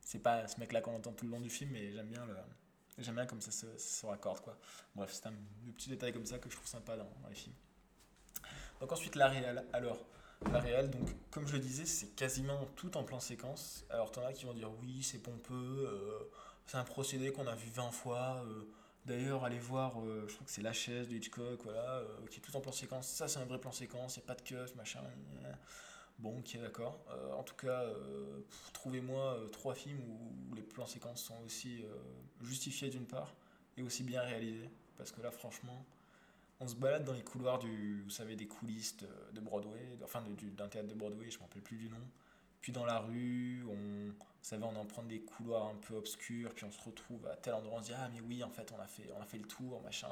c'est 0.00 0.18
pas 0.18 0.48
ce 0.48 0.58
mec-là 0.58 0.80
qu'on 0.80 0.96
entend 0.96 1.12
tout 1.12 1.26
le 1.26 1.30
long 1.30 1.40
du 1.40 1.50
film, 1.50 1.70
mais 1.70 1.92
j'aime 1.92 2.08
bien, 2.08 2.26
le, 2.26 3.12
bien 3.12 3.26
comme 3.26 3.40
ça 3.40 3.52
se, 3.52 4.06
raccorde. 4.06 4.40
Quoi. 4.40 4.58
Bref, 4.96 5.10
c'est 5.12 5.26
un, 5.26 5.34
petit 5.76 5.90
détail 5.90 6.12
comme 6.12 6.26
ça 6.26 6.38
que 6.38 6.50
je 6.50 6.56
trouve 6.56 6.68
sympa 6.68 6.96
dans, 6.96 7.08
les 7.28 7.34
films. 7.34 7.54
Donc 8.80 8.90
ensuite, 8.90 9.14
la 9.14 9.28
réelle. 9.28 9.64
Alors, 9.72 10.04
la 10.50 10.60
réelle, 10.60 10.90
donc 10.90 11.08
comme 11.30 11.46
je 11.46 11.54
le 11.54 11.58
disais, 11.60 11.84
c'est 11.84 12.14
quasiment 12.16 12.66
tout 12.74 12.96
en 12.96 13.04
plan 13.04 13.20
séquence. 13.20 13.84
Alors, 13.90 14.10
t'en 14.10 14.24
as 14.24 14.32
qui 14.32 14.44
vont 14.44 14.54
dire, 14.54 14.70
oui, 14.80 15.02
c'est 15.02 15.18
pompeux, 15.18 15.54
euh, 15.54 16.30
c'est 16.66 16.78
un 16.78 16.84
procédé 16.84 17.30
qu'on 17.30 17.46
a 17.46 17.54
vu 17.54 17.70
20 17.70 17.92
fois. 17.92 18.42
Euh, 18.46 18.68
D'ailleurs, 19.08 19.42
allez 19.42 19.58
voir, 19.58 19.98
euh, 20.00 20.26
je 20.28 20.34
crois 20.34 20.44
que 20.44 20.52
c'est 20.52 20.60
La 20.60 20.74
chaise 20.74 21.08
de 21.08 21.14
Hitchcock, 21.14 21.62
voilà, 21.64 22.00
euh, 22.00 22.26
qui 22.30 22.40
est 22.40 22.42
tout 22.42 22.54
en 22.54 22.60
plan 22.60 22.72
séquence. 22.72 23.08
Ça, 23.08 23.26
c'est 23.26 23.40
un 23.40 23.46
vrai 23.46 23.58
plan 23.58 23.72
séquence, 23.72 24.16
il 24.16 24.20
n'y 24.20 24.24
a 24.24 24.26
pas 24.26 24.34
de 24.34 24.42
cut, 24.42 24.76
machin. 24.76 25.00
Bon, 26.18 26.38
ok, 26.38 26.58
d'accord. 26.60 27.00
Euh, 27.10 27.32
en 27.32 27.42
tout 27.42 27.54
cas, 27.54 27.84
trouvez-moi 28.74 29.38
trois 29.50 29.74
films 29.74 30.00
où, 30.00 30.54
les 30.54 30.62
plans 30.62 30.84
séquences 30.86 31.22
sont 31.22 31.40
aussi 31.46 31.84
justifiés 32.42 32.90
d'une 32.90 33.06
part 33.06 33.34
et 33.78 33.82
aussi 33.82 34.02
bien 34.02 34.20
réalisés. 34.20 34.68
Parce 34.98 35.10
que 35.10 35.22
là, 35.22 35.30
franchement, 35.30 35.86
on 36.60 36.68
se 36.68 36.74
balade 36.74 37.04
dans 37.04 37.14
les 37.14 37.22
couloirs 37.22 37.58
du, 37.58 38.02
vous 38.02 38.10
savez, 38.10 38.36
des 38.36 38.46
coulisses 38.46 38.96
de, 39.32 39.40
Broadway, 39.40 39.96
enfin 40.04 40.22
d'un 40.22 40.68
théâtre 40.68 40.88
de 40.88 40.94
Broadway, 40.94 41.30
je 41.30 41.36
ne 41.36 41.38
me 41.38 41.44
rappelle 41.44 41.62
plus 41.62 41.78
du 41.78 41.88
nom. 41.88 41.96
Puis 42.60 42.72
dans 42.72 42.84
la 42.84 42.98
rue, 42.98 43.64
on, 43.68 44.08
vous 44.08 44.14
savez, 44.42 44.64
on 44.64 44.76
en 44.76 44.86
prend 44.86 45.02
des 45.02 45.20
couloirs 45.20 45.66
un 45.66 45.76
peu 45.76 45.94
obscurs, 45.94 46.54
puis 46.54 46.64
on 46.64 46.70
se 46.70 46.80
retrouve 46.80 47.26
à 47.26 47.36
tel 47.36 47.54
endroit, 47.54 47.78
on 47.78 47.82
se 47.82 47.88
dit 47.88 47.94
ah 47.96 48.08
mais 48.12 48.20
oui, 48.20 48.42
en 48.42 48.50
fait 48.50 48.72
on 48.76 48.80
a 48.80 48.86
fait, 48.86 49.10
on 49.16 49.20
a 49.20 49.26
fait 49.26 49.38
le 49.38 49.46
tour, 49.46 49.82
machin. 49.82 50.08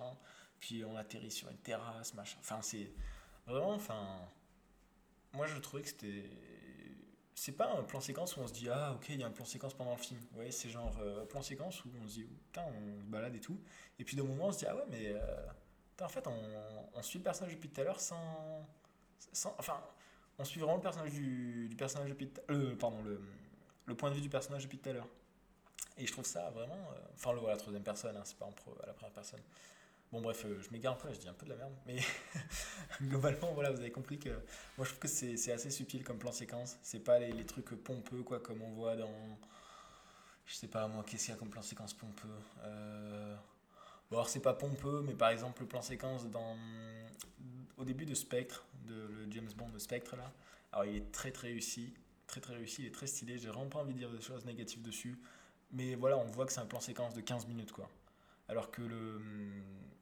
Puis 0.60 0.84
on 0.84 0.96
atterrit 0.96 1.30
sur 1.30 1.48
une 1.50 1.58
terrasse, 1.58 2.14
machin. 2.14 2.38
Enfin 2.40 2.60
c'est 2.62 2.92
vraiment, 3.46 3.74
enfin, 3.74 4.20
moi 5.32 5.46
je 5.46 5.58
trouvais 5.58 5.82
que 5.82 5.88
c'était, 5.88 6.30
c'est 7.34 7.52
pas 7.52 7.70
un 7.76 7.82
plan 7.82 8.00
séquence 8.00 8.36
où 8.36 8.40
on 8.40 8.46
se 8.46 8.52
dit 8.52 8.68
ah 8.70 8.92
ok 8.94 9.10
il 9.10 9.20
y 9.20 9.22
a 9.22 9.26
un 9.26 9.30
plan 9.30 9.44
séquence 9.44 9.74
pendant 9.74 9.92
le 9.92 9.98
film. 9.98 10.20
Voyez, 10.32 10.50
c'est 10.50 10.70
genre 10.70 10.96
euh, 11.00 11.24
plan 11.26 11.42
séquence 11.42 11.84
où 11.84 11.90
on 12.02 12.08
se 12.08 12.14
dit 12.14 12.24
putain 12.24 12.62
on 12.62 13.00
se 13.00 13.06
balade 13.06 13.34
et 13.34 13.40
tout. 13.40 13.60
Et 13.98 14.04
puis 14.04 14.16
de 14.16 14.22
moment 14.22 14.46
on 14.46 14.52
se 14.52 14.58
dit 14.58 14.66
ah 14.66 14.74
ouais 14.74 14.86
mais 14.90 15.12
euh, 15.14 15.46
en 16.00 16.08
fait 16.08 16.26
on, 16.26 16.90
on, 16.94 17.02
suit 17.02 17.18
le 17.18 17.24
personnage 17.24 17.54
depuis 17.54 17.68
tout 17.68 17.80
à 17.80 17.84
l'heure 17.84 18.00
sans, 18.00 18.66
sans, 19.32 19.54
enfin 19.58 19.80
on 20.38 20.44
suit 20.44 20.60
vraiment 20.60 20.76
le 20.76 20.82
personnage 20.82 21.12
du, 21.12 21.68
du 21.68 21.76
personnage 21.76 22.10
depuis, 22.10 22.30
pardon 22.78 22.98
le 23.86 23.94
point 23.94 24.10
de 24.10 24.16
vue 24.16 24.20
du 24.20 24.28
personnage 24.28 24.64
depuis 24.64 24.78
tout 24.78 24.88
à 24.88 24.92
l'heure. 24.92 25.08
Et 25.98 26.06
je 26.06 26.12
trouve 26.12 26.26
ça 26.26 26.50
vraiment. 26.50 26.74
Euh, 26.74 27.00
enfin, 27.14 27.32
le, 27.32 27.44
à 27.46 27.50
la 27.50 27.56
troisième 27.56 27.82
personne, 27.82 28.16
hein, 28.16 28.22
c'est 28.24 28.36
pas 28.36 28.44
en 28.44 28.54
à 28.82 28.86
la 28.86 28.92
première 28.92 29.12
personne. 29.12 29.40
Bon, 30.12 30.20
bref, 30.20 30.44
euh, 30.44 30.60
je 30.60 30.70
m'égare 30.70 30.94
un 30.94 30.96
peu, 30.96 31.12
je 31.12 31.18
dis 31.18 31.28
un 31.28 31.32
peu 31.32 31.46
de 31.46 31.50
la 31.50 31.56
merde, 31.56 31.72
mais 31.86 31.96
globalement, 33.02 33.52
voilà, 33.54 33.70
vous 33.70 33.80
avez 33.80 33.90
compris 33.90 34.18
que 34.18 34.28
moi 34.76 34.84
je 34.84 34.90
trouve 34.90 34.98
que 35.00 35.08
c'est 35.08 35.52
assez 35.52 35.70
subtil 35.70 36.04
comme 36.04 36.18
plan 36.18 36.32
séquence. 36.32 36.78
C'est 36.82 37.00
pas 37.00 37.18
les, 37.18 37.32
les, 37.32 37.46
trucs 37.46 37.70
pompeux, 37.82 38.22
quoi, 38.22 38.40
comme 38.40 38.62
on 38.62 38.72
voit 38.72 38.96
dans. 38.96 39.38
Je 40.46 40.54
sais 40.54 40.68
pas, 40.68 40.86
moi, 40.86 41.04
qu'est-ce 41.04 41.24
qu'il 41.24 41.34
y 41.34 41.36
a 41.36 41.38
comme 41.38 41.50
plan 41.50 41.62
séquence 41.62 41.92
pompeux 41.92 42.28
euh... 42.60 43.34
Bon, 44.08 44.18
alors 44.18 44.28
c'est 44.28 44.40
pas 44.40 44.54
pompeux, 44.54 45.02
mais 45.04 45.14
par 45.14 45.30
exemple, 45.30 45.62
le 45.62 45.68
plan 45.68 45.82
séquence 45.82 46.26
dans. 46.26 46.56
Au 47.76 47.84
début 47.84 48.06
de 48.06 48.14
Spectre, 48.14 48.66
de 48.86 48.94
le 48.94 49.30
James 49.30 49.50
Bond 49.56 49.68
de 49.68 49.78
Spectre, 49.78 50.16
là, 50.16 50.32
alors 50.72 50.86
il 50.86 50.96
est 50.96 51.12
très 51.12 51.30
très 51.30 51.48
réussi 51.48 51.94
très 52.26 52.40
très 52.40 52.54
réussi, 52.54 52.82
il 52.82 52.86
est 52.86 52.94
très 52.94 53.06
stylé. 53.06 53.38
J'ai 53.38 53.48
vraiment 53.48 53.68
pas 53.68 53.78
envie 53.80 53.94
de 53.94 53.98
dire 53.98 54.10
des 54.10 54.20
choses 54.20 54.44
négatives 54.44 54.82
dessus. 54.82 55.18
Mais 55.72 55.94
voilà, 55.94 56.18
on 56.18 56.26
voit 56.26 56.46
que 56.46 56.52
c'est 56.52 56.60
un 56.60 56.66
plan 56.66 56.80
séquence 56.80 57.14
de 57.14 57.20
15 57.20 57.46
minutes, 57.46 57.72
quoi. 57.72 57.88
Alors 58.48 58.70
que 58.70 58.82
le. 58.82 59.20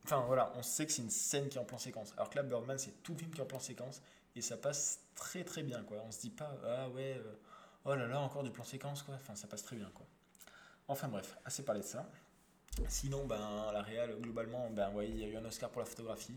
Enfin 0.04 0.22
voilà, 0.26 0.52
on 0.56 0.62
sait 0.62 0.84
que 0.87 0.92
c'est 0.92 1.02
une 1.02 1.10
scène 1.10 1.48
qui 1.48 1.56
est 1.56 1.60
en 1.60 1.64
plan 1.64 1.78
séquence. 1.78 2.12
Alors 2.16 2.28
que 2.28 2.37
là, 2.37 2.42
Birdman, 2.42 2.78
c'est 2.78 3.02
tout 3.02 3.16
film 3.16 3.30
qui 3.30 3.40
est 3.40 3.42
en 3.42 3.46
plan 3.46 3.60
séquence. 3.60 4.02
Et 4.37 4.42
ça 4.42 4.56
passe 4.56 5.00
très 5.14 5.44
très 5.44 5.62
bien, 5.62 5.82
quoi. 5.84 5.98
On 6.06 6.10
se 6.10 6.20
dit 6.20 6.30
pas, 6.30 6.54
ah 6.66 6.88
ouais, 6.90 7.14
euh, 7.16 7.34
oh 7.84 7.94
là 7.94 8.06
là, 8.06 8.20
encore 8.20 8.42
du 8.42 8.50
plan 8.50 8.64
séquence, 8.64 9.02
quoi. 9.02 9.14
Enfin, 9.14 9.34
ça 9.34 9.46
passe 9.46 9.62
très 9.62 9.76
bien, 9.76 9.90
quoi. 9.94 10.06
Enfin 10.88 11.08
bref, 11.08 11.38
assez 11.44 11.64
parlé 11.64 11.80
de 11.80 11.87
ça. 11.87 12.10
Sinon, 12.88 13.24
ben, 13.24 13.70
la 13.72 13.82
réal, 13.82 14.16
globalement, 14.20 14.68
ben, 14.70 14.92
il 15.02 15.16
y 15.16 15.24
a 15.24 15.28
eu 15.28 15.37
un 15.37 15.44
Oscar 15.44 15.70
pour 15.70 15.80
la 15.80 15.87
photographie. 15.87 16.37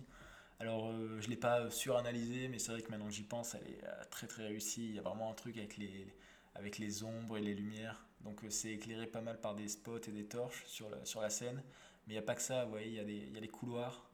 Alors, 0.60 0.90
euh, 0.90 1.20
je 1.22 1.26
ne 1.26 1.32
l'ai 1.32 1.38
pas 1.38 1.70
suranalysé, 1.70 2.48
mais 2.48 2.58
c'est 2.58 2.72
vrai 2.72 2.82
que 2.82 2.90
maintenant 2.90 3.08
que 3.08 3.14
j'y 3.14 3.24
pense, 3.24 3.54
elle 3.54 3.68
est 3.68 3.84
euh, 3.84 4.04
très 4.10 4.28
très 4.28 4.48
réussie. 4.48 4.88
Il 4.88 4.96
y 4.96 5.00
a 5.00 5.04
vraiment 5.04 5.30
un 5.32 5.36
truc 5.36 5.58
avec 5.58 5.78
les, 5.78 6.08
avec 6.56 6.80
les 6.80 7.04
ombres 7.04 7.38
et 7.38 7.42
les 7.42 7.54
lumières. 7.54 8.04
Donc, 8.22 8.44
euh, 8.44 8.50
c'est 8.50 8.70
éclairé 8.70 9.06
pas 9.06 9.22
mal 9.22 9.40
par 9.40 9.54
des 9.54 9.68
spots 9.68 10.02
et 10.08 10.12
des 10.12 10.26
torches 10.26 10.66
sur 10.66 10.90
la, 10.90 11.06
sur 11.06 11.22
la 11.22 11.30
scène. 11.30 11.64
Mais 12.08 12.14
il 12.14 12.18
n'y 12.18 12.20
a 12.20 12.24
pas 12.24 12.36
que 12.36 12.42
ça, 12.42 12.66
vous 12.66 12.72
voyez, 12.72 12.88
il 12.88 12.94
y, 12.94 13.00
a 13.00 13.04
des, 13.04 13.30
y 13.30 13.38
a 13.38 13.42
des 13.42 13.48
couloirs. 13.48 14.10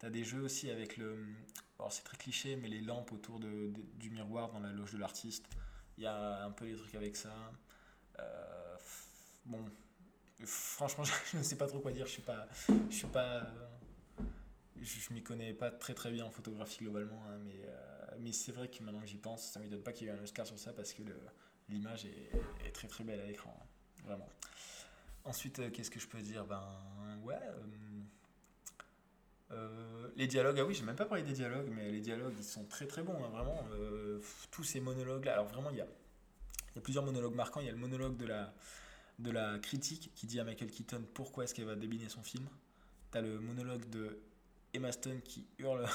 Tu 0.00 0.06
as 0.06 0.10
des 0.10 0.24
jeux 0.24 0.42
aussi 0.42 0.68
avec 0.70 0.96
le. 0.96 1.16
Alors, 1.78 1.92
c'est 1.92 2.02
très 2.02 2.16
cliché, 2.16 2.56
mais 2.56 2.68
les 2.68 2.80
lampes 2.80 3.12
autour 3.12 3.38
de, 3.38 3.72
du 3.94 4.10
miroir 4.10 4.50
dans 4.50 4.60
la 4.60 4.72
loge 4.72 4.92
de 4.92 4.98
l'artiste. 4.98 5.46
Il 5.96 6.02
y 6.02 6.06
a 6.06 6.44
un 6.44 6.50
peu 6.50 6.66
des 6.66 6.76
trucs 6.76 6.94
avec 6.96 7.14
ça. 7.14 7.32
bon, 9.46 9.64
franchement, 10.44 11.04
je 11.32 11.38
ne 11.38 11.42
sais 11.44 11.56
pas 11.56 11.68
trop 11.68 11.78
quoi 11.78 11.92
dire. 11.92 12.06
Je 12.06 12.10
ne 12.10 12.14
suis 12.14 12.22
pas. 12.22 12.48
Je 12.90 12.96
suis 12.96 13.06
pas 13.06 13.46
je, 14.84 15.12
m'y 15.12 15.22
connais 15.22 15.52
pas 15.54 15.70
très 15.70 15.94
très 15.94 16.10
bien 16.10 16.24
en 16.24 16.30
photographie 16.30 16.80
globalement, 16.80 17.22
hein, 17.28 17.38
mais, 17.44 17.62
euh, 17.64 18.16
mais 18.20 18.32
c'est 18.32 18.52
vrai 18.52 18.68
que 18.68 18.82
maintenant 18.82 19.00
que 19.00 19.06
j'y 19.06 19.16
pense, 19.16 19.42
ça 19.50 19.60
ne 19.60 19.64
m'étonne 19.64 19.82
pas 19.82 19.92
qu'il 19.92 20.06
y 20.06 20.10
ait 20.10 20.12
un 20.12 20.22
Oscar 20.22 20.46
sur 20.46 20.58
ça 20.58 20.72
parce 20.72 20.92
que 20.92 21.02
l'image 21.68 22.06
est, 22.06 22.70
très 22.72 22.88
très 22.88 23.04
belle 23.04 23.20
à 23.20 23.26
l'écran, 23.26 23.56
hein, 23.60 24.02
vraiment. 24.04 24.28
Ensuite, 25.24 25.58
euh, 25.58 25.70
qu'est-ce 25.70 25.90
que 25.90 26.00
je 26.00 26.06
peux 26.06 26.20
dire? 26.20 26.44
Ben 26.44 26.62
ouais. 27.22 27.38
Euh, 29.50 30.08
les 30.16 30.26
dialogues, 30.26 30.58
ah 30.60 30.64
oui, 30.64 30.74
j'ai 30.74 30.84
même 30.84 30.96
pas 30.96 31.06
parlé 31.06 31.22
des 31.22 31.32
dialogues, 31.32 31.70
mais 31.70 31.90
les 31.90 32.00
dialogues 32.00 32.34
ils 32.36 32.44
sont 32.44 32.64
très 32.64 32.86
très 32.86 33.02
bons, 33.02 33.24
hein, 33.24 33.28
vraiment. 33.28 33.66
tous 34.50 34.64
ces 34.64 34.80
monologues 34.80 35.24
là, 35.24 35.34
alors 35.34 35.46
vraiment 35.46 35.70
il 35.70 35.76
y 35.76 35.80
a, 35.80 35.86
y 36.74 36.78
a 36.78 36.80
plusieurs 36.82 37.04
monologues 37.04 37.34
marquants. 37.34 37.60
Il 37.60 37.66
y 37.66 37.70
a 37.70 37.72
le 37.72 37.78
monologue 37.78 38.16
de 38.16 38.26
la, 38.26 38.52
de 39.18 39.30
la 39.30 39.58
critique 39.58 40.10
qui 40.14 40.26
dit 40.26 40.40
à 40.40 40.44
Michael 40.44 40.70
Keaton 40.70 41.04
pourquoi 41.14 41.44
est-ce 41.44 41.54
qu'elle 41.54 41.66
va 41.66 41.76
débiner 41.76 42.08
son 42.08 42.22
film? 42.22 42.46
Tu 43.12 43.18
as 43.18 43.20
le 43.20 43.38
monologue 43.38 43.88
de 43.90 44.18
Emma 44.74 44.92
Stone 44.92 45.22
qui 45.22 45.46
hurle 45.58 45.86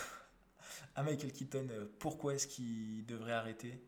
à 0.95 1.03
Michael 1.03 1.31
Keaton 1.31 1.67
euh, 1.69 1.85
pourquoi 1.99 2.33
est-ce 2.35 2.47
qu'il 2.47 3.05
devrait 3.05 3.33
arrêter? 3.33 3.79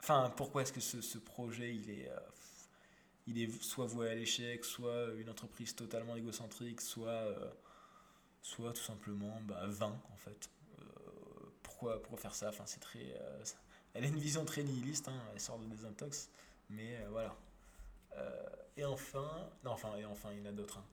Enfin, 0.00 0.32
pourquoi 0.36 0.62
est-ce 0.62 0.72
que 0.72 0.80
ce, 0.80 1.18
projet, 1.18 1.74
il 1.74 1.90
est, 1.90 2.08
euh, 2.08 2.18
il 3.26 3.42
est 3.42 3.62
soit 3.62 3.86
voué 3.86 4.10
à 4.10 4.14
l'échec, 4.14 4.64
soit 4.64 5.12
une 5.14 5.30
entreprise 5.30 5.74
totalement 5.74 6.14
égocentrique, 6.14 6.80
soit, 6.80 7.34
soit 8.42 8.74
tout 8.74 8.82
simplement 8.82 9.40
bah, 9.42 9.64
vain 9.66 9.98
en 10.12 10.16
fait. 10.16 10.50
pourquoi, 11.62 12.02
pourquoi 12.02 12.18
faire 12.18 12.34
ça? 12.34 12.50
Enfin, 12.50 12.64
c'est 12.66 12.80
très, 12.80 13.18
Elle 13.94 14.04
a 14.04 14.08
une 14.08 14.18
vision 14.18 14.44
très 14.44 14.62
nihiliste, 14.62 15.08
hein, 15.08 15.22
elle 15.32 15.40
sort 15.40 15.58
de 15.58 15.64
désintox, 15.64 16.28
mais 16.68 16.98
voilà. 17.10 17.34
et 18.76 18.84
enfin, 18.84 19.50
non, 19.64 19.70
enfin, 19.70 19.96
et 19.96 20.04
enfin, 20.04 20.28
il 20.32 20.40
y 20.40 20.42
en 20.42 20.50
a 20.50 20.52
d'autres. 20.52 20.76
Hein. 20.76 20.84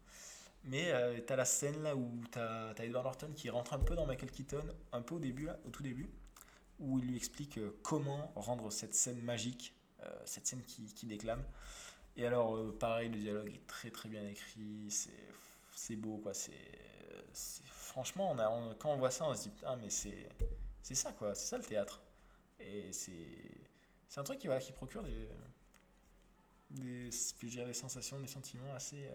Mais 0.63 0.91
euh, 0.91 1.19
tu 1.25 1.33
as 1.33 1.35
la 1.35 1.45
scène 1.45 1.81
là 1.81 1.95
où 1.95 2.21
tu 2.31 2.37
as, 2.37 2.73
Edward 2.79 3.05
Norton 3.05 3.33
qui 3.35 3.49
rentre 3.49 3.73
un 3.73 3.79
peu 3.79 3.95
dans 3.95 4.05
Michael 4.05 4.31
Keaton, 4.31 4.65
un 4.91 5.01
peu 5.01 5.15
au 5.15 5.19
début, 5.19 5.45
là, 5.45 5.57
au 5.65 5.69
tout 5.69 5.81
début, 5.81 6.09
où 6.79 6.99
il 6.99 7.05
lui 7.05 7.17
explique 7.17 7.57
euh, 7.57 7.79
comment 7.83 8.31
rendre 8.35 8.71
cette 8.71 8.93
scène 8.93 9.21
magique, 9.21 9.73
euh, 10.03 10.09
cette 10.25 10.45
scène 10.45 10.63
qui, 10.63 10.85
qui, 10.93 11.07
déclame. 11.07 11.43
Et 12.15 12.25
alors, 12.25 12.57
pareil, 12.77 13.09
le 13.09 13.17
dialogue 13.17 13.47
est 13.53 13.65
très 13.67 13.89
très 13.89 14.09
bien 14.09 14.27
écrit, 14.27 14.89
c'est 15.75 15.95
beau 15.95 16.17
quoi. 16.17 16.33
c'est 16.33 16.51
franchement, 17.65 18.31
on 18.31 18.37
a, 18.37 18.75
quand 18.75 18.91
on 18.91 18.97
voit 18.97 19.11
ça, 19.11 19.25
on 19.25 19.33
se 19.33 19.43
dit 19.43 19.49
putain, 19.49 19.77
mais 19.77 19.89
c'est 19.89 20.27
ça 20.95 21.13
quoi, 21.13 21.33
c'est 21.35 21.47
ça 21.47 21.57
le 21.57 21.63
théâtre. 21.63 22.01
Et 22.59 22.91
c'est 22.91 24.19
un 24.19 24.23
truc 24.23 24.39
qui, 24.39 24.47
voilà, 24.47 24.61
qui 24.61 24.73
procure 24.73 25.03
des, 25.03 25.29
des, 26.71 27.09
des 27.09 27.73
sensations, 27.73 28.19
des 28.19 28.27
sentiments 28.27 28.73
assez 28.75 29.09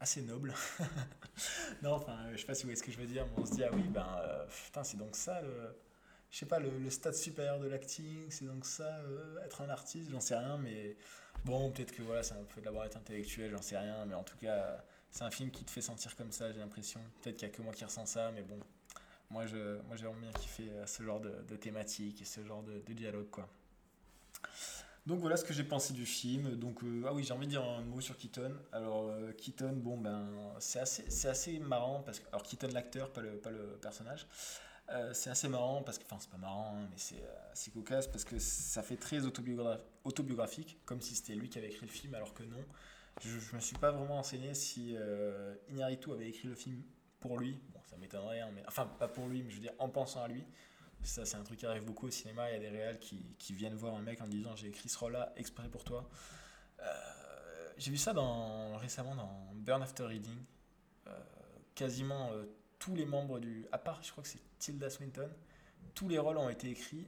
assez 0.00 0.22
noble. 0.22 0.54
non, 1.82 1.92
enfin, 1.92 2.18
je 2.32 2.38
sais 2.38 2.46
pas 2.46 2.54
si 2.54 2.62
vous 2.62 2.68
voyez 2.68 2.76
ce 2.76 2.82
que 2.82 2.92
je 2.92 2.98
veux 2.98 3.06
dire, 3.06 3.26
mais 3.26 3.42
on 3.42 3.46
se 3.46 3.52
dit, 3.52 3.64
ah 3.64 3.70
oui, 3.72 3.82
ben, 3.88 4.06
euh, 4.20 4.46
putain, 4.64 4.84
c'est 4.84 4.96
donc 4.96 5.16
ça 5.16 5.40
le. 5.42 5.76
Je 6.30 6.38
sais 6.38 6.46
pas, 6.46 6.58
le, 6.58 6.90
stade 6.90 7.14
supérieur 7.14 7.60
de 7.60 7.68
l'acting, 7.68 8.30
c'est 8.30 8.46
donc 8.46 8.66
ça, 8.66 8.98
euh, 8.98 9.44
être 9.44 9.62
un 9.62 9.68
artiste, 9.68 10.10
j'en 10.10 10.20
sais 10.20 10.36
rien, 10.36 10.58
mais 10.58 10.96
bon, 11.44 11.70
peut-être 11.70 11.92
que 11.92 12.02
voilà, 12.02 12.22
c'est 12.22 12.34
un 12.34 12.42
peu 12.42 12.60
de 12.60 12.66
l'avoir 12.66 12.84
été 12.84 12.96
intellectuel, 12.96 13.52
j'en 13.52 13.62
sais 13.62 13.78
rien, 13.78 14.04
mais 14.06 14.14
en 14.14 14.24
tout 14.24 14.36
cas, 14.36 14.84
c'est 15.10 15.22
un 15.22 15.30
film 15.30 15.50
qui 15.50 15.64
te 15.64 15.70
fait 15.70 15.80
sentir 15.80 16.14
comme 16.16 16.32
ça, 16.32 16.52
j'ai 16.52 16.58
l'impression. 16.58 17.00
Peut-être 17.22 17.36
qu'il 17.36 17.48
y 17.48 17.50
a 17.50 17.54
que 17.54 17.62
moi 17.62 17.72
qui 17.72 17.84
ressens 17.84 18.06
ça, 18.06 18.32
mais 18.32 18.42
bon, 18.42 18.58
moi, 19.30 19.46
je, 19.46 19.80
moi 19.82 19.96
j'ai 19.96 20.04
vraiment 20.04 20.20
bien 20.20 20.32
kiffé 20.32 20.68
euh, 20.70 20.84
ce 20.86 21.02
genre 21.02 21.20
de, 21.20 21.30
de 21.48 21.56
thématique 21.56 22.20
et 22.20 22.24
ce 22.24 22.44
genre 22.44 22.62
de, 22.62 22.80
de 22.80 22.92
dialogue, 22.92 23.30
quoi. 23.30 23.48
Donc 25.06 25.20
voilà 25.20 25.36
ce 25.36 25.44
que 25.44 25.54
j'ai 25.54 25.62
pensé 25.62 25.92
du 25.92 26.04
film. 26.04 26.56
Donc 26.56 26.82
euh, 26.82 27.04
ah 27.06 27.14
oui, 27.14 27.22
j'ai 27.22 27.32
envie 27.32 27.46
de 27.46 27.52
dire 27.52 27.62
un 27.62 27.82
mot 27.82 28.00
sur 28.00 28.16
Keaton. 28.16 28.52
Alors 28.72 29.08
euh, 29.08 29.32
Keaton, 29.32 29.74
bon 29.76 29.96
ben 29.96 30.26
c'est 30.58 30.80
assez 30.80 31.04
c'est 31.08 31.28
assez 31.28 31.60
marrant 31.60 32.02
parce 32.04 32.20
alors 32.32 32.42
Keaton 32.42 32.68
l'acteur, 32.72 33.12
pas 33.12 33.20
le 33.20 33.38
pas 33.38 33.50
le 33.50 33.78
personnage. 33.80 34.26
Euh, 34.90 35.12
c'est 35.12 35.30
assez 35.30 35.48
marrant 35.48 35.82
parce 35.82 35.98
que 35.98 36.04
enfin 36.04 36.16
c'est 36.18 36.30
pas 36.30 36.38
marrant 36.38 36.76
hein, 36.76 36.88
mais 36.90 36.96
c'est 36.96 37.22
assez 37.52 37.70
cocasse 37.70 38.06
parce 38.06 38.24
que 38.24 38.38
ça 38.38 38.82
fait 38.82 38.96
très 38.96 39.20
autobiographique 40.04 40.78
comme 40.84 41.00
si 41.00 41.16
c'était 41.16 41.34
lui 41.34 41.48
qui 41.48 41.58
avait 41.58 41.68
écrit 41.68 41.86
le 41.86 41.92
film 41.92 42.14
alors 42.14 42.34
que 42.34 42.42
non. 42.42 42.64
Je, 43.20 43.38
je 43.38 43.56
me 43.56 43.60
suis 43.60 43.76
pas 43.78 43.92
vraiment 43.92 44.18
enseigné 44.18 44.54
si 44.54 44.96
Inaritu 45.70 46.12
avait 46.12 46.28
écrit 46.28 46.48
le 46.48 46.54
film 46.54 46.82
pour 47.20 47.38
lui. 47.38 47.60
Bon, 47.72 47.80
ça 47.88 47.96
m'étonnerait 47.96 48.40
hein, 48.40 48.50
mais 48.54 48.62
enfin 48.66 48.86
pas 48.98 49.08
pour 49.08 49.28
lui 49.28 49.42
mais 49.42 49.50
je 49.50 49.54
veux 49.54 49.62
dire 49.62 49.74
en 49.78 49.88
pensant 49.88 50.22
à 50.22 50.28
lui. 50.28 50.44
Ça, 51.06 51.24
c'est 51.24 51.36
un 51.36 51.44
truc 51.44 51.60
qui 51.60 51.66
arrive 51.66 51.84
beaucoup 51.84 52.08
au 52.08 52.10
cinéma. 52.10 52.50
Il 52.50 52.54
y 52.54 52.56
a 52.56 52.58
des 52.58 52.68
réals 52.68 52.98
qui, 52.98 53.36
qui 53.38 53.54
viennent 53.54 53.76
voir 53.76 53.94
un 53.94 54.02
mec 54.02 54.20
en 54.20 54.26
disant 54.26 54.56
J'ai 54.56 54.68
écrit 54.68 54.88
ce 54.88 54.98
rôle-là 54.98 55.32
exprès 55.36 55.68
pour 55.68 55.84
toi. 55.84 56.10
Euh, 56.80 56.84
j'ai 57.78 57.92
vu 57.92 57.96
ça 57.96 58.12
dans, 58.12 58.76
récemment 58.76 59.14
dans 59.14 59.52
Burn 59.54 59.82
After 59.82 60.04
Reading. 60.04 60.36
Euh, 61.06 61.12
quasiment 61.76 62.32
euh, 62.32 62.44
tous 62.80 62.96
les 62.96 63.06
membres 63.06 63.38
du. 63.38 63.66
À 63.70 63.78
part, 63.78 64.02
je 64.02 64.10
crois 64.10 64.24
que 64.24 64.28
c'est 64.28 64.40
Tilda 64.58 64.90
Swinton, 64.90 65.30
tous 65.94 66.08
les 66.08 66.18
rôles 66.18 66.38
ont 66.38 66.48
été 66.48 66.70
écrits 66.70 67.06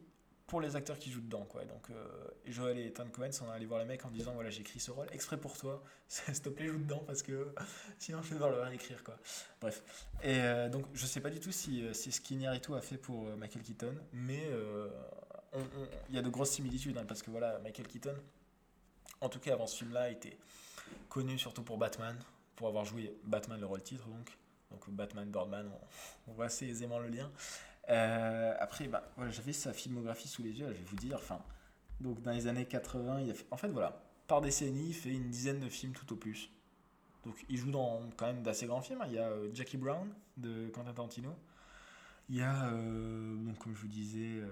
pour 0.49 0.63
les 0.63 0.75
acteurs 0.77 0.99
qui 0.99 1.11
jouent 1.13 1.21
dedans. 1.21 1.45
Quoi. 1.45 1.65
Donc, 1.67 1.91
euh, 1.91 2.09
Joel 2.47 2.79
et 2.79 2.87
Ethan 2.87 3.07
Cohen 3.11 3.31
sont 3.31 3.49
allés 3.51 3.67
voir 3.67 3.81
les 3.81 3.87
mecs 3.87 4.05
en 4.05 4.11
disant 4.11 4.33
voilà, 4.33 4.49
j'ai 4.51 4.65
ce 4.65 4.91
rôle 4.91 5.07
exprès 5.13 5.37
pour 5.37 5.57
toi, 5.57 5.85
s'il 6.09 6.41
te 6.41 6.49
plaît, 6.49 6.67
joue 6.67 6.79
dedans 6.79 7.03
parce 7.07 7.23
que 7.23 7.55
sinon 7.99 8.23
je 8.23 8.29
vais 8.31 8.35
devoir 8.35 8.51
le 8.51 8.61
réécrire. 8.63 9.05
Quoi. 9.05 9.17
Bref. 9.61 9.83
Et 10.23 10.41
euh, 10.41 10.69
donc, 10.69 10.87
je 10.95 11.07
sais 11.07 11.21
pas 11.21 11.31
du 11.31 11.39
tout 11.39 11.53
si, 11.53 11.85
euh, 11.85 11.93
si 11.93 12.09
et 12.09 12.61
tout 12.61 12.75
a 12.75 12.81
fait 12.81 12.97
pour 12.97 13.25
Michael 13.37 13.63
Keaton, 13.63 13.95
mais 14.13 14.51
il 16.09 16.15
y 16.15 16.19
a 16.19 16.23
de 16.23 16.29
grosses 16.31 16.51
similitudes 16.51 16.97
hein, 16.97 17.05
parce 17.07 17.23
que 17.23 17.31
voilà, 17.31 17.59
Michael 17.59 17.87
Keaton, 17.87 18.17
en 19.21 19.29
tout 19.29 19.39
cas 19.39 19.53
avant 19.53 19.67
ce 19.67 19.77
film-là, 19.77 20.11
était 20.11 20.39
connu 21.11 21.39
surtout 21.39 21.63
pour 21.63 21.77
Batman, 21.77 22.17
pour 22.57 22.69
avoir 22.69 22.87
joué 22.87 23.15
Batman, 23.25 23.61
le 23.61 23.67
rôle 23.67 23.83
titre 23.83 24.09
donc. 24.09 24.37
Donc 24.71 24.91
Batman, 24.91 25.31
Birdman, 25.31 25.71
on 26.27 26.33
voit 26.33 26.47
assez 26.47 26.67
aisément 26.67 26.99
le 26.99 27.09
lien. 27.09 27.31
Euh, 27.91 28.55
après, 28.59 28.87
bah, 28.89 29.11
voilà, 29.17 29.31
j'avais 29.31 29.53
sa 29.53 29.73
filmographie 29.73 30.29
sous 30.29 30.43
les 30.43 30.51
yeux, 30.51 30.67
je 30.69 30.73
vais 30.73 30.85
vous 30.85 30.97
dire. 30.97 31.17
Enfin, 31.17 31.41
donc 32.01 32.23
dans 32.23 32.33
les 32.33 32.47
années 32.47 32.67
80, 32.67 33.21
il 33.23 33.31
a 33.31 33.35
fait, 33.35 33.47
en 33.51 33.57
fait, 33.57 33.69
voilà, 33.69 34.03
par 34.27 34.41
décennie, 34.41 34.89
il 34.89 34.95
fait 34.95 35.11
une 35.11 35.31
dizaine 35.31 35.61
de 35.61 35.69
films 35.69 35.93
tout 35.93 36.13
au 36.13 36.17
plus. 36.17 36.51
Donc 37.25 37.45
il 37.49 37.57
joue 37.57 37.71
dans 37.71 38.03
quand 38.17 38.27
même 38.27 38.43
d'assez 38.43 38.67
grands 38.67 38.83
films. 38.83 39.01
Hein. 39.03 39.07
Il 39.09 39.15
y 39.15 39.19
a 39.19 39.29
euh, 39.29 39.51
Jackie 39.55 39.77
Brown 39.77 40.09
de 40.37 40.69
Quentin 40.69 40.93
Tarantino. 40.93 41.35
Il 42.31 42.37
y 42.37 42.43
a, 42.43 42.69
euh, 42.71 43.37
donc, 43.37 43.59
comme 43.59 43.75
je 43.75 43.81
vous 43.81 43.89
disais, 43.89 44.43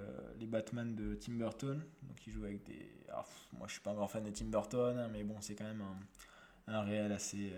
les 0.41 0.47
Batman 0.47 0.95
de 0.95 1.15
Tim 1.15 1.35
Burton. 1.35 1.83
Donc 2.03 2.27
il 2.27 2.33
joue 2.33 2.45
avec 2.45 2.65
des. 2.65 2.91
moi 3.53 3.67
je 3.67 3.73
suis 3.73 3.83
pas 3.83 3.91
un 3.91 3.95
grand 3.95 4.09
fan 4.09 4.25
de 4.25 4.31
Tim 4.31 4.47
Burton, 4.47 4.99
hein, 4.99 5.09
mais 5.13 5.23
bon, 5.25 5.37
c'est 5.41 5.55
quand 5.55 5.65
même 5.65 5.83
un, 5.83 6.73
un 6.73 6.81
réel 6.81 7.13
assez, 7.13 7.53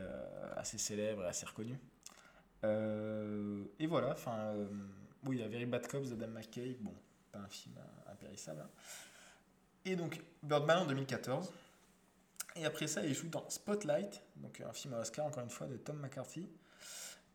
assez 0.56 0.76
célèbre 0.76 1.22
et 1.22 1.28
assez 1.28 1.46
reconnu. 1.46 1.78
et 2.64 3.86
voilà, 3.86 4.10
enfin 4.10 4.54
oui, 5.24 5.36
il 5.36 5.40
y 5.40 5.42
a 5.42 5.48
Very 5.48 5.66
Bad 5.66 5.86
Cops 5.86 6.10
d'Adam 6.10 6.32
McKay. 6.32 6.76
Bon, 6.80 6.94
pas 7.32 7.40
un 7.40 7.48
film 7.48 7.74
impérissable. 8.10 8.60
Hein. 8.60 8.70
Et 9.84 9.96
donc, 9.96 10.20
Birdman 10.42 10.78
en 10.78 10.86
2014. 10.86 11.52
Et 12.56 12.64
après 12.64 12.86
ça, 12.86 13.04
il 13.04 13.14
joue 13.14 13.28
dans 13.28 13.48
Spotlight, 13.48 14.22
donc 14.36 14.60
un 14.60 14.72
film 14.72 14.94
à 14.94 15.00
Oscar, 15.00 15.26
encore 15.26 15.42
une 15.42 15.50
fois, 15.50 15.66
de 15.66 15.76
Tom 15.76 15.98
McCarthy. 15.98 16.48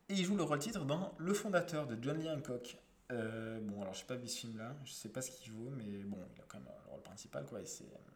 Et 0.09 0.15
il 0.15 0.25
joue 0.25 0.35
le 0.35 0.43
rôle 0.43 0.59
titre 0.59 0.83
dans 0.83 1.15
Le 1.17 1.33
Fondateur 1.33 1.87
de 1.87 1.97
John 2.01 2.19
Lee 2.19 2.29
Hancock. 2.29 2.77
Euh, 3.11 3.59
bon, 3.61 3.81
alors, 3.81 3.93
j'ai 3.93 4.05
pas 4.05 4.15
vu 4.15 4.27
ce 4.27 4.39
film-là, 4.39 4.75
je 4.83 4.91
sais 4.91 5.09
pas 5.09 5.21
ce 5.21 5.31
qu'il 5.31 5.51
joue, 5.51 5.69
mais 5.71 6.03
bon, 6.03 6.17
il 6.35 6.41
a 6.41 6.45
quand 6.47 6.59
même 6.59 6.67
le 6.85 6.91
rôle 6.91 7.01
principal, 7.01 7.45
quoi. 7.45 7.61
Et 7.61 7.65
c'est. 7.65 7.85
Euh, 7.85 8.13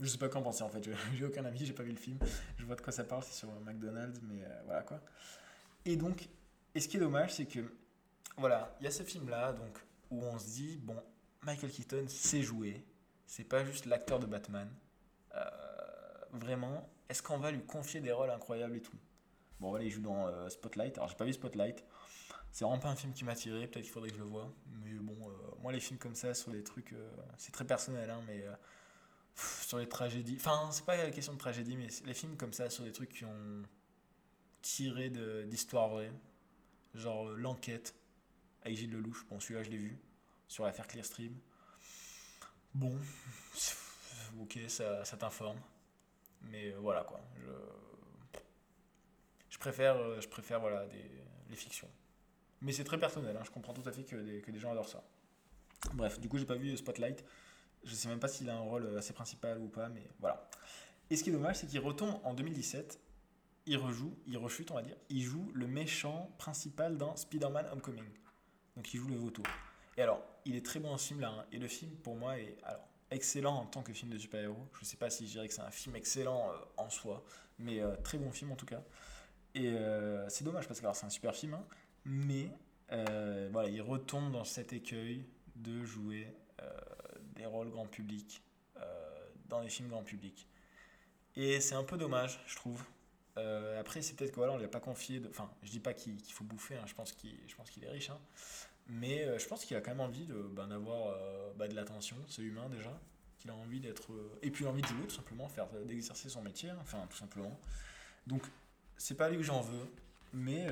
je 0.00 0.08
sais 0.08 0.18
pas 0.18 0.28
qu'en 0.28 0.42
penser 0.42 0.62
en 0.62 0.68
fait, 0.68 0.82
j'ai 1.14 1.24
aucun 1.24 1.44
avis, 1.44 1.64
j'ai 1.64 1.72
pas 1.72 1.84
vu 1.84 1.92
le 1.92 1.96
film. 1.96 2.18
Je 2.58 2.64
vois 2.64 2.74
de 2.74 2.80
quoi 2.80 2.92
ça 2.92 3.04
parle, 3.04 3.22
c'est 3.22 3.34
sur 3.34 3.48
McDonald's, 3.60 4.20
mais 4.22 4.42
euh, 4.44 4.62
voilà 4.64 4.82
quoi. 4.82 5.00
Et 5.84 5.96
donc, 5.96 6.28
et 6.74 6.80
ce 6.80 6.88
qui 6.88 6.96
est 6.96 7.00
dommage, 7.00 7.34
c'est 7.34 7.46
que 7.46 7.60
voilà, 8.36 8.74
il 8.80 8.84
y 8.84 8.86
a 8.86 8.90
ce 8.90 9.02
film-là, 9.02 9.52
donc, 9.52 9.78
où 10.10 10.22
on 10.22 10.38
se 10.38 10.46
dit, 10.46 10.76
bon, 10.76 10.96
Michael 11.42 11.70
Keaton 11.70 12.04
sait 12.08 12.42
jouer, 12.42 12.84
c'est 13.26 13.44
pas 13.44 13.64
juste 13.64 13.86
l'acteur 13.86 14.18
de 14.18 14.26
Batman. 14.26 14.70
Euh, 15.34 15.40
vraiment, 16.32 16.88
est-ce 17.08 17.22
qu'on 17.22 17.38
va 17.38 17.50
lui 17.50 17.64
confier 17.64 18.00
des 18.00 18.12
rôles 18.12 18.30
incroyables 18.30 18.76
et 18.76 18.82
tout? 18.82 18.96
Bon, 19.60 19.70
voilà, 19.70 19.84
il 19.84 19.90
joue 19.90 20.02
dans 20.02 20.26
euh, 20.26 20.48
Spotlight. 20.48 20.98
Alors, 20.98 21.08
j'ai 21.08 21.16
pas 21.16 21.24
vu 21.24 21.32
Spotlight. 21.32 21.84
C'est 22.50 22.64
vraiment 22.64 22.80
pas 22.80 22.90
un 22.90 22.96
film 22.96 23.12
qui 23.12 23.24
m'a 23.24 23.34
tiré, 23.34 23.66
peut-être 23.66 23.84
qu'il 23.84 23.92
faudrait 23.92 24.10
que 24.10 24.16
je 24.16 24.20
le 24.20 24.26
voie. 24.26 24.52
Mais 24.82 24.92
bon, 24.94 25.16
euh, 25.28 25.32
moi, 25.62 25.72
les 25.72 25.80
films 25.80 25.98
comme 25.98 26.14
ça, 26.14 26.34
sur 26.34 26.52
des 26.52 26.62
trucs. 26.62 26.94
c'est 27.38 27.52
très 27.52 27.64
personnel, 27.64 28.10
hein, 28.10 28.20
mais. 28.26 28.44
sur 29.34 29.78
les 29.78 29.88
tragédies. 29.88 30.36
Enfin, 30.36 30.70
c'est 30.70 30.84
pas 30.84 30.96
la 30.96 31.10
question 31.10 31.32
de 31.32 31.38
tragédie, 31.38 31.76
mais 31.76 31.88
les 32.04 32.14
films 32.14 32.36
comme 32.36 32.52
ça, 32.52 32.68
sur 32.68 32.84
des 32.84 32.92
trucs 32.92 33.12
qui 33.12 33.24
ont 33.24 33.62
tiré 34.60 35.10
d'histoires 35.46 35.88
vraies. 35.88 36.12
Genre 36.94 37.30
L'Enquête, 37.30 37.94
Gilles 38.66 38.90
Lelouch. 38.90 39.26
Bon, 39.28 39.40
celui-là, 39.40 39.62
je 39.62 39.70
l'ai 39.70 39.76
vu 39.76 39.98
sur 40.48 40.64
l'affaire 40.64 40.86
Clearstream. 40.86 41.34
Bon, 42.74 42.98
ok, 44.40 44.58
ça, 44.68 45.02
t'informe. 45.18 45.60
Mais 46.42 46.72
euh, 46.72 46.78
voilà, 46.80 47.04
quoi. 47.04 47.20
Je, 49.48 49.58
préfère, 49.58 49.96
euh, 49.96 50.20
je 50.20 50.28
préfère 50.28 50.60
voilà, 50.60 50.86
des, 50.86 51.10
les 51.50 51.56
fictions. 51.56 51.88
Mais 52.60 52.72
c'est 52.72 52.84
très 52.84 52.98
personnel, 52.98 53.36
hein. 53.36 53.42
je 53.44 53.50
comprends 53.50 53.74
tout 53.74 53.86
à 53.88 53.92
fait 53.92 54.04
que 54.04 54.16
des, 54.16 54.40
que 54.40 54.50
des 54.50 54.58
gens 54.58 54.70
adorent 54.70 54.88
ça. 54.88 55.04
Bref, 55.94 56.20
du 56.20 56.28
coup, 56.28 56.38
j'ai 56.38 56.46
pas 56.46 56.54
vu 56.54 56.76
Spotlight. 56.76 57.24
Je 57.84 57.94
sais 57.94 58.08
même 58.08 58.20
pas 58.20 58.28
s'il 58.28 58.48
a 58.48 58.54
un 58.54 58.60
rôle 58.60 58.96
assez 58.96 59.12
principal 59.12 59.58
ou 59.58 59.68
pas, 59.68 59.88
mais 59.88 60.08
voilà. 60.20 60.48
Et 61.10 61.16
ce 61.16 61.24
qui 61.24 61.30
est 61.30 61.32
dommage, 61.32 61.56
c'est 61.56 61.66
qu'il 61.66 61.80
retombe 61.80 62.20
en 62.24 62.34
2017. 62.34 63.00
Il 63.66 63.76
rejoue, 63.76 64.16
il 64.26 64.36
rechute, 64.38 64.70
on 64.70 64.74
va 64.74 64.82
dire. 64.82 64.96
Il 65.08 65.22
joue 65.22 65.50
le 65.54 65.66
méchant 65.66 66.30
principal 66.38 66.96
dans 66.96 67.16
Spider-Man 67.16 67.66
Homecoming. 67.72 68.08
Donc 68.76 68.92
il 68.94 69.00
joue 69.00 69.08
le 69.08 69.16
vautour. 69.16 69.46
Et 69.96 70.02
alors, 70.02 70.22
il 70.44 70.56
est 70.56 70.64
très 70.64 70.80
bon 70.80 70.90
en 70.90 70.98
ce 70.98 71.08
film-là. 71.08 71.28
Hein. 71.28 71.44
Et 71.52 71.58
le 71.58 71.68
film, 71.68 71.90
pour 71.96 72.16
moi, 72.16 72.38
est 72.38 72.56
alors, 72.64 72.88
excellent 73.12 73.54
en 73.54 73.66
tant 73.66 73.82
que 73.82 73.92
film 73.92 74.10
de 74.10 74.18
super-héros. 74.18 74.68
Je 74.74 74.80
ne 74.80 74.84
sais 74.84 74.96
pas 74.96 75.10
si 75.10 75.26
je 75.26 75.32
dirais 75.32 75.48
que 75.48 75.54
c'est 75.54 75.62
un 75.62 75.70
film 75.70 75.96
excellent 75.96 76.50
euh, 76.50 76.56
en 76.76 76.90
soi, 76.90 77.24
mais 77.58 77.80
euh, 77.80 77.94
très 77.96 78.18
bon 78.18 78.30
film 78.32 78.52
en 78.52 78.56
tout 78.56 78.66
cas. 78.66 78.82
Et 79.54 79.68
euh, 79.68 80.28
c'est 80.28 80.44
dommage 80.44 80.66
parce 80.66 80.80
que 80.80 80.86
c'est 80.92 81.06
un 81.06 81.10
super 81.10 81.34
film, 81.34 81.54
hein. 81.54 81.64
mais 82.04 82.50
voilà, 83.50 83.68
il 83.68 83.80
retombe 83.80 84.32
dans 84.32 84.44
cet 84.44 84.72
écueil 84.72 85.24
de 85.56 85.84
jouer 85.84 86.26
des 87.34 87.46
rôles 87.46 87.70
grand 87.70 87.86
public 87.86 88.42
dans 89.46 89.62
des 89.62 89.68
films 89.68 89.88
grand 89.88 90.02
public. 90.02 90.46
Et 91.36 91.60
c'est 91.60 91.74
un 91.74 91.84
peu 91.84 91.96
dommage, 91.96 92.40
je 92.46 92.56
trouve. 92.56 92.82
Après, 93.36 94.02
c'est 94.02 94.14
peut-être 94.14 94.32
qu'on 94.32 94.46
ne 94.52 94.58
lui 94.58 94.64
a 94.64 94.68
pas 94.68 94.80
confié. 94.80 95.20
De... 95.20 95.28
Enfin, 95.28 95.50
je 95.62 95.70
dis 95.70 95.80
pas 95.80 95.94
qu'il 95.94 96.20
faut 96.32 96.44
bouffer, 96.44 96.76
hein. 96.76 96.84
je 96.86 96.94
pense 96.94 97.12
qu'il 97.12 97.84
est 97.84 97.90
riche. 97.90 98.10
Mais 98.88 99.24
euh, 99.24 99.38
je 99.38 99.46
pense 99.46 99.64
qu'il 99.64 99.76
a 99.76 99.80
quand 99.80 99.92
même 99.92 100.00
envie 100.00 100.26
de, 100.26 100.34
ben, 100.34 100.66
d'avoir 100.66 101.08
euh, 101.08 101.52
bah, 101.56 101.68
de 101.68 101.74
l'attention, 101.74 102.16
c'est 102.28 102.42
humain 102.42 102.68
déjà. 102.68 102.98
qu'il 103.38 103.50
a 103.50 103.54
envie 103.54 103.80
d'être. 103.80 104.10
et 104.42 104.50
puis 104.50 104.66
envie 104.66 104.82
de 104.82 104.86
jouer, 104.86 105.06
tout 105.06 105.14
simplement, 105.14 105.48
faire 105.48 105.68
d'exercer 105.86 106.28
son 106.28 106.42
métier, 106.42 106.70
hein, 106.70 106.78
enfin, 106.80 107.06
tout 107.08 107.16
simplement. 107.16 107.58
Donc, 108.26 108.42
c'est 108.96 109.16
pas 109.16 109.28
lui 109.28 109.38
que 109.38 109.42
j'en 109.42 109.60
veux, 109.60 109.88
mais 110.32 110.66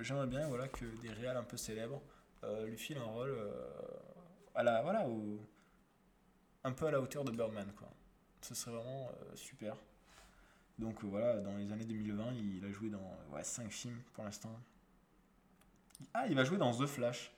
j'aimerais 0.00 0.26
bien 0.26 0.46
voilà, 0.48 0.68
que 0.68 0.84
des 1.00 1.10
réals 1.10 1.36
un 1.36 1.42
peu 1.42 1.56
célèbres 1.56 2.00
lui 2.66 2.78
filent 2.78 2.98
un 2.98 3.04
rôle 3.04 3.36
à 4.54 4.62
la, 4.62 4.82
voilà, 4.82 5.06
un 6.64 6.72
peu 6.72 6.86
à 6.86 6.90
la 6.92 7.00
hauteur 7.00 7.24
de 7.24 7.32
Birdman, 7.32 7.72
quoi. 7.76 7.88
Ce 8.42 8.54
serait 8.54 8.70
vraiment 8.70 9.10
super. 9.34 9.76
Donc 10.78 11.02
voilà, 11.04 11.38
dans 11.40 11.56
les 11.56 11.72
années 11.72 11.84
2020, 11.84 12.32
il 12.34 12.64
a 12.64 12.70
joué 12.70 12.88
dans 12.88 13.16
ouais, 13.32 13.42
5 13.42 13.70
films 13.70 14.00
pour 14.12 14.24
l'instant. 14.24 14.52
Ah, 16.14 16.26
il 16.28 16.36
va 16.36 16.44
jouer 16.44 16.58
dans 16.58 16.72
The 16.72 16.86
Flash. 16.86 17.32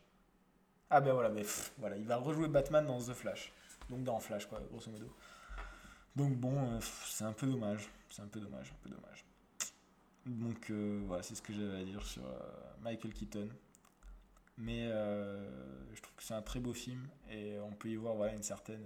Ah 0.91 1.01
ben 1.01 1.13
voilà, 1.13 1.31
mais 1.31 1.45
voilà, 1.79 1.97
il 1.97 2.07
va 2.07 2.17
rejouer 2.17 2.49
Batman 2.49 2.85
dans 2.87 2.99
The 2.99 3.15
Flash. 3.15 3.53
Donc 3.89 4.05
dans 4.05 4.19
Flash, 4.21 4.47
quoi, 4.47 4.61
grosso 4.71 4.91
modo. 4.91 5.11
Donc 6.17 6.37
bon, 6.37 6.57
euh, 6.57 6.79
c'est 6.81 7.25
un 7.25 7.33
peu 7.33 7.47
dommage. 7.47 7.89
C'est 8.11 8.23
un 8.23 8.27
peu 8.27 8.41
dommage, 8.41 8.73
un 8.73 8.83
peu 8.83 8.91
dommage. 8.91 9.25
Donc 10.27 10.71
euh, 10.71 11.01
voilà, 11.07 11.23
c'est 11.23 11.35
ce 11.35 11.43
que 11.43 11.53
j'avais 11.53 11.81
à 11.81 11.85
dire 11.85 12.05
sur 12.05 12.27
euh, 12.27 12.39
Michael 12.83 13.15
Keaton. 13.15 13.49
Mais 14.59 14.89
je 14.91 16.03
trouve 16.03 16.15
que 16.17 16.23
c'est 16.23 16.35
un 16.35 16.43
très 16.43 16.61
beau 16.61 16.75
film 16.75 17.09
et 17.31 17.59
on 17.61 17.73
peut 17.73 17.89
y 17.89 17.97
voir 17.97 18.27
une 18.27 18.43
certaine. 18.43 18.85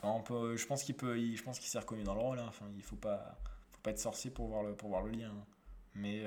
Enfin, 0.00 0.12
on 0.14 0.22
peut, 0.22 0.56
je 0.56 0.66
pense 0.66 0.82
qu'il 0.82 0.96
peut, 0.96 1.18
je 1.18 1.42
pense 1.42 1.58
qu'il 1.58 1.68
s'est 1.68 1.78
reconnu 1.78 2.04
dans 2.04 2.14
le 2.14 2.20
rôle. 2.20 2.38
Hein. 2.38 2.46
Enfin, 2.48 2.66
il 2.76 2.82
faut 2.82 2.96
pas, 2.96 3.38
faut 3.70 3.80
pas 3.82 3.90
être 3.90 3.98
sorcier 3.98 4.30
pour 4.30 4.48
voir 4.48 4.62
le, 4.62 4.74
pour 4.74 4.88
voir 4.90 5.02
le 5.02 5.10
lien. 5.10 5.30
Hein. 5.30 5.44
Mais 5.94 6.24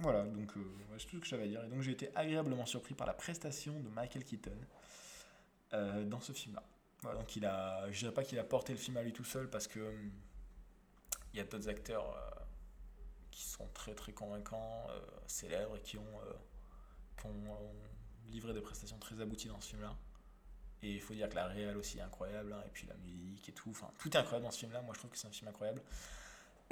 voilà, 0.00 0.24
donc 0.24 0.56
euh, 0.56 0.62
c'est 0.98 1.06
tout 1.06 1.16
ce 1.16 1.20
que 1.20 1.26
j'avais 1.26 1.44
à 1.44 1.46
dire. 1.46 1.64
Et 1.64 1.68
donc 1.68 1.82
j'ai 1.82 1.92
été 1.92 2.10
agréablement 2.16 2.64
surpris 2.64 2.94
par 2.94 3.06
la 3.06 3.12
prestation 3.12 3.78
de 3.80 3.88
Michael 3.90 4.24
Keaton 4.24 4.56
euh, 5.74 6.04
dans 6.04 6.20
ce 6.20 6.32
film-là. 6.32 6.62
Voilà, 7.02 7.18
donc 7.18 7.36
il 7.36 7.44
a, 7.44 7.90
je 7.90 7.98
dirais 7.98 8.12
pas 8.12 8.24
qu'il 8.24 8.38
a 8.38 8.44
porté 8.44 8.72
le 8.72 8.78
film 8.78 8.96
à 8.96 9.02
lui 9.02 9.12
tout 9.12 9.24
seul 9.24 9.48
parce 9.48 9.66
que 9.68 9.94
il 11.32 11.38
y 11.38 11.40
a 11.40 11.44
d'autres 11.44 11.68
acteurs 11.68 12.16
euh, 12.16 12.40
qui 13.30 13.44
sont 13.44 13.68
très 13.74 13.94
très 13.94 14.12
convaincants, 14.12 14.86
célèbres 15.26 15.76
et 15.76 15.80
qui 15.82 15.98
ont, 15.98 16.20
qui 17.18 17.26
ont, 17.26 17.74
livré 18.28 18.52
des 18.54 18.60
prestations 18.60 18.98
très 18.98 19.20
abouties 19.20 19.48
dans 19.48 19.60
ce 19.60 19.70
film-là. 19.70 19.96
Et 20.82 20.94
il 20.94 21.00
faut 21.00 21.14
dire 21.14 21.28
que 21.28 21.34
la 21.34 21.46
réelle 21.46 21.76
aussi 21.76 21.98
est 21.98 22.02
incroyable, 22.02 22.52
hein, 22.52 22.62
et 22.66 22.70
puis 22.70 22.86
la 22.86 22.94
musique 22.96 23.48
et 23.48 23.52
tout, 23.52 23.70
enfin 23.70 23.90
tout 23.98 24.10
est 24.10 24.16
incroyable 24.16 24.44
dans 24.44 24.50
ce 24.50 24.60
film-là. 24.60 24.80
Moi 24.82 24.94
je 24.94 24.98
trouve 24.98 25.10
que 25.10 25.18
c'est 25.18 25.28
un 25.28 25.32
film 25.32 25.48
incroyable. 25.48 25.82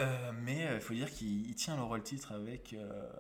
Euh, 0.01 0.33
mais 0.33 0.59
il 0.59 0.67
euh, 0.67 0.81
faut 0.81 0.95
dire 0.95 1.11
qu'il 1.11 1.55
tient 1.55 1.77
le 1.77 1.83
rôle 1.83 2.03
titre 2.03 2.33
avec 2.33 2.73
euh, 2.73 3.11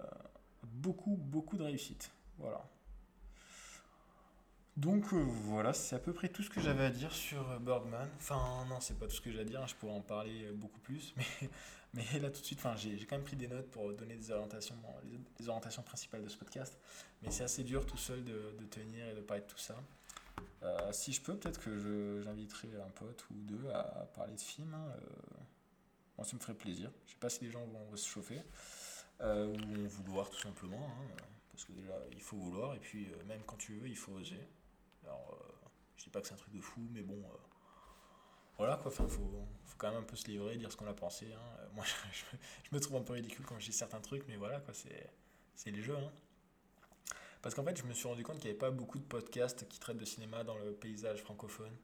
beaucoup, 0.62 1.16
beaucoup 1.16 1.56
de 1.56 1.64
réussite. 1.64 2.10
Voilà. 2.38 2.62
Donc 4.76 5.12
voilà, 5.12 5.72
c'est 5.72 5.96
à 5.96 5.98
peu 5.98 6.12
près 6.12 6.28
tout 6.28 6.44
ce 6.44 6.50
que 6.50 6.60
j'avais 6.60 6.84
à 6.84 6.90
dire 6.90 7.12
sur 7.12 7.58
Birdman. 7.58 8.08
Enfin, 8.18 8.64
non, 8.68 8.78
c'est 8.78 8.96
pas 8.96 9.06
tout 9.08 9.16
ce 9.16 9.20
que 9.20 9.32
j'ai 9.32 9.40
à 9.40 9.44
dire, 9.44 9.60
hein, 9.60 9.66
je 9.66 9.74
pourrais 9.74 9.94
en 9.94 10.00
parler 10.00 10.52
beaucoup 10.52 10.78
plus, 10.78 11.14
mais, 11.94 12.04
là 12.20 12.30
tout 12.30 12.40
de 12.40 12.46
suite, 12.46 12.60
j'ai 12.76 13.04
quand 13.04 13.16
même 13.16 13.24
pris 13.24 13.34
des 13.34 13.48
notes 13.48 13.68
pour 13.72 13.92
donner 13.92 14.14
des 14.14 14.30
orientations, 14.30 14.76
les, 15.40 15.48
orientations 15.48 15.82
principales 15.82 16.22
de 16.22 16.28
ce 16.28 16.36
podcast. 16.36 16.78
Mais 17.22 17.32
c'est 17.32 17.42
assez 17.42 17.64
dur 17.64 17.84
tout 17.86 17.96
seul 17.96 18.22
de, 18.22 18.54
de, 18.56 18.64
tenir 18.66 19.08
et 19.08 19.14
de 19.14 19.20
parler 19.20 19.42
de 19.42 19.48
tout 19.48 19.58
ça. 19.58 19.74
Si 20.92 21.12
je 21.12 21.20
peux, 21.20 21.36
peut-être 21.36 21.60
que 21.60 22.20
j'inviterai 22.22 22.68
un 22.80 22.90
pote 22.90 23.24
ou 23.30 23.34
deux 23.34 23.68
à, 23.70 24.08
parler 24.14 24.34
de 24.34 24.40
films. 24.40 24.74
Hein, 24.74 24.92
moi, 26.18 26.26
ça 26.26 26.34
me 26.36 26.40
ferait 26.40 26.54
plaisir. 26.54 26.90
Je 27.06 27.12
sais 27.12 27.18
pas 27.18 27.30
si 27.30 27.44
les 27.44 27.50
gens 27.50 27.64
vont 27.64 27.96
se 27.96 28.06
chauffer 28.06 28.42
euh, 29.20 29.46
ou 29.46 29.88
vont 29.88 30.02
vouloir 30.02 30.28
tout 30.28 30.40
simplement. 30.40 30.84
Hein, 30.84 31.16
parce 31.50 31.64
que 31.64 31.72
déjà, 31.72 31.94
il 32.12 32.20
faut 32.20 32.36
vouloir. 32.36 32.74
Et 32.74 32.80
puis, 32.80 33.06
euh, 33.06 33.24
même 33.24 33.42
quand 33.46 33.56
tu 33.56 33.74
veux, 33.74 33.88
il 33.88 33.96
faut 33.96 34.12
oser. 34.12 34.48
Alors, 35.04 35.38
euh, 35.40 35.68
je 35.96 36.04
dis 36.04 36.10
pas 36.10 36.20
que 36.20 36.26
c'est 36.26 36.34
un 36.34 36.38
truc 36.38 36.52
de 36.52 36.60
fou, 36.60 36.80
mais 36.90 37.02
bon. 37.02 37.22
voilà 38.56 38.76
quoi, 38.76 38.90
enfin, 38.90 39.06
faut, 39.08 39.48
faut 39.64 39.76
quand 39.78 39.90
même 39.90 40.00
un 40.00 40.04
peu 40.04 40.16
se 40.16 40.26
livrer, 40.26 40.56
dire 40.56 40.72
ce 40.72 40.76
qu'on 40.76 40.88
a 40.88 40.94
pensé. 40.94 41.32
Hein. 41.32 41.68
Moi, 41.74 41.84
je, 42.12 42.74
me 42.74 42.80
trouve 42.80 42.96
un 42.96 43.02
peu 43.02 43.12
ridicule 43.12 43.46
quand 43.46 43.58
je 43.60 43.66
dis 43.66 43.76
certains 43.76 44.00
trucs, 44.00 44.26
mais 44.26 44.36
voilà 44.36 44.60
quoi, 44.60 44.74
c'est 44.74 45.70
les 45.70 45.82
jeux. 45.82 45.96
Hein. 45.96 46.12
Parce 47.42 47.54
qu'en 47.54 47.64
fait, 47.64 47.76
je 47.76 47.84
me 47.84 47.92
suis 47.94 48.08
rendu 48.08 48.24
compte 48.24 48.36
qu'il 48.36 48.46
n'y 48.46 48.50
avait 48.50 48.58
pas 48.58 48.70
beaucoup 48.70 48.98
de 48.98 49.04
podcasts 49.04 49.68
qui 49.68 49.78
traitent 49.78 49.96
de 49.96 50.04
cinéma 50.04 50.42
dans 50.44 50.56
le 50.56 50.72
paysage 50.72 51.22
francophone. 51.22 51.76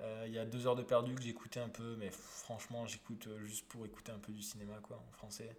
Euh, 0.00 0.24
il 0.26 0.32
y 0.32 0.38
a 0.38 0.44
deux 0.44 0.66
heures 0.66 0.76
de 0.76 0.82
perdu 0.82 1.14
que 1.14 1.22
j'écoutais 1.22 1.60
un 1.60 1.68
peu, 1.68 1.96
mais 1.96 2.10
franchement, 2.10 2.86
j'écoute 2.86 3.26
euh, 3.26 3.44
juste 3.44 3.66
pour 3.66 3.84
écouter 3.86 4.12
un 4.12 4.18
peu 4.18 4.32
du 4.32 4.42
cinéma, 4.42 4.78
quoi, 4.82 5.02
en 5.08 5.12
français. 5.12 5.56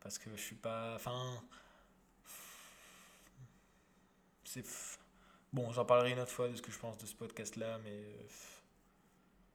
Parce 0.00 0.18
que 0.18 0.30
je 0.34 0.42
suis 0.42 0.56
pas. 0.56 0.94
Enfin. 0.94 1.42
C'est. 4.44 4.64
Bon, 5.52 5.70
j'en 5.70 5.84
parlerai 5.84 6.12
une 6.12 6.18
autre 6.18 6.32
fois 6.32 6.48
de 6.48 6.56
ce 6.56 6.62
que 6.62 6.72
je 6.72 6.78
pense 6.78 6.98
de 6.98 7.06
ce 7.06 7.14
podcast-là, 7.14 7.78
mais. 7.84 7.90
Euh, 7.92 8.22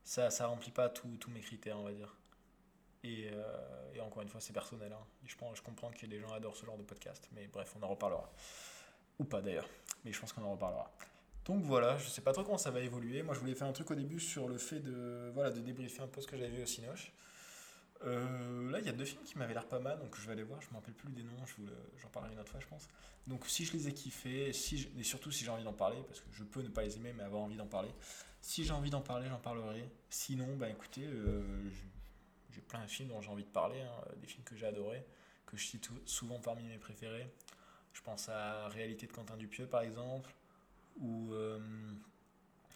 ça, 0.04 0.32
ça 0.32 0.48
remplit 0.48 0.72
pas 0.72 0.90
tous 0.90 1.30
mes 1.30 1.42
critères, 1.42 1.78
on 1.78 1.84
va 1.84 1.94
dire. 1.94 2.16
Et, 3.04 3.30
et 3.94 4.02
encore 4.02 4.24
une 4.24 4.28
fois, 4.28 4.42
c'est 4.42 4.54
personnel. 4.54 4.92
Hein. 4.92 5.06
Je, 5.24 5.36
pense, 5.36 5.58
je 5.58 5.62
comprends 5.62 5.92
que 5.92 6.04
des 6.08 6.20
gens 6.20 6.34
adorent 6.34 6.56
ce 6.56 6.66
genre 6.66 6.78
de 6.78 6.84
podcast, 6.84 7.30
mais 7.34 7.48
bref, 7.48 7.76
on 7.80 7.84
en 7.84 7.90
reparlera. 7.90 8.28
Ou 9.20 9.26
pas 9.26 9.42
d'ailleurs, 9.42 9.70
mais 10.04 10.12
je 10.12 10.20
pense 10.20 10.34
qu'on 10.34 10.44
en 10.44 10.52
reparlera. 10.52 10.92
Donc 11.46 11.64
voilà, 11.64 11.98
je 11.98 12.08
sais 12.08 12.22
pas 12.22 12.32
trop 12.32 12.44
comment 12.44 12.58
ça 12.58 12.72
va 12.72 12.80
évoluer. 12.80 13.24
Moi, 13.24 13.34
je 13.34 13.40
voulais 13.40 13.56
faire 13.56 13.68
un 13.68 13.72
truc 13.74 13.90
au 13.92 13.96
début 13.96 14.20
sur 14.20 14.48
le 14.48 14.58
fait 14.58 14.80
de, 14.80 15.32
voilà, 15.34 15.50
de 15.50 15.60
débriefer 15.60 16.02
un 16.02 16.08
peu 16.08 16.22
ce 16.22 16.28
que 16.28 16.38
j'avais 16.38 16.52
vu 16.52 16.62
au 16.62 16.66
Cinoche. 16.66 17.12
Euh, 18.06 18.72
là, 18.72 18.80
il 18.80 18.86
y 18.86 18.90
a 18.90 18.94
deux 18.94 19.04
films 19.04 19.24
qui 19.24 19.38
m'avaient 19.38 19.54
l'air 19.54 19.68
pas 19.68 19.80
mal, 19.80 20.00
donc 20.00 20.16
je 20.16 20.26
vais 20.26 20.34
aller 20.34 20.44
voir. 20.44 20.62
Je 20.62 20.68
ne 20.68 20.74
me 20.74 20.76
rappelle 20.78 20.94
plus 20.94 21.10
des 21.10 21.24
noms, 21.24 21.32
j'en 21.98 22.10
parlerai 22.10 22.34
une 22.34 22.40
autre 22.40 22.52
fois, 22.52 22.60
je 22.60 22.68
pense. 22.68 22.88
Donc, 23.28 23.46
si 23.48 23.66
je 23.66 23.74
les 23.74 23.88
ai 23.88 23.94
kiffés, 23.94 24.54
si 24.54 24.90
et 24.98 25.04
surtout 25.04 25.32
si 25.32 25.44
j'ai 25.44 25.52
envie 25.52 25.64
d'en 25.64 25.74
parler, 25.74 25.98
parce 26.08 26.22
que 26.22 26.28
je 26.32 26.44
peux 26.44 26.62
ne 26.62 26.70
pas 26.70 26.84
les 26.84 26.98
aimer, 26.98 27.14
mais 27.14 27.24
avoir 27.24 27.42
envie 27.42 27.58
d'en 27.58 27.68
parler. 27.68 27.90
Si 28.42 28.64
j'ai 28.64 28.72
envie 28.72 28.90
d'en 28.90 29.02
parler, 29.02 29.28
j'en 29.28 29.40
parlerai. 29.40 29.90
Sinon, 30.10 30.56
bah 30.56 30.70
écoutez, 30.70 31.04
euh, 31.04 31.42
j'ai 32.52 32.62
plein 32.62 32.84
de 32.84 32.90
films 32.90 33.10
dont 33.10 33.22
j'ai 33.22 33.30
envie 33.30 33.44
de 33.44 33.50
parler, 33.50 33.82
hein. 33.82 34.06
des 34.22 34.28
films 34.28 34.44
que 34.44 34.56
j'ai 34.56 34.66
adorés, 34.66 35.04
que 35.46 35.58
je 35.58 35.66
cite 35.66 35.90
souvent 36.06 36.40
parmi 36.40 36.64
mes 36.64 36.78
préférés. 36.78 37.28
Je 38.00 38.04
pense 38.06 38.30
à 38.30 38.70
Réalité 38.70 39.08
de 39.08 39.12
Quentin 39.12 39.36
Dupieux, 39.36 39.68
par 39.68 39.82
exemple 39.82 40.30
ou 41.02 41.34
euh, 41.34 41.60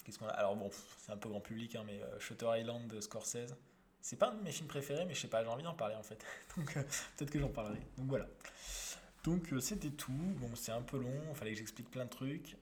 qu'est-ce 0.03 0.19
qu'on 0.19 0.27
a? 0.27 0.31
Alors 0.31 0.57
bon, 0.57 0.69
c'est 0.97 1.13
un 1.13 1.17
peu 1.17 1.29
grand 1.29 1.39
public, 1.39 1.75
hein, 1.75 1.83
mais 1.85 2.01
euh, 2.01 2.19
Shutter 2.19 2.47
Island 2.57 2.87
de 2.87 2.99
Scorsese. 2.99 3.55
C'est 4.01 4.17
pas 4.17 4.31
un 4.31 4.35
de 4.35 4.43
mes 4.43 4.51
films 4.51 4.67
préférés, 4.67 5.05
mais 5.05 5.13
je 5.13 5.21
sais 5.21 5.29
pas, 5.29 5.41
j'ai 5.43 5.49
envie 5.49 5.63
d'en 5.63 5.73
parler 5.73 5.95
en 5.95 6.03
fait. 6.03 6.21
Donc 6.57 6.75
euh, 6.75 6.83
peut-être 7.15 7.31
que 7.31 7.39
j'en 7.39 7.47
parlerai. 7.47 7.79
Donc 7.97 8.07
voilà. 8.07 8.27
Donc 9.23 9.53
c'était 9.61 9.91
tout. 9.91 10.11
Bon, 10.11 10.53
c'est 10.55 10.73
un 10.73 10.81
peu 10.81 10.97
long, 10.97 11.21
il 11.29 11.35
fallait 11.35 11.51
que 11.51 11.59
j'explique 11.59 11.89
plein 11.89 12.03
de 12.05 12.09
trucs. 12.09 12.57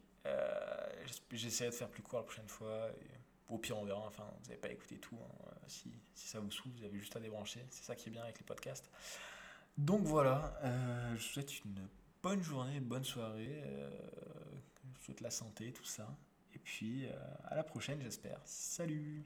J'essaierai 1.31 1.71
de 1.71 1.75
faire 1.75 1.89
plus 1.89 2.03
court 2.03 2.19
la 2.19 2.25
prochaine 2.25 2.47
fois. 2.47 2.91
au 3.49 3.57
pire, 3.57 3.79
on 3.79 3.85
verra. 3.85 4.05
Enfin, 4.05 4.27
vous 4.43 4.49
n'avez 4.49 4.61
pas 4.61 4.69
écouté 4.69 4.97
tout. 4.97 5.15
Hein. 5.15 5.55
Si, 5.67 5.91
si, 6.13 6.27
ça 6.27 6.39
vous 6.39 6.51
saoule, 6.51 6.71
vous 6.77 6.83
avez 6.83 6.99
juste 6.99 7.15
à 7.15 7.19
débrancher. 7.19 7.65
C'est 7.71 7.83
ça 7.83 7.95
qui 7.95 8.09
est 8.09 8.11
bien 8.11 8.21
avec 8.21 8.37
les 8.37 8.45
podcasts. 8.45 8.91
Donc 9.77 10.01
voilà, 10.03 10.53
je 11.15 11.23
vous 11.23 11.33
souhaite 11.33 11.65
une 11.65 11.87
bonne 12.21 12.43
journée, 12.43 12.79
bonne 12.79 13.03
soirée 13.03 13.63
je 15.01 15.05
souhaite 15.05 15.21
la 15.21 15.31
santé, 15.31 15.71
tout 15.73 15.83
ça. 15.83 16.07
Et 16.53 16.59
puis, 16.59 17.07
euh, 17.07 17.11
à 17.45 17.55
la 17.55 17.63
prochaine, 17.63 18.01
j'espère. 18.01 18.39
Salut 18.45 19.23